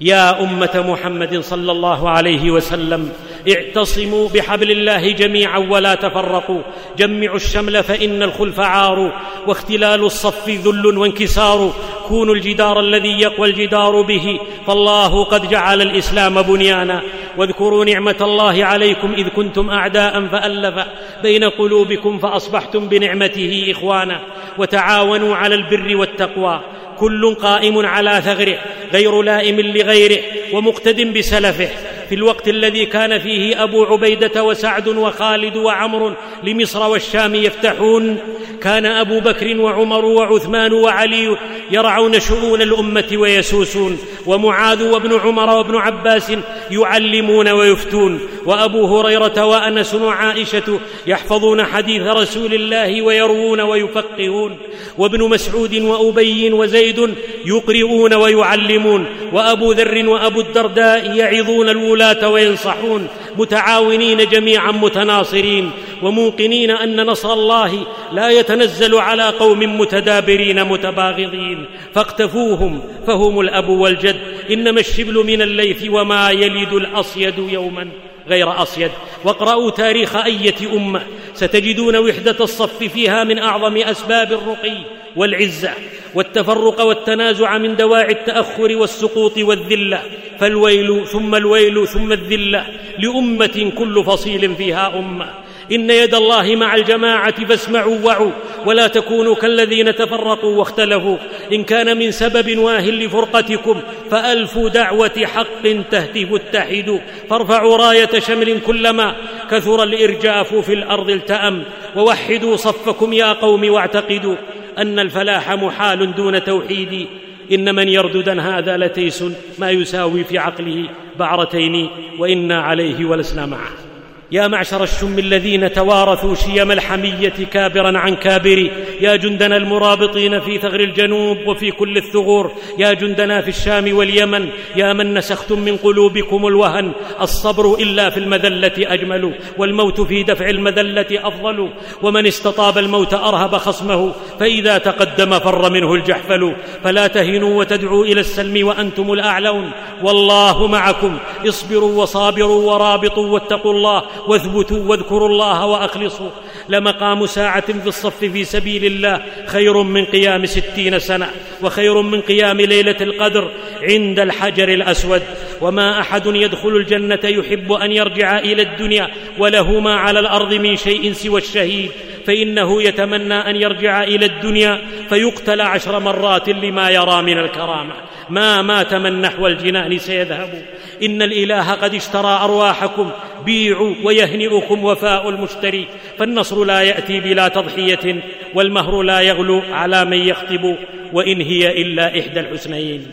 [0.00, 3.12] يا أمة محمد صلى الله عليه وسلم
[3.48, 6.60] اعتصموا بحبل الله جميعا ولا تفرقوا.
[6.98, 9.12] جمعوا الشمل فإن الخلف عار
[9.46, 11.72] واختلال الصف ذل وانكسار.
[12.08, 17.02] كونوا الجدار الذي يقوى الجدار به فالله قد جعل الإسلام بنيانا.
[17.38, 20.86] واذكروا نعمة الله عليكم إذ كنتم أعداء فألف
[21.22, 24.20] بين قلوبكم فأصبحتم بنعمته إخوانا
[24.58, 26.60] وتعاونوا على البر والتقوى.
[26.98, 28.58] كل قائم على ثغره
[28.92, 30.18] غير لائم لغيره
[30.52, 31.68] ومقتد بسلفه.
[32.08, 38.18] في الوقت الذي كان فيه أبو عبيدة وسعد وخالد وعمر لمصر والشام يفتحون
[38.62, 41.36] كان أبو بكر وعمر وعثمان وعلي
[41.70, 46.32] يرعون شؤون الأمة ويسوسون ومعاذ وابن عمر وابن عباس
[46.70, 54.56] يعلمون ويفتون وأبو هريرة وأنس وعائشة يحفظون حديث رسول الله ويروون ويفقهون
[54.98, 57.14] وابن مسعود وأبي وزيد
[57.46, 65.70] يقرئون ويعلمون وأبو ذر وأبو الدرداء يعظون الولاة وينصحون متعاونين جميعا متناصرين.
[66.02, 71.66] وموقنين أن نصر الله لا يتنزل على قوم متدابرين متباغضين.
[71.94, 74.16] فاقتفوهم فهم الأب والجد.
[74.50, 77.88] إنما الشبل من الليث وما يلد الأصيد يوما
[78.28, 78.90] غير أصيد.
[79.24, 81.02] واقرأوا تاريخ أية أمة.
[81.36, 84.78] ستجدون وحدة الصف فيها من أعظم أسباب الرقي
[85.16, 85.70] والعزة
[86.14, 90.02] والتفرق والتنازع من دواعي التأخر والسقوط والذلة.
[90.38, 92.66] فالويل ثم الويل ثم الذلة
[92.98, 95.45] لأمة كل فصيل فيها أمة.
[95.72, 98.30] إن يد الله مع الجماعة فاسمعوا وعوا
[98.66, 101.16] ولا تكونوا كالذين تفرقوا واختلفوا.
[101.52, 103.80] إن كان من سبب واه لفرقتكم
[104.10, 106.98] فالف دعوة حق تهتف اتحدوا
[107.30, 109.14] فارفعوا راية شمل كلما
[109.50, 111.62] كثر الإرجاف في الأرض التأم.
[111.96, 114.36] ووحدوا صفكم يا قوم واعتقدوا
[114.78, 117.06] أن الفلاح محال دون توحيد.
[117.52, 119.24] إن من يرددا هذا لتيس
[119.58, 120.88] ما يساوي في عقله
[121.18, 123.85] بعرتين وإنا عليه ولسنا معه.
[124.32, 128.70] يا معشر الشم الذين توارثوا شيم الحمية كابرا عن كابر
[129.00, 134.92] يا جندنا المرابطين في ثغر الجنوب وفي كل الثغور يا جندنا في الشام واليمن يا
[134.92, 141.70] من نسختم من قلوبكم الوهن الصبر إلا في المذلة أجمل والموت في دفع المذلة أفضل
[142.02, 148.66] ومن استطاب الموت أرهب خصمه فإذا تقدم فر منه الجحفل فلا تهنوا وتدعوا إلى السلم
[148.66, 149.70] وأنتم الأعلون
[150.02, 156.30] والله معكم اصبروا وصابروا ورابطوا واتقوا الله واثبتوا واذكروا الله وأخلصوا.
[156.68, 161.30] لمقام ساعة في الصف في سبيل الله خير من قيام ستين سنة
[161.62, 163.50] وخير من قيام ليلة القدر
[163.82, 165.22] عند الحجر الأسود.
[165.60, 171.12] وما أحد يدخل الجنة يحب أن يرجع إلى الدنيا وله ما على الأرض من شيء
[171.12, 171.90] سوى الشهيد.
[172.26, 177.94] فإنه يتمنى أن يرجع إلى الدنيا فيقتل عشر مرات لما يرى من الكرامة.
[178.30, 180.62] ما مات من نحو الجنان سيذهب
[181.02, 183.10] إن الإله قد اشترى أرواحكم
[183.44, 185.86] بيعوا ويهنئكم وفاء المشتري
[186.18, 188.22] فالنصر لا يأتي بلا تضحية
[188.54, 190.76] والمهر لا يغلو على من يخطب
[191.12, 193.06] وإن هي إلا إحدى الحسنيين.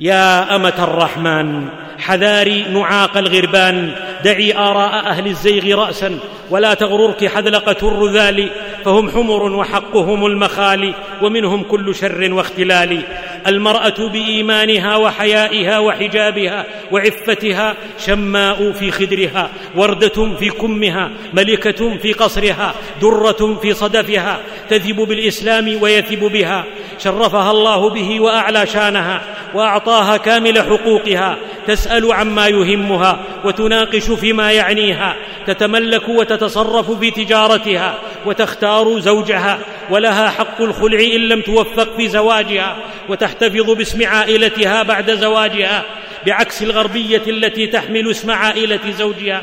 [0.00, 1.68] يا أمة الرحمن
[1.98, 3.92] حذاري نعاق الغربان
[4.24, 6.18] دعي آراء أهل الزيغ راسا
[6.50, 8.50] ولا تغررك حذلقه الرذال
[8.84, 13.02] فهم حمر وحقهم المخال ومنهم كل شر واختلال.
[13.46, 17.74] المرأة بإيمانها وحيائها وحجابها وعفتها
[18.06, 24.38] شماء في خدرها وردة في كمها ملكة في قصرها درة في صدفها
[24.70, 26.64] تذب بالإسلام ويثب بها.
[26.98, 29.20] شرفها الله به وأعلى شانها
[29.54, 31.36] وأعطاها كامل حقوقها.
[31.66, 35.16] تسأل عما يهمها وتناقش فيما يعنيها
[35.46, 39.58] تتملك وتتصرف في تجارتها وتختار زوجها
[39.90, 42.76] ولها حق الخلع إن لم توفق في زواجها
[43.08, 45.82] وتحتفظ باسم عائلتها بعد زواجها
[46.26, 49.42] بعكس الغربية التي تحمل اسم عائلة زوجها.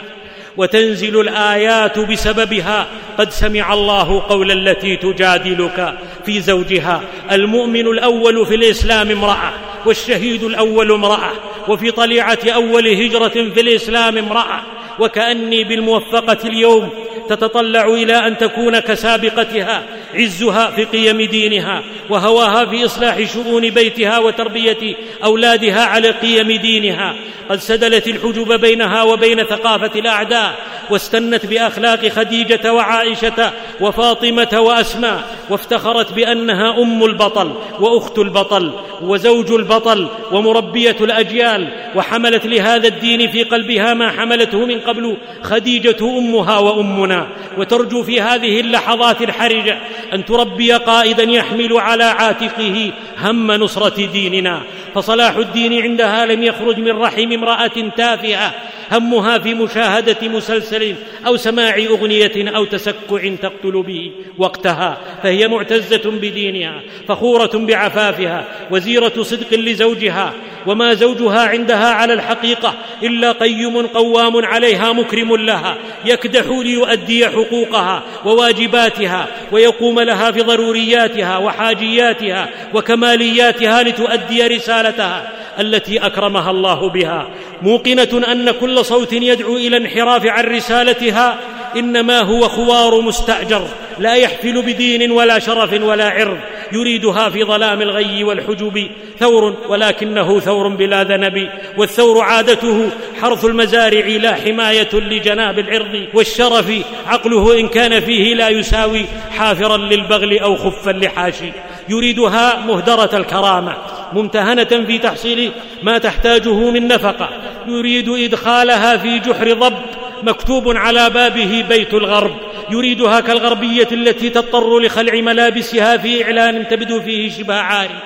[0.57, 2.87] وتنزل الآيات بسببها
[3.17, 7.01] قد سمع الله قول التي تجادلك في زوجها
[7.31, 9.53] المؤمن الأول في الإسلام امرأة
[9.85, 11.31] والشهيد الأول امرأة.
[11.69, 14.74] وفي طليعة أول هجرة في الإسلام امرأة.
[14.99, 16.89] وكأني بالموفقة اليوم
[17.29, 24.95] تتطلع إلى أن تكون كسابقتها عزها في قيم دينها وهواها في إصلاح شؤون بيتها وتربية
[25.23, 27.15] أولادها على قيم دينها.
[27.49, 30.55] قد سدلت الحجب بينها وبين ثقافة الأعداء
[30.89, 33.51] واستنت بأخلاق خديجة وعائشة
[33.81, 43.31] وفاطمة وأسماء وافتخرت بأنها أم البطل وأخت البطل وزوج البطل ومربية الأجيال وحملت لهذا الدين
[43.31, 49.79] في قلبها ما حملته من قبل خديجة أمها وأمنا وترجو في هذه اللحظات الحرجة
[50.13, 52.91] أن تربي قائدا يحمل على عاتقه
[53.21, 54.61] هم نصرة ديننا.
[54.95, 58.53] فصلاح الدين عندها لم يخرج من رحم امرأة تافهة
[58.91, 60.95] همها في مشاهدة مسلسل
[61.27, 69.53] أو سماع أغنية أو تسكع تقتل به وقتها فهي معتزة بدينها فخورة بعفافها وزيرة صدق
[69.53, 70.33] لزوجها
[70.67, 79.27] وما زوجها عندها على الحقيقة إلا قيم قوام عليها مكرم لها يكدح ليؤدي حقوقها وواجباتها
[79.51, 87.27] ويقوم لها في ضرورياتها وحاجياتها وكمالياتها لتؤدي رسالتها التي أكرمها الله بها.
[87.61, 91.37] موقنة أن كل صوت يدعو إلى انحراف عن رسالتها
[91.75, 93.67] إنما هو خوار مستأجر
[93.99, 96.37] لا يحفل بدين ولا شرف ولا عرض
[96.71, 98.89] يريدها في ظلام الغي والحجب
[99.19, 102.89] ثور ولكنه ثور بلا ذنب والثور عادته
[103.21, 106.71] حرث المزارع لا حماية لجناب العرض والشرف
[107.07, 111.51] عقله إن كان فيه لا يساوي حافرا للبغل أو خفا لحاشي
[111.89, 113.77] يريدها مهدرة الكرامة.
[114.15, 115.51] ممتهنة في تحصيل
[115.83, 117.29] ما تحتاجه من نفقة.
[117.67, 119.77] يريد إدخالها في جحر ضب
[120.23, 122.35] مكتوب على بابه بيت الغرب.
[122.69, 127.99] يريدها كالغربية التي تضطر لخلع ملابسها في إعلان تبدو فيه شبه عاري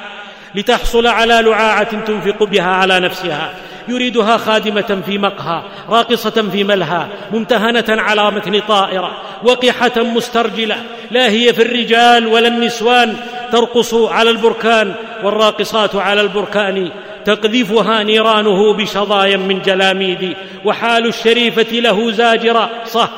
[0.56, 3.54] لتحصل على لعاعة تنفق بها على نفسها.
[3.88, 10.78] يريدها خادمة في مقهى راقصة في ملهى ممتهنة على متن طائرة وقحة مسترجلة.
[11.12, 13.16] لا هي في الرجال ولا النسوان
[13.52, 14.94] ترقص على البركان
[15.24, 16.90] والراقصات على البركان
[17.26, 20.36] تقذفها نيرانه بشظايا من جلاميد
[20.66, 23.10] وحال الشريفة له زاجرا صح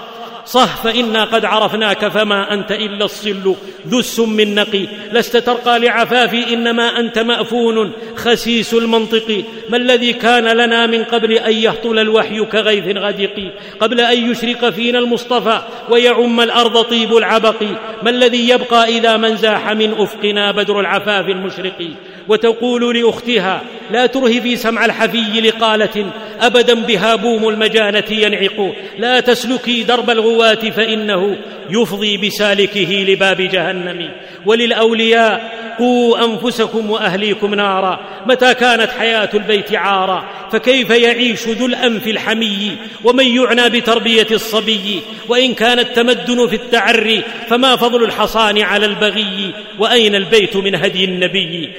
[0.45, 3.55] صح فإنا قد عرفناك فما أنت إلا الصل
[3.87, 4.87] ذو السم النقي.
[5.11, 9.43] لست ترقى لعفافي إنما أنت مأفون خسيس المنطق.
[9.69, 14.99] ما الذي كان لنا من قبل أن يهطل الوحي كغيث غدق قبل أن يشرق فينا
[14.99, 17.63] المصطفى ويعم الأرض طيب العبق.
[18.03, 21.87] ما الذي يبقى إذا من زاح من أفقنا بدر العفاف المشرق؟
[22.31, 28.73] وتقول لأختها لا ترهفي سمع الحفي لقالة ابدا بها بوم المجانة ينعق.
[28.97, 31.37] لا تسلكي درب الغواة فإنه
[31.69, 34.09] يفضي بسالكه لباب جهنم.
[34.45, 37.99] وللأولياء قوا أنفسكم وأهليكم نارا.
[38.25, 42.71] متى كانت حياة البيت عارا؟ فكيف يعيش ذو الأنف الحمي؟
[43.03, 50.15] ومن يعنى بتربية الصبي؟ وإن كان التمدن في التعري فما فضل الحصان على البغي؟ وأين
[50.15, 51.69] البيت من هدي النبي؟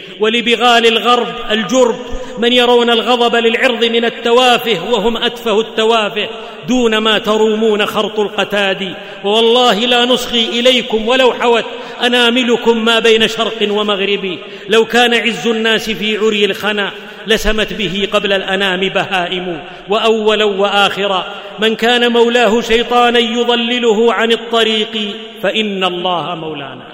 [0.42, 1.96] ولبغال الغرب الجرب.
[2.38, 6.28] من يرون الغضب للعرض من التوافه وهم أتفه التوافه.
[6.68, 8.94] دون ما ترومون خرط القتاد.
[9.24, 11.64] ووالله لا نصغي إليكم ولو حوت.
[12.06, 14.38] أناملكم ما بين شرق ومغرب.
[14.68, 16.90] لو كان عز الناس في عري الخنا
[17.26, 19.60] لسمت به قبل الأنام بهائم.
[19.88, 21.24] وأولا وآخرا.
[21.58, 26.86] من كان مولاه شيطانا يضلله عن الطريق فإن الله مولانا.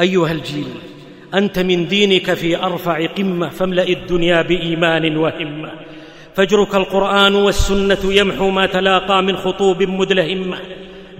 [0.00, 0.93] أيها الجيل
[1.34, 5.70] أنت من دينك في أرفع قمة فاملأ الدنيا بإيمان وهمة.
[6.34, 10.58] فجرك القرآن والسنة يمحو ما تلاقى من خطوب مدلهمة.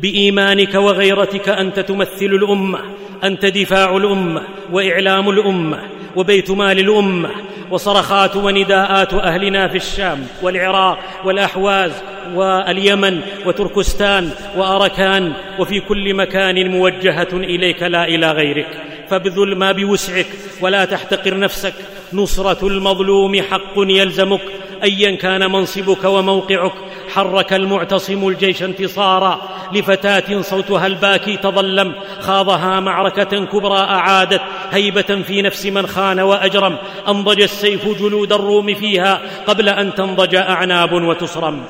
[0.03, 2.79] بإيمانك وغيرتك أنت تمثل الأمة
[3.25, 4.43] أنت دفاع الأمة
[4.73, 5.79] وإعلام الأمة
[6.17, 7.31] وبيت مال الأمة
[7.71, 11.93] وصرخات ونداءات أهلنا في الشام والعراق والأحواز
[12.35, 18.94] واليمن وتركستان وأركان وفي كل مكان موجهة إليك لا إلى غيرك.
[19.11, 20.27] فابذل ما بوسعك
[20.61, 21.75] ولا تحتقر نفسك.
[22.13, 24.41] نصرة المظلوم حق يلزمك.
[24.83, 26.73] ايا كان منصبك وموقعك.
[27.15, 29.41] حرك المعتصم الجيش انتصارا.
[29.73, 31.95] لفتاة صوتها الباكي تظلم.
[32.21, 34.41] خاضها معركة كبرى أعادت.
[34.73, 36.77] هيبة في نفس من خان وأجرم.
[37.09, 41.63] أنضج السيف جلود الروم فيها قبل أن تنضج أعناب وتصرم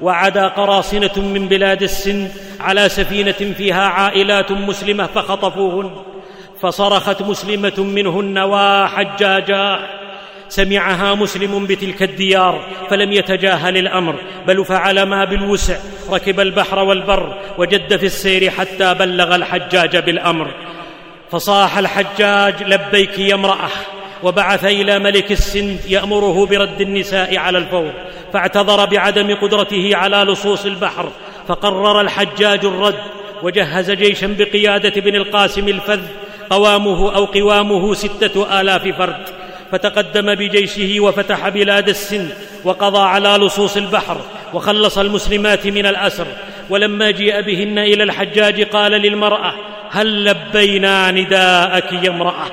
[0.00, 5.90] وعدا قراصنة من بلاد السند على سفينة فيها عائلات مسلمة فخطفوهن.
[6.62, 9.88] فصرخت مسلمة منهن وحجاجا.
[10.48, 14.14] سمعها مسلم بتلك الديار فلم يتجاهل الأمر
[14.46, 15.76] بل فعل ما بالوسع.
[16.10, 20.50] ركب البحر والبر وجد في السير حتى بلغ الحجاج بالأمر.
[21.30, 23.68] فصاح الحجاج لبيك يا امرأة
[24.22, 27.92] وبعث إلى ملك السند يأمره برد النساء على الفور.
[28.32, 31.12] فاعتذر بعدم قدرته على لصوص البحر
[31.48, 33.00] فقرر الحجاج الرد
[33.42, 36.00] وجهز جيشا بقيادة بن القاسم الفذ
[36.50, 39.22] قوامه أو قوامه ستة آلاف فرد
[39.72, 44.16] فتقدم بجيشه وفتح بلاد السند وقضى على لصوص البحر
[44.54, 46.26] وخلص المسلمات من الأسر
[46.70, 49.54] ولما جيء بهن إلى الحجاج قال للمرأة
[49.90, 52.46] هل لبينا نداءك يا امرأة؟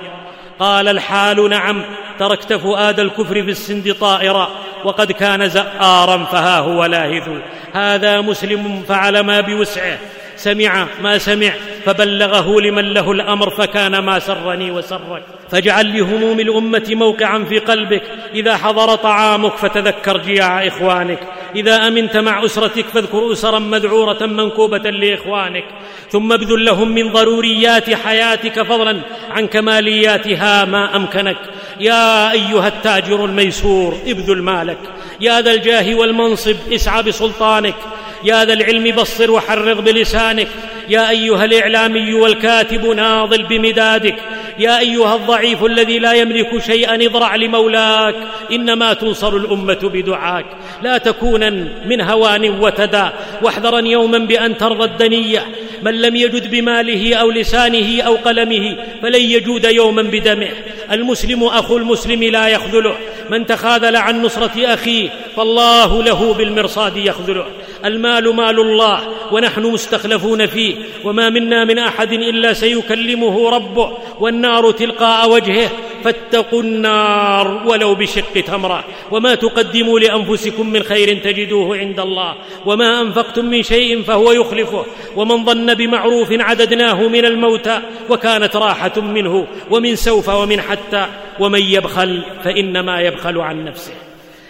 [0.60, 1.84] قال الحال نعم
[2.20, 4.50] تركت فؤاد الكفر في السند طائرا
[4.84, 7.30] وقد كان زآرا فها هو لاهث
[7.74, 9.98] هذا مسلم فعل ما بوسعه
[10.36, 11.54] سمع ما سمع
[11.88, 15.24] فبلغه لمن له الأمر فكان ما سرني وسرك.
[15.52, 18.04] فاجعل لهموم الأمة موقعا في قلبك.
[18.34, 21.20] إذا حضر طعامك فتذكر جياع إخوانك.
[21.56, 25.64] إذا أمنت مع أسرتك فاذكر اسرا مذعورة منكوبة لإخوانك.
[26.10, 29.00] ثم ابذل لهم من ضروريات حياتك فضلا
[29.30, 31.38] عن كمالياتها ما أمكنك.
[31.80, 34.78] يا أيها التاجر الميسور ابذل مالك.
[35.22, 37.76] يا ذا الجاه والمنصب اسعى بسلطانك.
[38.24, 40.48] يا ذا العلم بصر وحرض بلسانك.
[40.90, 44.16] يا أيها الإعلامي والكاتب ناضل بمدادك.
[44.60, 48.16] يا أيها الضعيف الذي لا يملك شيئا اضرع لمولاك.
[48.52, 50.46] إنما تنصر الأمة بدعاك.
[50.82, 51.50] لا تكونا
[51.86, 53.10] من هوان وتدى.
[53.42, 55.46] واحذرا يوما بأن ترضى الدنية.
[55.84, 60.50] من لم يجد بماله أو لسانه أو قلمه فلن يجود يوما بدمه.
[60.92, 62.98] المسلم أخو المسلم لا يخذله.
[63.30, 67.46] من تخاذل عن نصرة أخيه فالله له بالمرصاد يخذله.
[67.86, 69.02] المال مال الله
[69.32, 75.70] ونحن مستخلفون فيه وما منا من أحد إلا سيكلمه ربه والنار تلقاء وجهه
[76.04, 82.36] فاتقوا النار ولو بشق تمرة وما تقدموا لأنفسكم من خير تجدوه عند الله
[82.66, 84.86] وما أنفقتم من شيء فهو يخلفه
[85.16, 91.06] ومن ظن بمعروف عددناه من الموتى وكانت راحة منه ومن سوف ومن حتى
[91.40, 94.07] ومن يبخل فإنما يبخل عن نفسه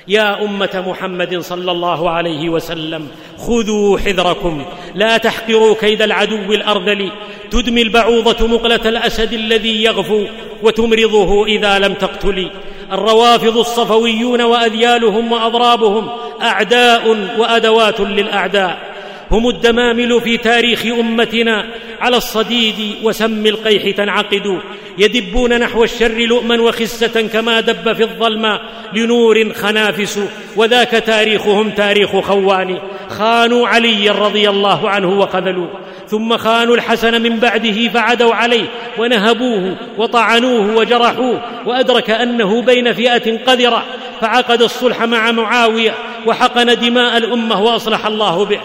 [0.08, 3.08] يا أمة محمد صلى الله عليه وسلم
[3.38, 4.66] خذوا حذركم.
[4.96, 7.12] لا تحقروا كيد العدو الأرذل.
[7.52, 10.26] تدمي البعوضة مقلة الأسد الذي يغفو
[10.64, 12.52] وتمرضه إذا لم تقتلي.
[12.92, 16.10] الروافض الصفويون وأذيالهم وأضرابهم
[16.42, 18.87] أعداء وأدوات للأعداء.
[19.32, 21.66] هم الدمامل في تاريخ أمتنا.
[22.02, 24.60] على الصديد وسم القيح تنعقد.
[24.98, 28.62] يدبون نحو الشر لؤما وخسة كما دب في الظلماء
[28.94, 30.20] لنور خنافس.
[30.56, 32.78] وذاك تاريخهم تاريخ خوان.
[33.10, 35.70] خانوا عليا رضي الله عنه وخذلوه
[36.08, 38.66] ثم خانوا الحسن من بعده فعدوا عليه.
[38.98, 41.41] ونهبوه وطعنوه وجرحوه.
[41.66, 43.84] وأدرك أنه بين فئة قذرة.
[44.22, 45.94] فعقد الصلح مع معاوية.
[46.26, 48.60] وحقن دماء الأمة وأصلح الله به.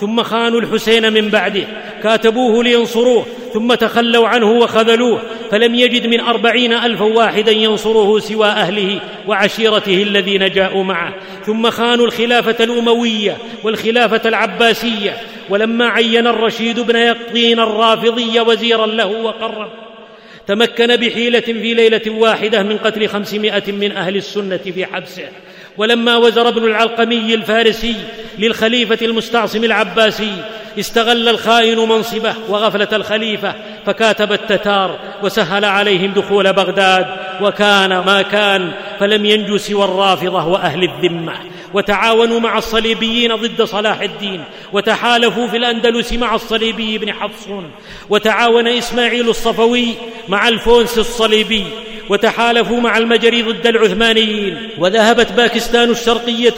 [0.00, 1.64] ثم خانوا الحسين من بعده
[2.02, 9.00] كاتبوه لينصروه ثم تخلوا عنه وخذلوه فلم يجد من أربعين ألفا واحدا ينصره سوى أهله
[9.26, 11.14] وعشيرته الذين جاءوا معه.
[11.46, 15.16] ثم خانوا الخلافة الأموية والخلافة العباسية
[15.50, 19.70] ولما عين الرشيد بن يقطين الرافضي وزيرا له وقرب
[20.46, 25.28] تمكن بحيلة في ليلة واحدة من قتل خمسمائة من أهل السنة في حبسه.
[25.78, 27.96] ولما وزر ابن العلقمي الفارسي
[28.38, 30.32] للخليفة المستعصم العباسي
[30.78, 33.54] استغل الخائن منصبه وغفلة الخليفة
[33.86, 37.06] فكاتب التتار وسهل عليهم دخول بغداد
[37.42, 41.32] وكان ما كان فلم ينجو سوى الرافضة وأهل الذمة.
[41.74, 47.70] وتعاونوا مع الصليبيين ضد صلاح الدين وتحالفوا في الأندلس مع الصليبي بن حفصون
[48.10, 49.94] وتعاون إسماعيل الصفوي
[50.28, 51.64] مع الفونس الصليبي
[52.08, 56.54] وتحالفوا مع المجري ضد العثمانيين وذهبت باكستان الشرقية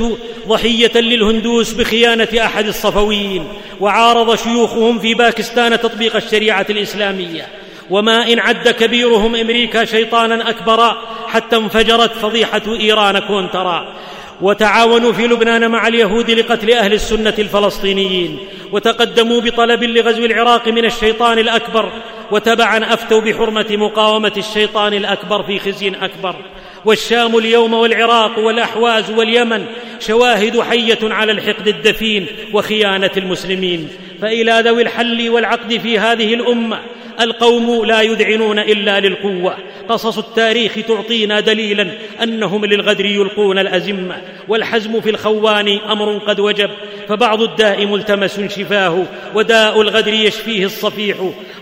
[0.49, 3.49] ضحية للهندوس بخيانة أحد الصفويين
[3.81, 7.47] وعارض شيوخهم في باكستان تطبيق الشريعة الإسلامية.
[7.91, 10.97] وما إن عد كبيرهم أمريكا شيطانا أكبر
[11.27, 13.95] حتى انفجرت فضيحة إيران كونترا.
[14.41, 18.39] وتعاونوا في لبنان مع اليهود لقتل أهل السنة الفلسطينيين.
[18.73, 21.93] وتقدموا بطلب لغزو العراق من الشيطان الأكبر
[22.31, 26.37] وتبعا أفتوا بحرمة مقاومة الشيطان الأكبر في خزي أكبر.
[26.85, 29.67] والشام اليوم والعراق والأحواز واليمن
[30.01, 33.89] شواهد حية على الحقد الدفين وخيانة المسلمين.
[34.23, 36.79] فإلى ذوي الحل والعقد في هذه الأمة
[37.21, 39.57] القوم لا يذعنون إلا للقوة.
[39.89, 41.91] قصص التاريخ تعطينا دليلا
[42.23, 46.71] أنهم للغدر يلقون الأزمة والحزم في الخوان أمر قد وجب
[47.09, 51.17] فبعض الداء ملتمس شفاه وداء الغدر يشفيه الصفيح.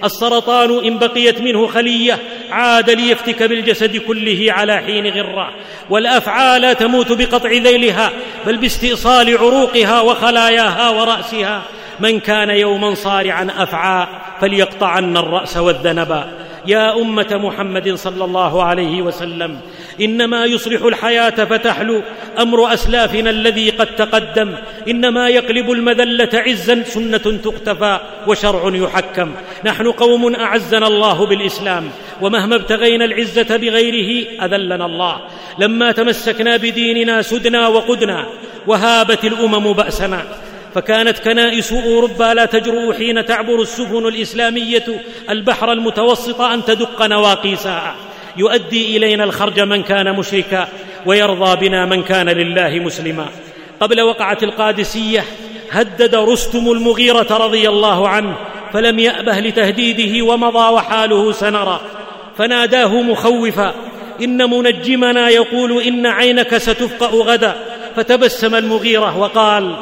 [0.05, 2.19] السرطان إن بقيت منه خلية
[2.51, 5.55] عاد ليفتك بالجسد كله على حين غرة.
[5.91, 8.13] والافعى لا تموت بقطع ذيلها
[8.47, 11.63] بل باستئصال عروقها وخلاياها ورأسها.
[12.01, 14.07] من كان يوما صارعا أفعى
[14.41, 16.29] فليقطعن الرأس والذنبا
[16.67, 19.61] يا أمة محمد صلى الله عليه وسلم
[20.01, 22.03] إنما يصلح الحياة فتحلو
[22.39, 24.55] أمر أسلافنا الذي قد تقدم.
[24.89, 29.33] إنما يقلب المذلة عزا سنة تقتفى وشرع يحكم.
[29.65, 35.21] نحن قوم أعزنا الله بالإسلام ومهما ابتغينا العزة بغيره أذلنا الله.
[35.59, 38.27] لما تمسكنا بديننا سدنا وقدنا
[38.67, 40.25] وهابت الأمم بأسنا.
[40.75, 44.85] فكانت كنائس أوروبا لا تجرؤ حين تعبر السفن الإسلامية
[45.31, 47.95] البحر المتوسط أن تدق نواقيسها
[48.37, 50.69] يؤدي إلينا الخرج من كان مشركا
[51.07, 53.27] ويرضى بنا من كان لله مسلما.
[53.81, 55.25] قبل وقعة القادسية
[55.71, 58.37] هدد رستم المغيرة رضي الله عنه
[58.73, 61.81] فلم يأبه لتهديده ومضى وحاله سنرى.
[62.39, 63.75] فناداه مخوفا
[64.23, 67.55] إن منجمنا يقول إن عينك ستفقأ غدا.
[67.97, 69.77] فتبسم المغيرة وقال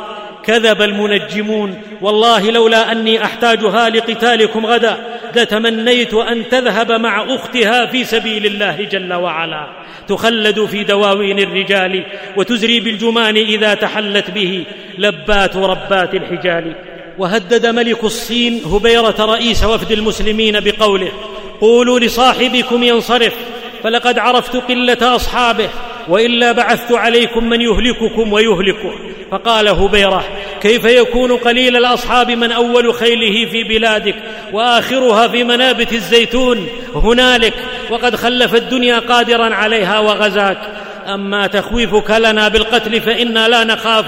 [0.46, 1.82] كذب المنجمون.
[2.00, 4.96] والله لولا أني أحتاجها لقتالكم غدا
[5.36, 9.66] لتمنيت أن تذهب مع أختها في سبيل الله جل وعلا.
[10.08, 12.04] تخلد في دواوين الرجال
[12.36, 14.64] وتزري بالجمان إذا تحلت به
[14.98, 16.74] لبات ربات الحجال.
[17.18, 21.12] وهدد ملك الصين هبيرة رئيس وفد المسلمين بقوله
[21.60, 23.34] قولوا لصاحبكم ينصرف
[23.82, 25.68] فلقد عرفت قلة أصحابه
[26.08, 28.92] وإلا بعثت عليكم من يهلككم ويهلكه.
[29.30, 30.24] فقال هبيرة
[30.60, 34.14] كيف يكون قليل الأصحاب من أول خيله في بلادك
[34.52, 37.54] وآخرها في منابت الزيتون؟ هنالك
[37.90, 40.58] وقد خلف الدنيا قادرا عليها وغزاك.
[41.06, 44.04] أما تخويفك لنا بالقتل فإنا لا نخاف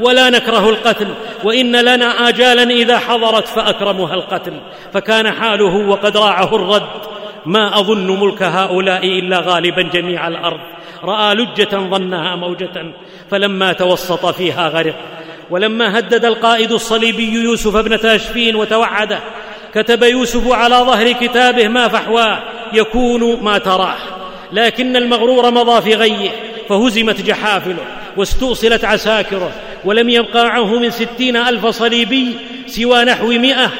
[0.00, 1.08] ولا نكره القتل
[1.44, 4.52] وإن لنا اجالا إذا حضرت فأكرمها القتل.
[4.92, 6.88] فكان حاله وقد راعه الرد.
[7.46, 10.60] ما أظن ملك هؤلاء إلا غالبا جميع الأرض.
[11.04, 12.92] رأى لجة ظنها موجة
[13.30, 14.94] فلما توسط فيها غرق.
[15.50, 19.20] ولما هدد القائد الصليبي يوسف بن تاشفين وتوعده
[19.74, 23.96] كتب يوسف على ظهر كتابه ما فحواه يكون ما تراه.
[24.52, 26.30] لكن المغرور مضى في غيه
[26.68, 27.84] فهزمت جحافله
[28.16, 29.52] واستؤصلت عساكره
[29.84, 32.36] ولم يبق معه من ستين ألف صليبي
[32.66, 33.70] سوى نحو مئة.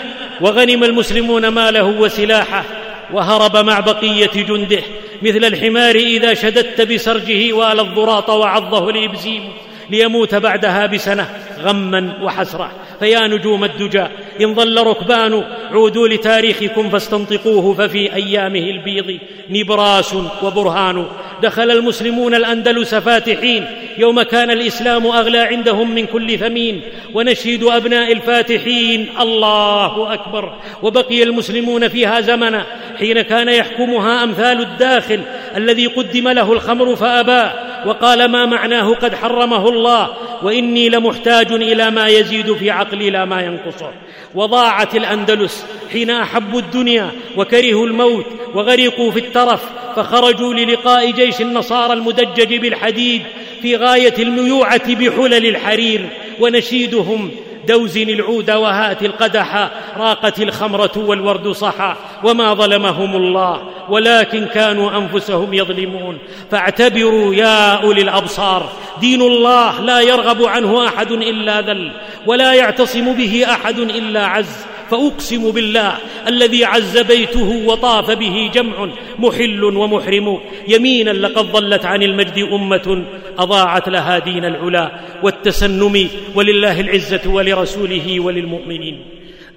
[0.40, 2.64] وغنم المسلمون ماله وسلاحه
[3.12, 4.82] وهرب مع بقية جنده.
[5.22, 9.42] مثل الحمار إذا شددت بسرجه وال الضراط وعضه الإبزيم
[9.90, 11.28] ليموت بعدها بسنة
[11.62, 12.72] غما وحسرة.
[13.00, 14.06] فيا نجوم الدجى
[14.40, 19.18] إن ظل ركبان عودوا لتاريخكم فاستنطقوه ففي أيامه البيض
[19.50, 21.06] نبراس وبرهان.
[21.42, 23.66] دخل المسلمون الأندلس فاتحين
[23.98, 26.80] يوم كان الإسلام أغلى عندهم من كل ثمين.
[27.14, 30.52] ونشيد أبناء الفاتحين الله أكبر.
[30.82, 32.66] وبقي المسلمون فيها زمنا
[33.00, 35.20] حين كان يحكمها أمثال الداخل
[35.56, 37.50] الذي قدم له الخمر فأبى
[37.86, 40.10] وقال ما معناه قد حرمه الله
[40.42, 43.90] وإني لمحتاج إلى ما يزيد في عقلي لا ما ينقصه.
[44.34, 49.62] وضاعت الأندلس حين أحبوا الدنيا وكرهوا الموت وغرقوا في الترف
[49.96, 53.22] فخرجوا للقاء جيش النصارى المدجج بالحديد
[53.62, 56.06] في غاية الميوعة بحلل الحرير
[56.40, 57.30] ونشيدهم
[57.68, 66.18] دوزن العود وهات القدح راقت الخمرة والورد صحا وما ظلمهم الله ولكن كانوا أنفسهم يظلمون.
[66.50, 68.68] فاعتبروا يا أولي الأبصار
[69.00, 71.92] دين الله لا يرغب عنه أحد إلا ذل
[72.26, 74.66] ولا يعتصم به أحد إلا عز.
[74.90, 75.96] فأقسم بالله
[76.28, 78.88] الذي عز بيته وطاف به جمع
[79.18, 80.40] محل ومحرم.
[80.68, 83.04] يمينا لقد ضلت عن المجد أمة
[83.38, 89.04] أضاعت لها دين العلا والتسنم ولله العزة ولرسوله وللمؤمنين.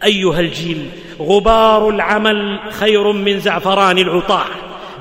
[0.03, 0.85] أيها الجيل
[1.19, 4.47] غبار العمل خير من زعفران العطاح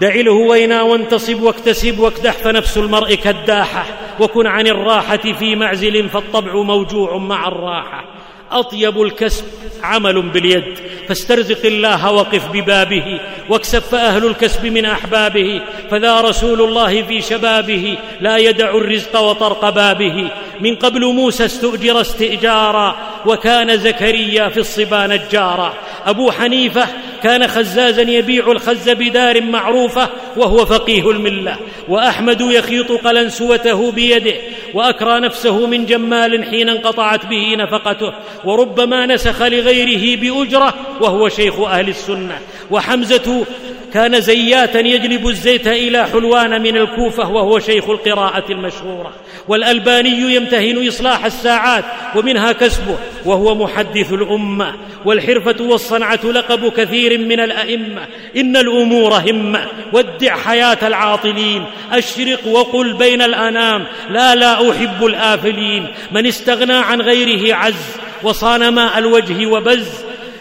[0.00, 3.86] دع الهوينا وانتصب واكتسب واكدح فنفس المرء كداحه
[4.20, 8.04] وكن عن الراحة في معزل فالطبع موجوع مع الراحة.
[8.52, 9.44] أطيب الكسب
[9.82, 17.20] عمل باليد فاسترزق الله وقف ببابه واكسب فأهل الكسب من أحبابه فذا رسول الله في
[17.20, 20.30] شبابه لا يدع الرزق وطرق بابه.
[20.60, 22.96] من قبل موسى استؤجر استئجارا
[23.26, 25.74] وكان زكريا في الصبا نجارا.
[26.06, 26.86] أبو حنيفة
[27.22, 31.56] كان خزازا يبيع الخز بدار معروفة وهو فقيه الملة
[31.88, 34.34] وأحمد يخيط قلنسوته بيده
[34.74, 38.12] وأكرى نفسه من جمال حين انقطعت به نفقته
[38.44, 42.38] وربما نسخ لغيره بأجرة وهو شيخ أهل السنة.
[42.70, 43.46] وحمزة
[43.94, 49.12] كان زياتا يجلب الزيت إلى حلوان من الكوفة وهو شيخ القراءة المشهورة.
[49.48, 51.84] والألباني يمتهن إصلاح الساعات
[52.16, 54.74] ومنها كسبه وهو محدث الأمة.
[55.04, 58.06] والحرفة والصنعة لقب كثير من الأئمة.
[58.36, 59.60] إن الأمور همة.
[59.92, 61.64] ودع حياة العاطلين.
[61.92, 63.84] أشرق وقل بين الأنام.
[64.10, 65.86] لا لا أحب الآفلين.
[66.12, 67.96] من استغنى عن غيره عز.
[68.22, 69.88] وصان ماء الوجه وبز.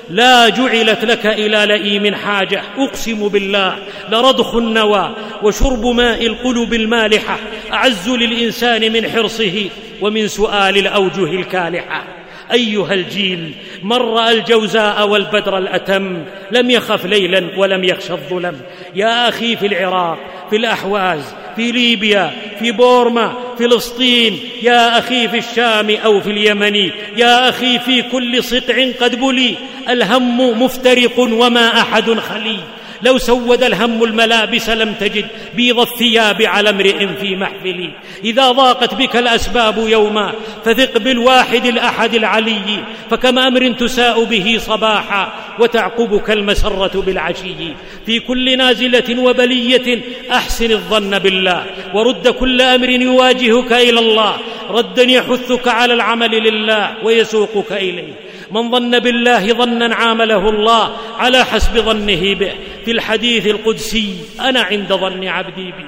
[0.10, 2.64] لا جعلت لك إلى لئيم حاجة.
[2.78, 3.78] أقسم بالله.
[4.10, 5.16] لرضخ النوى.
[5.44, 7.40] وشرب ماء القلب المالحة.
[7.74, 9.70] أعز للإنسان من حرصه.
[10.02, 12.21] ومن سؤال الأوجه الكالحة.
[12.54, 13.52] أيها الجيل
[13.84, 18.62] من راى الجوزاء والبدر الأتم لم يخف ليلا ولم يخش الظلم.
[18.96, 20.20] يا أخي في العراق
[20.50, 26.76] في الأحواز في ليبيا في بورما فلسطين يا أخي في الشام أو في اليمن
[27.18, 29.56] يا أخي في كل سطع قد بلي.
[29.90, 32.58] الهم مفترق وما أحد خلي.
[33.04, 35.26] لو سود الهم الملابس لم تجد
[35.56, 37.90] بيض الثياب على امرئ في محفلي
[38.24, 40.34] إذا ضاقت بك الأسباب يوما
[40.66, 47.74] فثق بالواحد الأحد العلي فكم أمر تساء به صباحا وتعقبك المسرة بالعشي.
[48.06, 50.00] في كل نازلة وبلية
[50.32, 54.38] أحسن الظن بالله ورد كل أمر يواجهك إلى الله.
[54.70, 58.14] ردا يحثك على العمل لله ويسوقك إليه.
[58.52, 62.52] من ظن بالله ظنا عامله الله على حسب ظنه به.
[62.86, 65.86] في الحديث القدسي أنا عند ظن عبدي بي.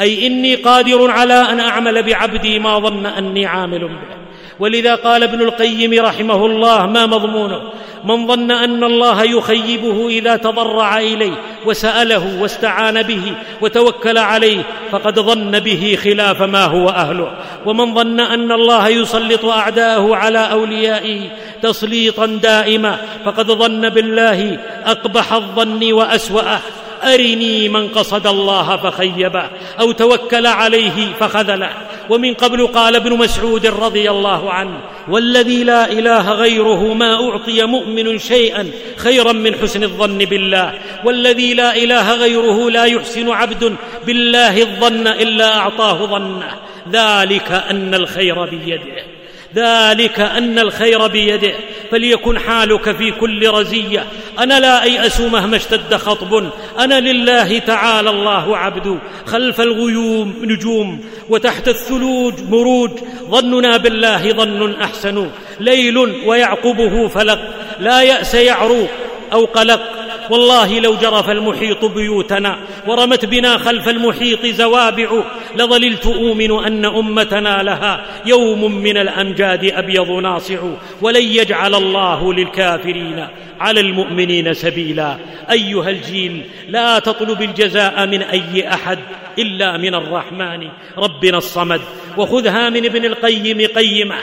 [0.00, 4.20] أي إني قادر على أن أعمل بعبدي ما ظن أني عامل به.
[4.58, 7.72] ولذا قال ابن القيم رحمه الله ما مضمونه؟
[8.04, 11.32] من ظن أن الله يخيبه إذا تضرع إليه
[11.66, 17.32] وسأله واستعان به وتوكل عليه فقد ظن به خلاف ما هو أهله.
[17.66, 21.20] ومن ظن أن الله يسلط أعداءه على أوليائه
[21.62, 26.60] تسليطا دائما فقد ظن بالله أقبح الظن وأسوأه.
[27.02, 29.50] أرني من قصد الله فخيبه
[29.80, 31.70] أو توكل عليه فخذله.
[32.10, 38.18] ومن قبل قال ابن مسعود رضي الله عنه والذي لا إله غيره ما أعطي مؤمن
[38.18, 40.74] شيئا خيرا من حسن الظن بالله
[41.04, 46.50] والذي لا إله غيره لا يحسن عبد بالله الظن إلا أعطاه ظنه.
[46.92, 49.09] ذلك أن الخير بيده.
[49.56, 51.52] ذلك أن الخير بيده
[51.90, 54.06] فليكن حالك في كل رزية.
[54.38, 56.50] أنا لا اياس مهما اشتد خطب.
[56.78, 58.98] أنا لله تعالى الله عبد.
[59.26, 62.90] خلف الغيوم نجوم وتحت الثلوج مروج.
[63.30, 65.30] ظننا بالله ظن أحسن.
[65.60, 67.40] ليل ويعقبه فلق.
[67.80, 68.86] لا يأس يعرو
[69.32, 69.80] أو قلق.
[70.30, 75.22] والله لو جرف المحيط بيوتنا ورمت بنا خلف المحيط زوابع
[75.56, 80.58] لظللت أؤمن أن أمتنا لها يوم من الأمجاد أبيض ناصع
[81.02, 83.26] ولن يجعل الله للكافرين
[83.60, 85.16] على المؤمنين سبيلا.
[85.50, 88.98] أيها الجيل لا تطلب الجزاء من أي أحد
[89.38, 91.80] إلا من الرحمن ربنا الصمد.
[92.16, 94.16] وخذها من ابن القيم قيمة.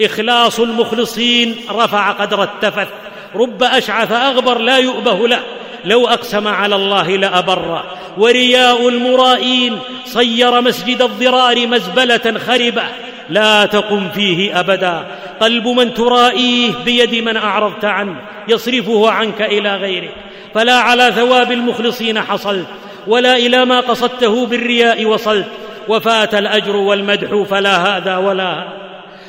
[0.00, 2.88] إخلاص المخلصين رفع قدر التفث.
[3.34, 5.40] رب أشعث أغبر لا يؤبه له.
[5.84, 7.84] لو أقسم على الله لأبر.
[8.18, 12.82] ورياء المرائين صير مسجد الضرار مزبلة خربه
[13.28, 15.06] لا تقم فيه أبدا.
[15.40, 18.16] قلب من ترائيه بيد من أعرضت عنه.
[18.48, 20.10] يصرفه عنك إلى غيره.
[20.54, 22.66] فلا على ثواب المخلصين حصلت.
[23.06, 25.46] ولا إلى ما قصدته بالرياء وصلت.
[25.88, 28.68] وفات الأجر والمدح فلا هذا ولا.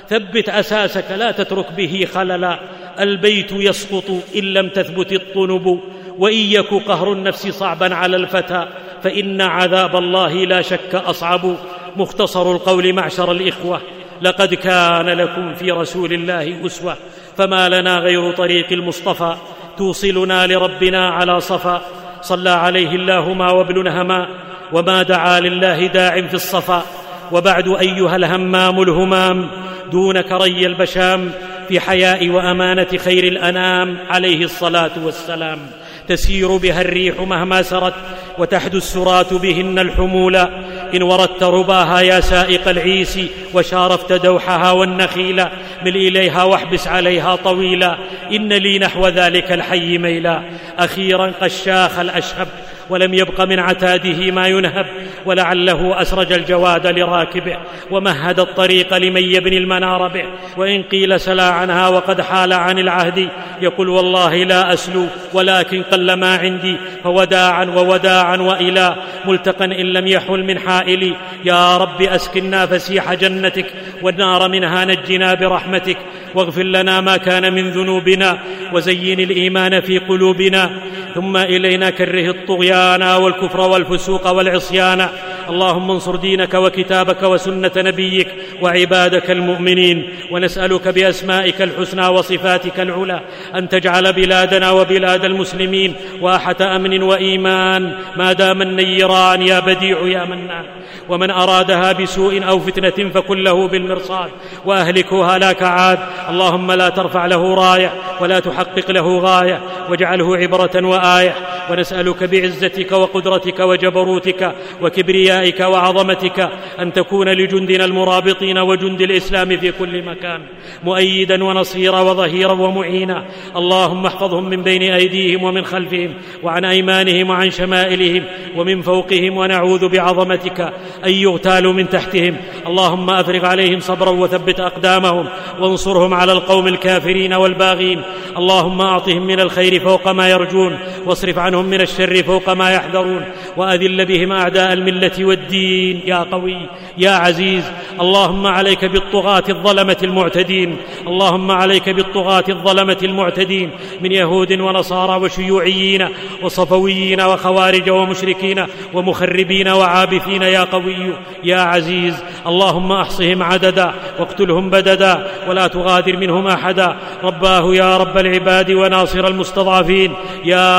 [0.09, 2.59] ثبت أساسك لا تترك به خللا.
[2.99, 5.79] البيت يسقط إن لم تثبت الطنب
[6.17, 8.67] وإن يك قهر النفس صعبا على الفتى
[9.03, 11.55] فإن عذاب الله لا شك أصعب.
[11.97, 13.81] مختصر القول معشر الإخوة.
[14.21, 16.97] لقد كان لكم في رسول الله أسوة.
[17.37, 19.35] فما لنا غير طريق المصطفى.
[19.77, 21.81] توصلنا لربنا على صفا.
[22.21, 24.27] صلى عليه الله ما وابن هما.
[24.73, 26.85] وما دعا لله داع في الصفا.
[27.31, 29.49] وبعد أيها الهمام الهمام.
[29.91, 31.31] دونك ري البشام.
[31.71, 35.59] في حياء وأمانة خير الأنام عليه الصلاة والسلام.
[36.07, 37.93] تسير بها الريح مهما سرت
[38.37, 40.49] وتحدو السرات بهن الحمولا
[40.95, 43.19] إن وردت رباها يا سائق العيس
[43.53, 45.45] وشارفت دوحها والنخيل.
[45.85, 47.97] مل إليها واحبس عليها طويلا.
[48.31, 50.43] إن لي نحو ذلك الحي ميلا.
[50.79, 52.47] أخيرا قد شاخ الأشهب
[52.91, 54.85] ولم يبق من عتاده ما ينهب
[55.25, 57.57] ولعله أسرج الجواد لراكبه
[57.91, 60.25] ومهد الطريق لمن يبني المنار به.
[60.57, 63.29] وإن قيل سلا عنها وقد حال عن العهد
[63.61, 68.95] يقول والله لا أسلو ولكن قل ما عندي فوداعا ووداعا وإلى.
[69.25, 71.15] ملتقا إن لم يحل من حائلي
[71.45, 73.65] يا رب أسكنا فسيح جنتك
[74.01, 75.97] والنار منها نجنا برحمتك
[76.35, 78.39] واغفر لنا ما كان من ذنوبنا
[78.73, 80.81] وزين الإيمان في قلوبنا
[81.15, 85.07] ثم إلينا كره الطغيان والكفر والفسوق والعصيان.
[85.49, 88.27] اللهم انصر دينك وكتابك وسنة نبيك
[88.61, 90.09] وعبادك المؤمنين.
[90.31, 93.21] ونسألك بأسمائك الحسنى وصفاتك العلى.
[93.55, 97.95] أن تجعل بلادنا وبلاد المسلمين واحة أمن وإيمان.
[98.17, 100.65] ما دام النيران يا بديع يا منان.
[101.09, 104.29] ومن أرادها بسوء أو فتنة فكن له بالمرصاد.
[104.65, 109.61] واهلكه هلاك عاد اللهم لا ترفع له راية ولا تحقق له غاية.
[109.89, 110.71] واجعله عبرة
[111.01, 111.35] وايه
[111.69, 116.49] ونسألك بعزتك وقدرتك وجبروتك وكبريائك وعظمتك
[116.79, 120.41] أن تكون لجندنا المرابطين وجند الإسلام في كل مكان
[120.83, 123.25] مؤيدا ونصيرا وظهيرا ومعينا.
[123.55, 126.13] اللهم احفظهم من بين أيديهم ومن خلفهم
[126.43, 128.23] وعن أيمانهم وعن شمائلهم
[128.55, 130.59] ومن فوقهم ونعوذ بعظمتك
[131.05, 132.35] أن يغتالوا من تحتهم.
[132.67, 135.25] اللهم أفرغ عليهم صبرا وثبت أقدامهم
[135.59, 138.01] وانصرهم على القوم الكافرين والباغين.
[138.37, 143.25] اللهم أعطهم من الخير فوق ما يرجون واصرف عنهم من الشر فوق ما يحذرون
[143.57, 146.01] وأذل بهم أعداء الملة والدين.
[146.05, 146.57] يا قوي
[146.97, 150.77] يا عزيز اللهم عليك بالطغاة الظلمة المعتدين.
[151.07, 153.69] اللهم عليك بالطغاة الظلمة المعتدين.
[154.01, 156.07] من يهود ونصارى وشيوعيين
[156.43, 160.41] وصفويين وخوارج ومشركين ومخربين وعابثين.
[160.41, 161.13] يا قوي
[161.43, 166.95] يا عزيز اللهم أحصهم عددا واقتلهم بددا ولا تغادر منهم أحدا.
[167.23, 170.13] رباه يا رب العباد وناصر المستضعفين.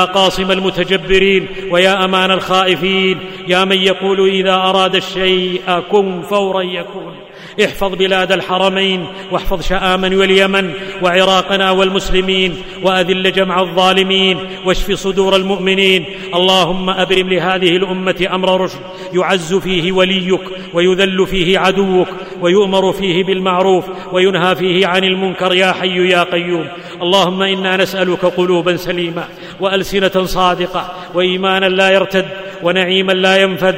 [0.03, 3.19] يا قاصم المتجبرين ويا أمان الخائفين.
[3.47, 5.61] يا من يقول إذا أراد الشيء
[5.91, 7.15] كن فورا يكون.
[7.59, 16.05] احفظ بلاد الحرمين واحفظ شآما واليمن وعراقنا والمسلمين وأذل جمع الظالمين واشف صدور المؤمنين.
[16.33, 18.79] اللهم أبرم لهذه الأمة أمر رشد
[19.13, 20.41] يعز فيه وليك
[20.73, 22.07] ويذل فيه عدوك
[22.41, 26.67] ويؤمر فيه بالمعروف وينهى فيه عن المنكر يا حي يا قيوم.
[27.01, 29.23] اللهم إنا نسألك قلوبا سليمة
[29.59, 32.25] وألسنة صادقة وإيمانا لا يرتد
[32.63, 33.75] ونعيما لا ينفد.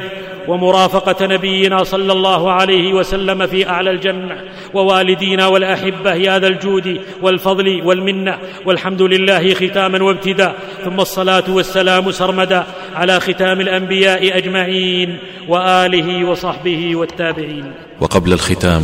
[0.48, 4.36] ومرافقة نبينا صلى الله عليه وسلم في أعلى الجنة
[4.74, 8.38] ووالدينا والأحبة يا ذا الجود والفضل والمنة.
[8.66, 10.54] والحمد لله ختاما وابتداء
[10.84, 15.18] ثم الصلاة والسلام سرمدا على ختام الأنبياء أجمعين
[15.48, 17.72] وآله وصحبه والتابعين.
[18.00, 18.82] وقبل الختام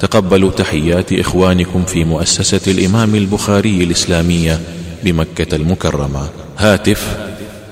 [0.00, 4.60] تقبلوا تحيات إخوانكم في مؤسسة الإمام البخاري الإسلامية
[5.04, 6.28] بمكة المكرمة.
[6.58, 7.16] هاتف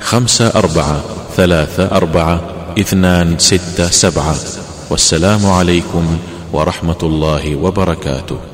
[0.00, 1.04] خمسة أربعة
[1.36, 4.36] ثلاثة أربعة اثنان ستة سبعة
[4.90, 6.18] والسلام عليكم
[6.52, 8.49] ورحمة الله وبركاته.